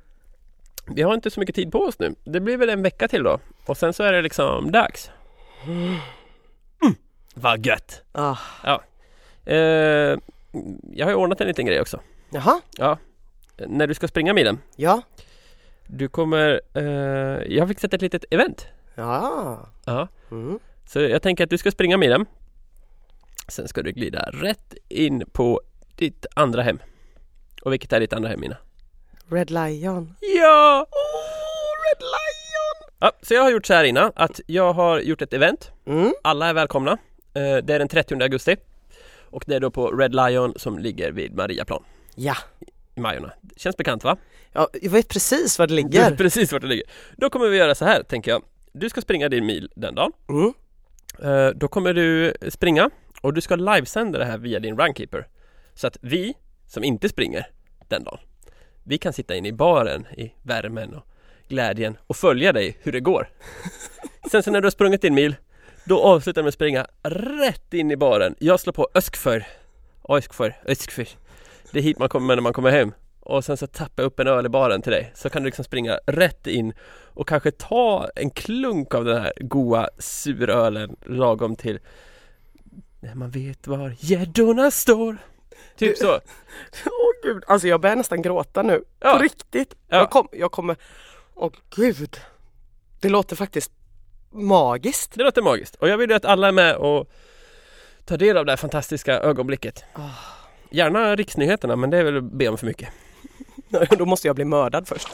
vi 0.94 1.02
har 1.02 1.14
inte 1.14 1.30
så 1.30 1.40
mycket 1.40 1.54
tid 1.54 1.72
på 1.72 1.78
oss 1.78 1.98
nu. 1.98 2.14
Det 2.24 2.40
blir 2.40 2.56
väl 2.56 2.68
en 2.70 2.82
vecka 2.82 3.08
till 3.08 3.22
då. 3.22 3.38
Och 3.66 3.76
sen 3.76 3.92
så 3.92 4.02
är 4.02 4.12
det 4.12 4.22
liksom 4.22 4.72
dags. 4.72 5.10
Mm. 5.66 5.96
Vad 7.34 7.66
gött! 7.66 8.02
Ah. 8.12 8.36
Ehm, 9.44 10.20
jag 10.92 11.06
har 11.06 11.10
ju 11.10 11.16
ordnat 11.16 11.40
en 11.40 11.46
liten 11.46 11.66
grej 11.66 11.80
också. 11.80 12.00
Jaha, 12.30 12.60
När 13.66 13.86
du 13.86 13.94
ska 13.94 14.08
springa 14.08 14.34
milen. 14.34 14.58
ja. 14.76 15.02
Du 15.88 16.08
kommer... 16.08 16.60
Eh, 16.74 16.82
jag 17.54 17.62
har 17.62 17.68
fixat 17.68 17.94
ett 17.94 18.02
litet 18.02 18.24
event. 18.30 18.66
Ja. 18.94 19.68
Ja. 19.84 20.08
Mm. 20.30 20.58
Så 20.86 21.00
jag 21.00 21.22
tänker 21.22 21.44
att 21.44 21.50
du 21.50 21.58
ska 21.58 21.70
springa 21.70 21.96
milen. 21.96 22.26
Sen 23.48 23.68
ska 23.68 23.82
du 23.82 23.92
glida 23.92 24.30
rätt 24.32 24.74
in 24.88 25.24
på 25.32 25.60
ditt 25.96 26.26
andra 26.34 26.62
hem. 26.62 26.78
Och 27.62 27.72
vilket 27.72 27.92
är 27.92 28.00
ditt 28.00 28.12
andra 28.12 28.28
hem 28.28 28.40
Mina? 28.40 28.56
Red 29.30 29.50
Lion. 29.50 30.14
Ja! 30.20 30.86
Red 31.86 32.00
Lion! 32.02 32.92
ja! 33.00 33.12
Så 33.22 33.34
jag 33.34 33.42
har 33.42 33.50
gjort 33.50 33.66
så 33.66 33.74
här 33.74 33.84
Ina, 33.84 34.12
att 34.16 34.40
jag 34.46 34.72
har 34.72 35.00
gjort 35.00 35.22
ett 35.22 35.32
event. 35.32 35.70
Mm. 35.86 36.12
Alla 36.24 36.46
är 36.48 36.54
välkomna. 36.54 36.92
Eh, 37.34 37.56
det 37.56 37.74
är 37.74 37.78
den 37.78 37.88
30 37.88 38.22
augusti. 38.22 38.56
Och 39.30 39.44
det 39.46 39.56
är 39.56 39.60
då 39.60 39.70
på 39.70 39.90
Red 39.90 40.14
Lion 40.14 40.54
som 40.56 40.78
ligger 40.78 41.12
vid 41.12 41.34
Mariaplan 41.34 41.82
Ja. 42.14 42.36
i 42.96 43.00
Majorna. 43.00 43.32
Känns 43.56 43.76
bekant 43.76 44.04
va? 44.04 44.16
ja, 44.52 44.68
jag 44.82 44.90
vet 44.90 45.08
precis 45.08 45.58
var 45.58 45.66
det 45.66 45.76
Du 45.76 45.82
vet 45.82 45.92
ligger. 45.92 46.16
precis 46.16 46.52
vart 46.52 46.62
det 46.62 46.68
ligger. 46.68 46.84
Då 47.16 47.30
kommer 47.30 47.48
vi 47.48 47.56
göra 47.56 47.74
så 47.74 47.84
här 47.84 48.02
tänker 48.02 48.30
jag. 48.30 48.42
Du 48.72 48.88
ska 48.90 49.00
springa 49.00 49.28
din 49.28 49.46
mil 49.46 49.70
den 49.76 49.94
dagen. 49.94 50.12
Mm. 50.28 50.52
Eh, 51.22 51.48
Då 51.54 51.68
kommer 51.68 51.94
du 51.94 52.34
springa 52.48 52.90
och 53.22 53.34
du 53.34 53.40
ska 53.40 53.56
livesända 53.56 54.18
det 54.18 54.24
här 54.24 54.38
via 54.38 54.60
din 54.60 54.78
Runkeeper. 54.78 55.26
Så 55.74 55.86
att 55.86 55.96
vi 56.00 56.34
som 56.66 56.84
inte 56.84 57.08
springer 57.08 57.46
den 57.88 58.04
dagen, 58.04 58.18
vi 58.86 58.98
kan 58.98 59.12
sitta 59.12 59.34
inne 59.34 59.48
i 59.48 59.52
baren 59.52 60.06
i 60.16 60.32
värmen 60.42 60.94
och 60.94 61.06
glädjen 61.48 61.96
och 62.06 62.16
följa 62.16 62.52
dig 62.52 62.76
hur 62.82 62.92
det 62.92 63.00
går. 63.00 63.28
Sen 64.30 64.42
så 64.42 64.50
när 64.50 64.60
du 64.60 64.66
har 64.66 64.70
sprungit 64.70 65.02
din 65.02 65.14
mil, 65.14 65.36
då 65.84 66.02
avslutar 66.02 66.40
du 66.40 66.44
med 66.44 66.48
att 66.48 66.54
springa 66.54 66.86
rätt 67.02 67.74
in 67.74 67.90
i 67.90 67.96
baren. 67.96 68.34
Jag 68.38 68.60
slår 68.60 68.72
på 68.72 68.88
Öskför, 68.94 69.46
Öskför, 70.08 70.56
Öskför. 70.66 71.08
Det 71.72 71.78
är 71.78 71.82
hit 71.82 71.98
man 71.98 72.08
kommer 72.08 72.34
när 72.36 72.42
man 72.42 72.52
kommer 72.52 72.70
hem. 72.70 72.92
Och 73.20 73.44
sen 73.44 73.56
så 73.56 73.66
tappar 73.66 74.02
jag 74.02 74.06
upp 74.06 74.20
en 74.20 74.26
öl 74.26 74.46
i 74.46 74.48
baren 74.48 74.82
till 74.82 74.92
dig. 74.92 75.12
Så 75.14 75.30
kan 75.30 75.42
du 75.42 75.46
liksom 75.46 75.64
springa 75.64 75.98
rätt 76.06 76.46
in 76.46 76.72
och 77.04 77.28
kanske 77.28 77.50
ta 77.50 78.08
en 78.14 78.30
klunk 78.30 78.94
av 78.94 79.04
den 79.04 79.22
här 79.22 79.32
goa 79.40 79.88
surölen 79.98 80.96
lagom 81.06 81.56
till 81.56 81.78
när 83.00 83.14
man 83.14 83.30
vet 83.30 83.66
var 83.66 83.94
gäddorna 83.98 84.70
står. 84.70 85.18
Typ 85.76 85.96
så. 85.96 86.12
Åh 86.86 87.12
gud, 87.22 87.44
alltså 87.46 87.68
jag 87.68 87.80
börjar 87.80 87.96
nästan 87.96 88.22
gråta 88.22 88.62
nu. 88.62 88.84
Ja. 89.00 89.12
På 89.12 89.22
riktigt. 89.22 89.74
Ja. 89.88 89.96
Jag, 89.96 90.10
kom, 90.10 90.28
jag 90.32 90.52
kommer... 90.52 90.76
Åh 91.34 91.52
gud. 91.76 92.20
Det 93.00 93.08
låter 93.08 93.36
faktiskt 93.36 93.72
magiskt. 94.32 95.12
Det 95.14 95.24
låter 95.24 95.42
magiskt. 95.42 95.74
Och 95.74 95.88
jag 95.88 95.98
vill 95.98 96.10
ju 96.10 96.16
att 96.16 96.24
alla 96.24 96.48
är 96.48 96.52
med 96.52 96.76
och 96.76 97.10
tar 98.04 98.16
del 98.16 98.36
av 98.36 98.46
det 98.46 98.52
här 98.52 98.56
fantastiska 98.56 99.20
ögonblicket. 99.20 99.84
Ah. 99.92 100.00
Gärna 100.70 101.16
riksnyheterna 101.16 101.76
men 101.76 101.90
det 101.90 101.98
är 101.98 102.04
väl 102.04 102.16
att 102.16 102.32
be 102.32 102.48
om 102.48 102.58
för 102.58 102.66
mycket. 102.66 102.88
Då 103.98 104.04
måste 104.04 104.28
jag 104.28 104.36
bli 104.36 104.44
mördad 104.44 104.88
först. 104.88 105.08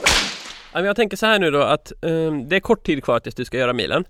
Jag 0.73 0.95
tänker 0.95 1.17
så 1.17 1.25
här 1.25 1.39
nu 1.39 1.51
då 1.51 1.61
att 1.61 1.91
ehm, 2.01 2.49
det 2.49 2.55
är 2.55 2.59
kort 2.59 2.85
tid 2.85 3.03
kvar 3.03 3.19
tills 3.19 3.35
du 3.35 3.45
ska 3.45 3.57
göra 3.57 3.73
milen. 3.73 4.05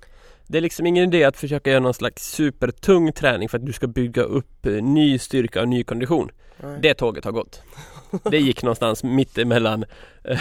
Det 0.47 0.57
är 0.57 0.61
liksom 0.61 0.85
ingen 0.85 1.03
idé 1.03 1.23
att 1.23 1.37
försöka 1.37 1.69
göra 1.69 1.79
någon 1.79 1.93
slags 1.93 2.31
supertung 2.31 3.13
träning 3.13 3.49
för 3.49 3.57
att 3.57 3.65
du 3.65 3.73
ska 3.73 3.87
bygga 3.87 4.21
upp 4.23 4.65
eh, 4.65 4.73
ny 4.73 5.19
styrka 5.19 5.61
och 5.61 5.67
ny 5.67 5.83
kondition. 5.83 6.31
Nej. 6.57 6.79
Det 6.81 6.93
tåget 6.93 7.25
har 7.25 7.31
gått. 7.31 7.61
Det 8.23 8.37
gick 8.37 8.63
någonstans 8.63 9.03
mittemellan 9.03 9.85
eh, 10.23 10.39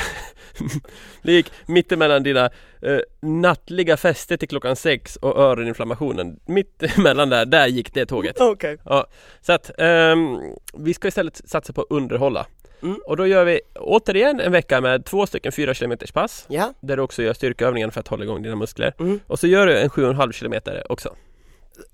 Det 1.22 1.32
gick 1.32 1.52
mittemellan 1.66 2.22
dina 2.22 2.50
eh, 2.82 2.98
nattliga 3.20 3.96
fester 3.96 4.36
till 4.36 4.48
klockan 4.48 4.76
sex 4.76 5.16
och 5.16 5.36
öroninflammationen. 5.38 6.40
Mittemellan 6.46 7.28
där, 7.28 7.46
där 7.46 7.66
gick 7.66 7.94
det 7.94 8.06
tåget. 8.06 8.36
Okej. 8.40 8.78
Ja, 8.84 9.06
så 9.40 9.52
att 9.52 9.70
ehm, 9.78 10.38
vi 10.74 10.94
ska 10.94 11.08
istället 11.08 11.48
satsa 11.48 11.72
på 11.72 11.80
att 11.80 11.90
underhålla. 11.90 12.46
Mm. 12.82 13.00
Och 13.06 13.16
då 13.16 13.26
gör 13.26 13.44
vi 13.44 13.60
återigen 13.74 14.40
en 14.40 14.52
vecka 14.52 14.80
med 14.80 15.04
två 15.04 15.26
stycken 15.26 15.52
4 15.52 15.74
km 15.74 15.92
pass 16.14 16.44
Ja. 16.48 16.74
där 16.80 16.96
du 16.96 17.02
också 17.02 17.22
gör 17.22 17.32
styrkeövningar 17.34 17.90
för 17.90 18.00
att 18.00 18.08
hålla 18.08 18.24
igång 18.24 18.42
dina 18.42 18.56
muskler. 18.56 18.94
Mm. 19.00 19.20
Och 19.26 19.38
så 19.38 19.46
gör 19.46 19.66
du 19.66 19.78
en 19.78 19.88
7,5 19.90 20.32
km 20.32 20.76
också. 20.88 21.14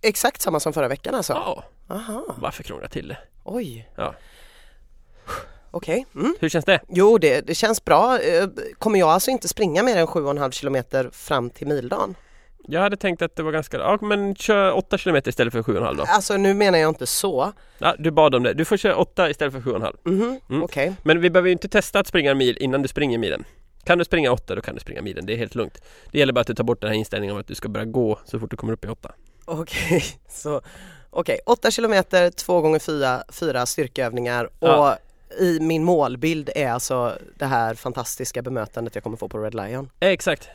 Exakt 0.03 0.41
samma 0.43 0.61
som 0.61 0.73
förra 0.73 0.89
veckan 0.89 1.15
alltså? 1.15 1.33
Ja, 1.33 1.65
Aha. 1.91 2.35
varför 2.39 2.63
krångla 2.63 2.89
till 2.89 3.09
det? 3.09 3.19
Oj. 3.45 3.91
Ja. 3.97 4.15
Okej. 5.71 6.07
Mm. 6.15 6.37
Hur 6.41 6.49
känns 6.49 6.65
det? 6.65 6.81
Jo, 6.89 7.19
det, 7.19 7.41
det 7.47 7.55
känns 7.55 7.85
bra. 7.85 8.19
Eh, 8.21 8.47
Kommer 8.79 8.99
jag 8.99 9.09
alltså 9.09 9.31
inte 9.31 9.49
springa 9.49 9.83
mer 9.83 9.97
än 9.97 10.07
7,5 10.07 10.51
kilometer 10.51 11.11
fram 11.13 11.51
till 11.51 11.67
mildagen? 11.67 12.15
Jag 12.71 12.81
hade 12.81 12.97
tänkt 12.97 13.23
att 13.23 13.37
det 13.37 13.43
var 13.43 13.53
ganska, 13.53 13.77
ja 13.77 13.99
men 14.03 14.35
kör 14.35 14.73
8 14.73 14.99
km 14.99 15.17
istället 15.27 15.53
för 15.53 15.63
7,5 15.63 15.97
då. 15.97 16.05
Alltså 16.09 16.37
nu 16.37 16.55
menar 16.55 16.79
jag 16.79 16.89
inte 16.91 17.07
så. 17.07 17.53
Ja, 17.79 17.95
du 17.99 18.11
bad 18.11 18.35
om 18.35 18.43
det. 18.43 18.55
Du 18.55 18.65
får 18.65 18.77
köra 18.77 18.97
8 18.97 19.31
istället 19.31 19.53
för 19.55 19.61
7,5. 19.61 19.97
Mhm, 20.05 20.41
Mm. 20.51 20.63
Okej. 20.63 20.95
Men 21.03 21.21
vi 21.21 21.31
behöver 21.31 21.47
ju 21.49 21.53
inte 21.53 21.69
testa 21.69 21.99
att 22.01 22.07
springa 22.07 22.31
en 22.31 22.39
mil 22.39 22.57
innan 22.59 22.83
du 22.83 22.89
springer 22.89 23.19
milen. 23.19 23.45
Kan 23.85 23.99
du 23.99 24.05
springa 24.05 24.33
8 24.33 24.55
då 24.55 24.61
kan 24.61 24.75
du 24.75 24.81
springa 24.81 25.03
milen. 25.03 25.27
Det 25.27 25.33
är 25.33 25.37
helt 25.37 25.55
lugnt. 25.55 25.83
Det 26.13 26.19
gäller 26.19 26.33
bara 26.33 26.41
att 26.41 26.47
du 26.47 26.55
tar 26.55 26.65
bort 26.65 26.81
den 26.81 26.91
här 26.91 26.97
inställningen 26.99 27.35
om 27.37 27.41
att 27.41 27.47
du 27.49 27.55
ska 27.55 27.69
börja 27.69 27.87
gå 27.87 28.19
så 28.25 28.39
fort 28.39 28.51
du 28.51 28.57
kommer 28.57 28.73
upp 28.73 28.85
i 28.85 28.89
8. 28.89 29.13
Okej, 29.45 30.05
så 30.29 30.61
Okej, 31.11 31.41
8 31.47 31.71
kilometer, 31.71 32.31
2 32.31 32.61
gånger 32.61 32.79
4 32.79 33.23
fyra 33.29 33.67
styrkeövningar 33.67 34.45
och 34.45 34.69
Ja. 34.69 34.99
i 35.41 35.61
min 35.61 35.85
målbild 35.85 36.51
är 36.55 36.71
alltså 36.71 37.19
det 37.39 37.47
här 37.47 37.75
fantastiska 37.75 38.43
bemötandet 38.43 38.95
jag 38.95 39.05
kommer 39.05 39.17
få 39.17 39.29
på 39.29 39.39
Red 39.39 39.55
Lion. 39.55 39.91
Exakt. 40.01 40.49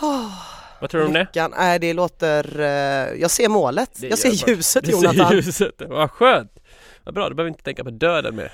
Oh, 0.00 0.32
Vad 0.80 0.90
tror 0.90 1.00
du 1.00 1.06
om 1.06 1.12
det? 1.12 1.20
lyckan, 1.20 1.54
nej 1.58 1.78
det 1.78 1.92
låter, 1.92 2.60
eh, 2.60 3.20
jag 3.20 3.30
ser 3.30 3.48
målet, 3.48 3.90
Det 4.00 4.08
jag 4.08 4.18
ser 4.18 4.28
man. 4.28 4.56
ljuset 4.56 4.84
Du 4.84 4.90
Jonathan. 4.90 5.28
ser 5.28 5.34
ljuset. 5.36 5.82
Vad 5.88 6.10
skönt! 6.10 6.52
Vad 7.04 7.14
bra, 7.14 7.28
du 7.28 7.34
behöver 7.34 7.48
inte 7.50 7.62
tänka 7.62 7.84
på 7.84 7.90
döden 7.90 8.36
mer. 8.36 8.52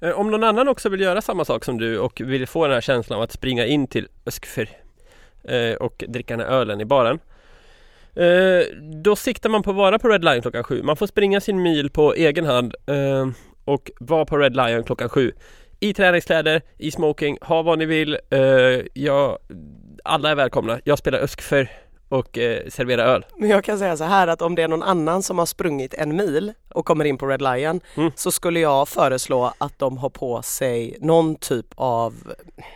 Eh, 0.00 0.10
Om 0.10 0.30
någon 0.30 0.44
annan 0.44 0.68
också 0.68 0.88
vill 0.88 1.00
göra 1.00 1.22
samma 1.22 1.44
sak 1.44 1.64
som 1.64 1.78
du 1.78 1.98
och 1.98 2.20
vill 2.24 2.46
få 2.46 2.64
den 2.66 2.74
här 2.74 2.80
känslan 2.80 3.16
av 3.16 3.22
att 3.22 3.32
springa 3.32 3.66
in 3.66 3.86
till 3.86 4.08
Öskfyr 4.26 4.68
eh, 5.44 5.74
och 5.74 6.04
dricka 6.08 6.36
den 6.36 6.46
här 6.46 6.54
ölen 6.54 6.80
i 6.80 6.84
baren. 6.84 7.18
Då 9.04 9.16
siktar 9.16 9.50
man 9.50 9.62
på 9.62 9.70
att 9.70 9.76
vara 9.76 9.98
på 9.98 10.08
Red 10.08 10.24
Lion 10.24 10.42
klockan 10.42 10.64
sju. 10.64 10.82
Man 10.82 10.96
får 10.96 11.06
springa 11.06 11.40
sin 11.40 11.62
mil 11.62 11.90
på 11.90 12.14
egen 12.14 12.44
hand 12.46 12.74
och 13.64 13.90
vara 14.00 14.24
på 14.24 14.38
Red 14.38 14.56
Lion 14.56 14.84
klockan 14.84 15.08
sju. 15.08 15.32
I 15.80 15.94
träningskläder, 15.94 16.62
i 16.78 16.90
smoking, 16.90 17.38
ha 17.40 17.62
vad 17.62 17.78
ni 17.78 17.86
vill. 17.86 18.18
Jag, 18.94 19.38
alla 20.04 20.30
är 20.30 20.34
välkomna. 20.34 20.80
Jag 20.84 20.98
spelar 20.98 21.18
Öskfyr 21.18 21.68
och 22.08 22.38
eh, 22.38 22.68
serverar 22.68 23.06
öl. 23.06 23.24
Men 23.36 23.48
jag 23.48 23.64
kan 23.64 23.78
säga 23.78 23.96
så 23.96 24.04
här 24.04 24.26
att 24.28 24.42
om 24.42 24.54
det 24.54 24.62
är 24.62 24.68
någon 24.68 24.82
annan 24.82 25.22
som 25.22 25.38
har 25.38 25.46
sprungit 25.46 25.94
en 25.94 26.16
mil 26.16 26.52
och 26.68 26.84
kommer 26.86 27.04
in 27.04 27.18
på 27.18 27.26
Red 27.26 27.42
Lion 27.42 27.80
Mm. 27.94 28.10
så 28.16 28.30
skulle 28.30 28.60
jag 28.60 28.88
föreslå 28.88 29.52
att 29.58 29.78
de 29.78 29.98
har 29.98 30.10
på 30.10 30.42
sig 30.42 30.96
någon 31.00 31.36
typ 31.36 31.66
av 31.74 32.14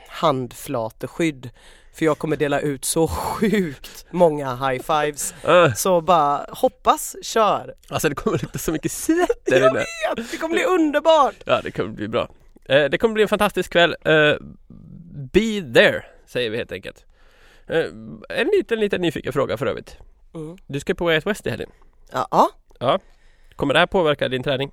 handflateskydd. 0.09 1.51
För 1.95 2.05
jag 2.05 2.19
kommer 2.19 2.37
dela 2.37 2.61
ut 2.61 2.85
så 2.85 3.09
sjukt 3.09 4.07
många 4.11 4.57
high 4.57 4.83
fives. 4.83 5.35
Uh. 5.49 5.75
Så 5.75 6.01
bara 6.01 6.47
hoppas, 6.49 7.17
kör! 7.23 7.75
Alltså 7.89 8.09
det 8.09 8.15
kommer 8.15 8.39
lukta 8.39 8.59
så 8.59 8.73
mycket 8.73 8.93
svett 8.93 9.45
där 9.45 9.61
Jag 9.61 9.73
vet, 9.75 10.31
det 10.31 10.37
kommer 10.37 10.55
bli 10.55 10.65
underbart! 10.65 11.35
Ja 11.45 11.61
det 11.65 11.71
kommer 11.71 11.89
bli 11.91 12.09
bra. 12.09 12.29
Eh, 12.65 12.85
det 12.85 12.99
kommer 12.99 13.15
bli 13.15 13.23
en 13.23 13.29
fantastisk 13.29 13.73
kväll. 13.73 13.97
Eh, 14.05 14.35
be 15.33 15.73
there, 15.75 16.05
säger 16.27 16.51
vi 16.51 16.57
helt 16.57 16.73
enkelt. 16.73 17.05
Eh, 17.69 17.85
en 18.29 18.47
liten, 18.57 18.81
liten 18.81 19.01
nyfiken 19.01 19.33
fråga 19.33 19.57
för 19.57 19.67
övrigt. 19.67 19.97
Mm. 20.35 20.57
Du 20.67 20.81
ska 20.81 20.95
på 20.95 21.05
Way 21.05 21.15
Out 21.15 21.27
West 21.27 21.47
i 21.47 21.51
helgen. 21.51 21.71
Ja, 22.13 22.51
ja. 22.81 22.99
Kommer 23.57 23.75
det 23.75 23.81
här 23.81 23.87
påverka 23.87 24.29
din 24.29 24.43
träning? 24.43 24.71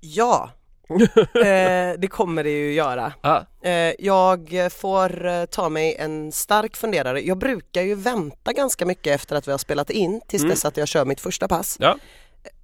ja. 0.00 0.50
Eh, 1.34 1.94
det 1.98 2.08
kommer 2.10 2.44
det 2.44 2.50
ju 2.50 2.72
göra. 2.72 3.12
Ja. 3.22 3.46
Eh, 3.62 3.94
jag 3.98 4.54
får 4.72 5.26
eh, 5.26 5.44
ta 5.44 5.68
mig 5.68 5.96
en 5.98 6.32
stark 6.32 6.76
funderare. 6.76 7.20
Jag 7.20 7.38
brukar 7.38 7.82
ju 7.82 7.94
vänta 7.94 8.52
ganska 8.52 8.86
mycket 8.86 9.14
efter 9.14 9.36
att 9.36 9.48
vi 9.48 9.50
har 9.50 9.58
spelat 9.58 9.90
in 9.90 10.20
tills 10.28 10.42
Mm. 10.42 10.50
dess 10.50 10.64
att 10.64 10.76
jag 10.76 10.88
kör 10.88 11.04
mitt 11.04 11.20
första 11.20 11.48
pass. 11.48 11.76
Ja. 11.80 11.96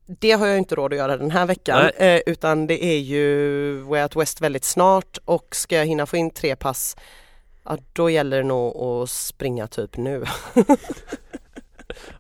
Det 0.07 0.33
har 0.33 0.47
jag 0.47 0.59
inte 0.59 0.75
råd 0.75 0.93
att 0.93 0.99
göra 0.99 1.17
den 1.17 1.31
här 1.31 1.47
veckan 1.47 1.91
eh, 1.97 2.21
utan 2.27 2.67
det 2.67 2.85
är 2.85 2.99
ju 2.99 3.79
Way 3.81 4.03
Out 4.03 4.17
West 4.17 4.41
väldigt 4.41 4.65
snart 4.65 5.19
och 5.25 5.57
ska 5.57 5.77
jag 5.77 5.87
hinna 5.87 6.07
få 6.07 6.17
in 6.17 6.31
tre 6.31 6.57
pass 6.57 6.97
ja, 7.65 7.79
då 7.93 8.11
gäller 8.11 8.37
det 8.37 8.43
nog 8.43 8.77
att 8.77 9.11
springa 9.11 9.67
typ 9.67 9.97
nu. 9.97 10.25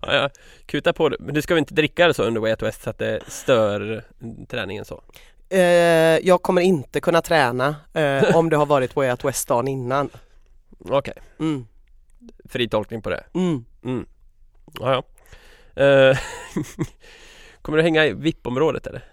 Ja, 0.01 0.14
ja. 0.14 0.30
Kuta 0.66 0.92
på 0.92 1.09
det. 1.09 1.16
Men 1.20 1.34
du 1.34 1.42
ska 1.42 1.55
väl 1.55 1.59
inte 1.59 1.74
dricka 1.74 2.07
det 2.07 2.14
så 2.14 2.24
under 2.24 2.40
Way 2.40 2.51
Out 2.51 2.62
West 2.62 2.82
så 2.82 2.90
att 2.90 2.99
det 2.99 3.20
stör 3.28 4.05
träningen 4.49 4.84
så? 4.84 5.03
Eh, 5.49 5.61
jag 6.18 6.42
kommer 6.42 6.62
inte 6.62 7.01
kunna 7.01 7.22
träna 7.22 7.76
eh, 7.92 8.36
om 8.36 8.51
det 8.51 8.57
har 8.57 8.66
varit 8.66 8.97
Way 8.97 9.11
Out 9.11 9.24
West 9.24 9.49
dagen 9.49 9.68
innan. 9.68 10.11
Okej, 10.78 11.14
Mm. 11.38 11.66
fri 12.45 12.68
tolkning 12.68 13.03
på 13.03 13.11
det. 13.11 13.24
Mm. 13.34 13.64
Mm. 13.84 14.07
Ja, 14.80 15.05
ja. 15.74 15.82
Eh, 15.82 16.18
kommer 17.62 17.78
du 17.78 17.82
hänga 17.82 18.07
i 18.07 18.12
VIP-området 18.12 18.86
eller? 18.86 19.05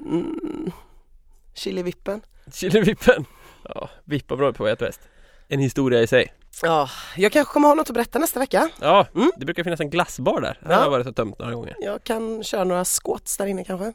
Mm. 0.00 0.70
Chilivippen. 1.54 2.20
Chilivippen? 2.52 3.24
Ja, 3.74 3.90
VIP-området 4.04 4.56
på 4.56 4.62
Way 4.62 4.70
Out 4.72 4.82
West. 4.82 5.00
En 5.52 5.60
historia 5.60 6.02
i 6.02 6.06
sig. 6.06 6.32
Ja, 6.62 6.88
jag 7.16 7.32
kanske 7.32 7.52
kommer 7.52 7.68
ha 7.68 7.74
något 7.74 7.90
att 7.90 7.94
berätta 7.94 8.18
nästa 8.18 8.40
vecka. 8.40 8.68
Ja, 8.80 9.06
Mm. 9.14 9.30
det 9.36 9.44
brukar 9.44 9.64
finnas 9.64 9.80
en 9.80 9.90
glassbar 9.90 10.40
där. 10.40 10.58
Det 10.62 10.72
Ja. 10.72 10.78
har 10.78 10.90
varit 10.90 11.06
så 11.06 11.12
tömt 11.12 11.38
några 11.38 11.54
gånger. 11.54 11.76
Jag 11.80 12.04
kan 12.04 12.44
köra 12.44 12.64
några 12.64 12.84
squats 12.84 13.36
där 13.36 13.46
inne 13.46 13.64
kanske. 13.64 13.92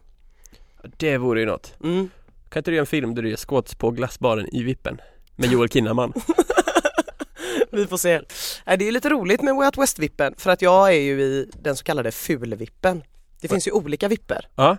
Det 0.98 1.18
vore 1.18 1.40
ju 1.40 1.46
något. 1.46 1.74
Mm. 1.84 2.10
Kan 2.50 2.60
inte 2.60 2.72
du 2.72 2.76
göra 2.76 2.82
en 2.84 2.88
film 2.88 3.16
där 3.16 3.22
du 3.22 3.30
gör 3.30 3.38
squats 3.38 3.76
på 3.76 3.92
glassbaren 3.92 4.56
i 4.56 4.64
Vippen? 4.64 5.02
Med 5.36 5.52
Joel 5.52 5.70
Kinnaman. 5.70 6.14
Vi 7.72 7.88
får 7.88 7.98
se. 7.98 8.22
Nej, 8.66 8.78
Det 8.78 8.88
är 8.88 8.92
lite 8.92 9.10
roligt 9.10 9.42
med 9.42 9.56
Way 9.56 9.66
Out 9.66 9.78
West-vippen 9.78 10.34
för 10.38 10.50
att 10.52 10.62
jag 10.62 10.88
är 10.94 11.00
ju 11.02 11.22
i 11.22 11.50
den 11.62 11.76
så 11.76 11.84
kallade 11.84 12.12
fulvippen. 12.12 13.04
Det 13.42 13.48
finns 13.48 13.68
ju 13.68 13.72
olika 13.72 14.08
vipper 14.08 14.48
Ja, 14.56 14.78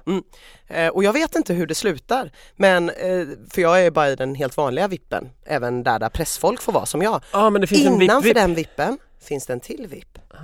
eh, 0.66 0.88
och 0.88 1.04
jag 1.04 1.12
vet 1.12 1.34
inte 1.36 1.54
hur 1.54 1.66
det 1.66 1.74
slutar 1.74 2.30
men 2.56 2.90
eh, 2.90 3.26
för 3.50 3.62
jag 3.62 3.86
är 3.86 3.90
bara 3.90 4.10
i 4.10 4.16
den 4.16 4.34
helt 4.34 4.56
vanliga 4.56 4.88
vippen 4.88 5.30
även 5.44 5.82
där 5.82 5.98
där 5.98 6.08
pressfolk 6.08 6.60
får 6.60 6.72
vara 6.72 6.86
som 6.86 7.02
jag. 7.02 7.22
ah, 7.30 7.50
men 7.50 7.60
det 7.60 7.66
finns 7.66 7.86
en 7.86 8.02
Innanför 8.02 8.28
VIP-VIP. 8.28 8.34
den 8.34 8.54
vippen 8.54 8.98
finns 9.20 9.46
det 9.46 9.52
en 9.52 9.60
till 9.60 9.86
vipp 9.86 10.18
Ah. 10.30 10.40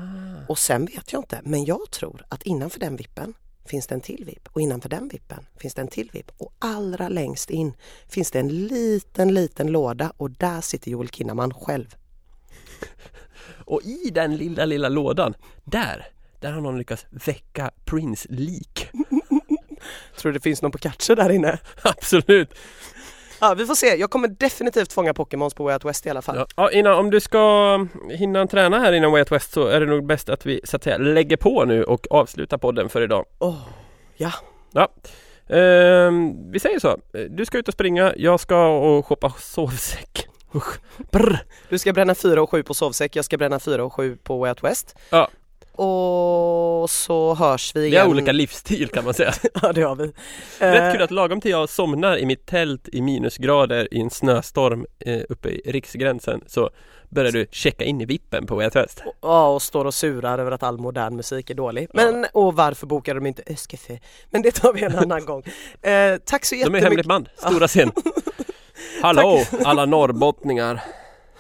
och 0.49 0.59
sen 0.59 0.85
vet 0.87 1.13
jag 1.13 1.21
inte 1.21 1.41
men 1.45 1.65
jag 1.65 1.91
tror 1.91 2.25
att 2.29 2.43
innanför 2.43 2.81
den 2.81 2.97
vippen 2.97 3.35
finns 3.67 3.87
det 3.87 3.95
en 3.95 4.01
till 4.01 4.25
vipp 4.27 4.49
och 4.53 4.61
innanför 4.61 4.89
den 4.89 5.09
vippen 5.09 5.47
finns 5.57 5.75
det 5.75 5.81
en 5.83 5.89
till 5.89 6.11
vipp 6.13 6.31
och 6.39 6.53
allra 6.59 7.09
längst 7.09 7.51
in 7.51 7.73
finns 8.09 8.31
det 8.31 8.39
en 8.41 8.49
liten 8.67 9.35
liten 9.35 9.67
låda 9.73 10.13
och 10.17 10.31
där 10.31 10.61
sitter 10.61 10.91
Joel 10.91 11.09
Kinnaman 11.09 11.55
själv. 11.55 11.95
Och 13.67 13.83
i 13.83 14.11
den 14.11 14.37
lilla, 14.37 14.65
lilla 14.65 14.89
lådan, 14.89 15.35
där, 15.65 16.07
där 16.45 16.53
har 16.53 16.61
någon 16.61 16.79
lyckats 16.79 17.07
väcka 17.11 17.71
Prince 17.85 18.29
lik. 18.31 18.89
Tror 20.17 20.33
du 20.33 20.39
det 20.39 20.43
finns 20.43 20.63
någon 20.63 20.71
på 20.71 20.79
catcher 20.79 21.17
där 21.17 21.31
inne? 21.31 21.59
Absolut. 21.83 22.55
Ja, 23.41 23.55
vi 23.55 23.67
får 23.67 23.75
se. 23.75 23.87
Jag 23.87 24.11
kommer 24.11 24.29
definitivt 24.29 24.93
fånga 24.93 25.15
Pokémons 25.15 25.55
på 25.55 25.65
Way 25.65 25.75
Out 25.75 25.85
West 25.85 26.07
i 26.07 26.11
alla 26.11 26.23
fall. 26.23 26.37
Ja. 26.37 26.47
Ja, 26.57 26.71
innan, 26.71 26.99
om 26.99 27.11
du 27.11 27.21
ska 27.21 27.87
hinna 28.11 28.47
träna 28.47 28.79
här 28.79 28.93
innan 28.93 29.13
Way 29.13 29.21
Out 29.21 29.33
West 29.33 29.53
så 29.53 29.67
är 29.67 29.81
det 29.81 29.87
nog 29.87 30.07
bäst 30.07 30.29
att 30.29 30.47
vi 30.47 30.61
så 30.65 30.77
att 30.77 30.85
säga 30.85 30.99
lägger 30.99 31.37
på 31.37 31.65
nu 31.65 31.85
och 31.85 32.07
avslutar 32.11 32.59
podden 32.59 32.89
för 32.89 33.03
idag. 33.03 33.27
Åh, 33.39 33.69
ja. 34.17 34.33
Ja. 34.73 34.89
Ehm, 35.57 36.53
vi 36.53 36.61
säger 36.61 36.79
så. 36.79 36.99
Du 37.31 37.45
ska 37.45 37.59
ut 37.59 37.69
och 37.69 37.75
springa, 37.75 38.13
jag 38.17 38.41
ska 38.41 38.67
och 38.67 39.07
shoppa 39.07 39.33
sovsäck. 39.39 40.29
Usch. 40.55 40.81
Brr. 41.11 41.39
Du 41.69 41.79
ska 41.79 41.93
bränna 41.93 42.15
4 42.15 42.43
och 42.43 42.51
7 42.51 42.63
på 42.63 42.75
sovsäck, 42.75 43.17
jag 43.17 43.25
ska 43.25 43.37
bränna 43.37 43.61
4 43.61 43.85
och 43.85 43.93
7 43.93 44.17
på 44.17 44.39
Way 44.39 44.51
Out 44.51 44.65
West. 44.65 44.97
Ja. 45.11 45.29
Och 45.77 46.91
så 46.91 47.35
hörs 47.35 47.77
vi 47.77 47.81
Vi 47.81 47.87
igen. 47.87 48.03
har 48.03 48.11
olika 48.11 48.33
livsstil 48.33 48.89
kan 48.89 49.05
man 49.05 49.15
säga. 49.15 49.33
Ja, 49.63 49.73
det 49.73 49.83
har 49.83 49.97
vi. 49.97 50.05
Rätt 50.59 50.83
Eh, 50.83 50.93
kul 50.93 51.03
att 51.03 51.11
lagom 51.11 51.41
till 51.41 51.51
jag 51.51 51.69
somnar 51.69 52.17
i 52.19 52.27
mitt 52.27 52.47
tält 52.47 52.89
i 52.93 53.01
minusgrader 53.03 53.95
i 53.95 54.01
en 54.01 54.11
snöstorm 54.11 54.87
eh, 55.01 55.21
uppe 55.29 55.49
i 55.49 55.73
riksgränsen 55.73 56.41
så 56.47 56.71
börjar 57.09 57.33
du 57.33 57.47
checka 57.51 57.85
in 57.85 58.01
i 58.01 58.05
vippen 58.05 58.47
på 58.47 58.57
West. 58.57 59.03
Ja, 59.23 59.49
och 59.49 59.63
står 59.63 59.85
och 59.85 59.95
surar 59.95 60.39
över 60.39 60.51
att 60.51 60.63
all 60.63 60.79
modern 60.79 61.17
musik 61.17 61.51
är 61.51 61.55
dålig. 61.55 61.89
Men, 61.95 62.27
och 62.33 62.57
varför 62.57 62.87
bokar 62.87 63.15
de 63.15 63.27
inte 63.27 63.43
Öskefö? 63.47 63.99
Men 64.31 64.43
det 64.43 64.51
tar 64.51 64.73
vi 64.73 64.85
en 64.85 64.99
annan 64.99 65.25
gång. 65.25 65.43
Eh, 65.83 66.17
tack 66.25 66.45
så 66.45 66.55
De 66.55 66.57
är 66.57 66.61
jättemycket. 66.61 66.85
hemligt 66.89 67.07
band, 67.07 67.29
stora 67.37 67.69
scen. 67.69 67.93
Hallå 69.03 69.45
alla 69.65 69.85
norrbottningar. 69.87 70.81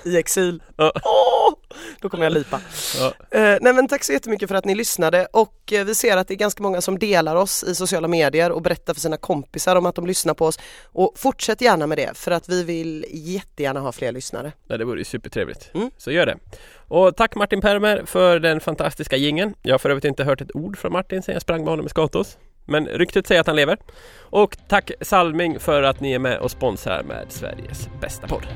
I 0.04 0.16
exil. 0.16 0.62
Ja. 0.76 0.92
Åh, 1.04 1.54
då 2.00 2.08
kommer 2.08 2.24
jag 2.24 2.32
lipa. 2.32 2.60
Ja. 2.98 3.38
Eh, 3.38 3.58
nej 3.60 3.72
men 3.72 3.88
tack 3.88 4.04
så 4.04 4.12
jättemycket 4.12 4.48
för 4.48 4.56
att 4.56 4.64
ni 4.64 4.74
lyssnade 4.74 5.26
och 5.32 5.72
eh, 5.72 5.84
vi 5.84 5.94
ser 5.94 6.16
att 6.16 6.28
det 6.28 6.34
är 6.34 6.36
ganska 6.36 6.62
många 6.62 6.80
som 6.80 6.98
delar 6.98 7.36
oss 7.36 7.64
i 7.64 7.74
sociala 7.74 8.08
medier 8.08 8.52
och 8.52 8.62
berättar 8.62 8.94
för 8.94 9.00
sina 9.00 9.16
kompisar 9.16 9.76
om 9.76 9.86
att 9.86 9.94
de 9.94 10.06
lyssnar 10.06 10.34
på 10.34 10.46
oss. 10.46 10.58
Och 10.84 11.12
fortsätt 11.16 11.60
gärna 11.60 11.86
med 11.86 11.98
det 11.98 12.16
för 12.16 12.30
att 12.30 12.48
vi 12.48 12.64
vill 12.64 13.06
jättegärna 13.10 13.80
ha 13.80 13.92
fler 13.92 14.12
lyssnare. 14.12 14.52
Ja, 14.68 14.76
det 14.76 14.84
vore 14.84 14.98
ju 14.98 15.04
supertrevligt. 15.04 15.70
Mm. 15.74 15.90
Så 15.98 16.10
gör 16.10 16.26
det. 16.26 16.36
Och 16.88 17.16
tack 17.16 17.34
Martin 17.34 17.60
Permer 17.60 18.02
för 18.06 18.38
den 18.38 18.60
fantastiska 18.60 19.16
gingen. 19.16 19.54
Jag 19.62 19.74
har 19.74 19.78
för 19.78 19.90
övrigt 19.90 20.04
inte 20.04 20.24
hört 20.24 20.40
ett 20.40 20.56
ord 20.56 20.78
från 20.78 20.92
Martin 20.92 21.22
sen 21.22 21.32
jag 21.32 21.42
sprang 21.42 21.60
med 21.60 21.68
honom 21.68 21.86
i 21.86 21.88
Skatos. 21.88 22.38
Men 22.64 22.86
ryktet 22.86 23.26
säger 23.26 23.40
att 23.40 23.46
han 23.46 23.56
lever. 23.56 23.78
Och 24.18 24.56
tack 24.68 24.90
Salming 25.00 25.58
för 25.58 25.82
att 25.82 26.00
ni 26.00 26.12
är 26.12 26.18
med 26.18 26.38
och 26.38 26.50
sponsrar 26.50 27.02
med 27.02 27.26
Sveriges 27.28 27.88
bästa 28.00 28.26
podd. 28.26 28.46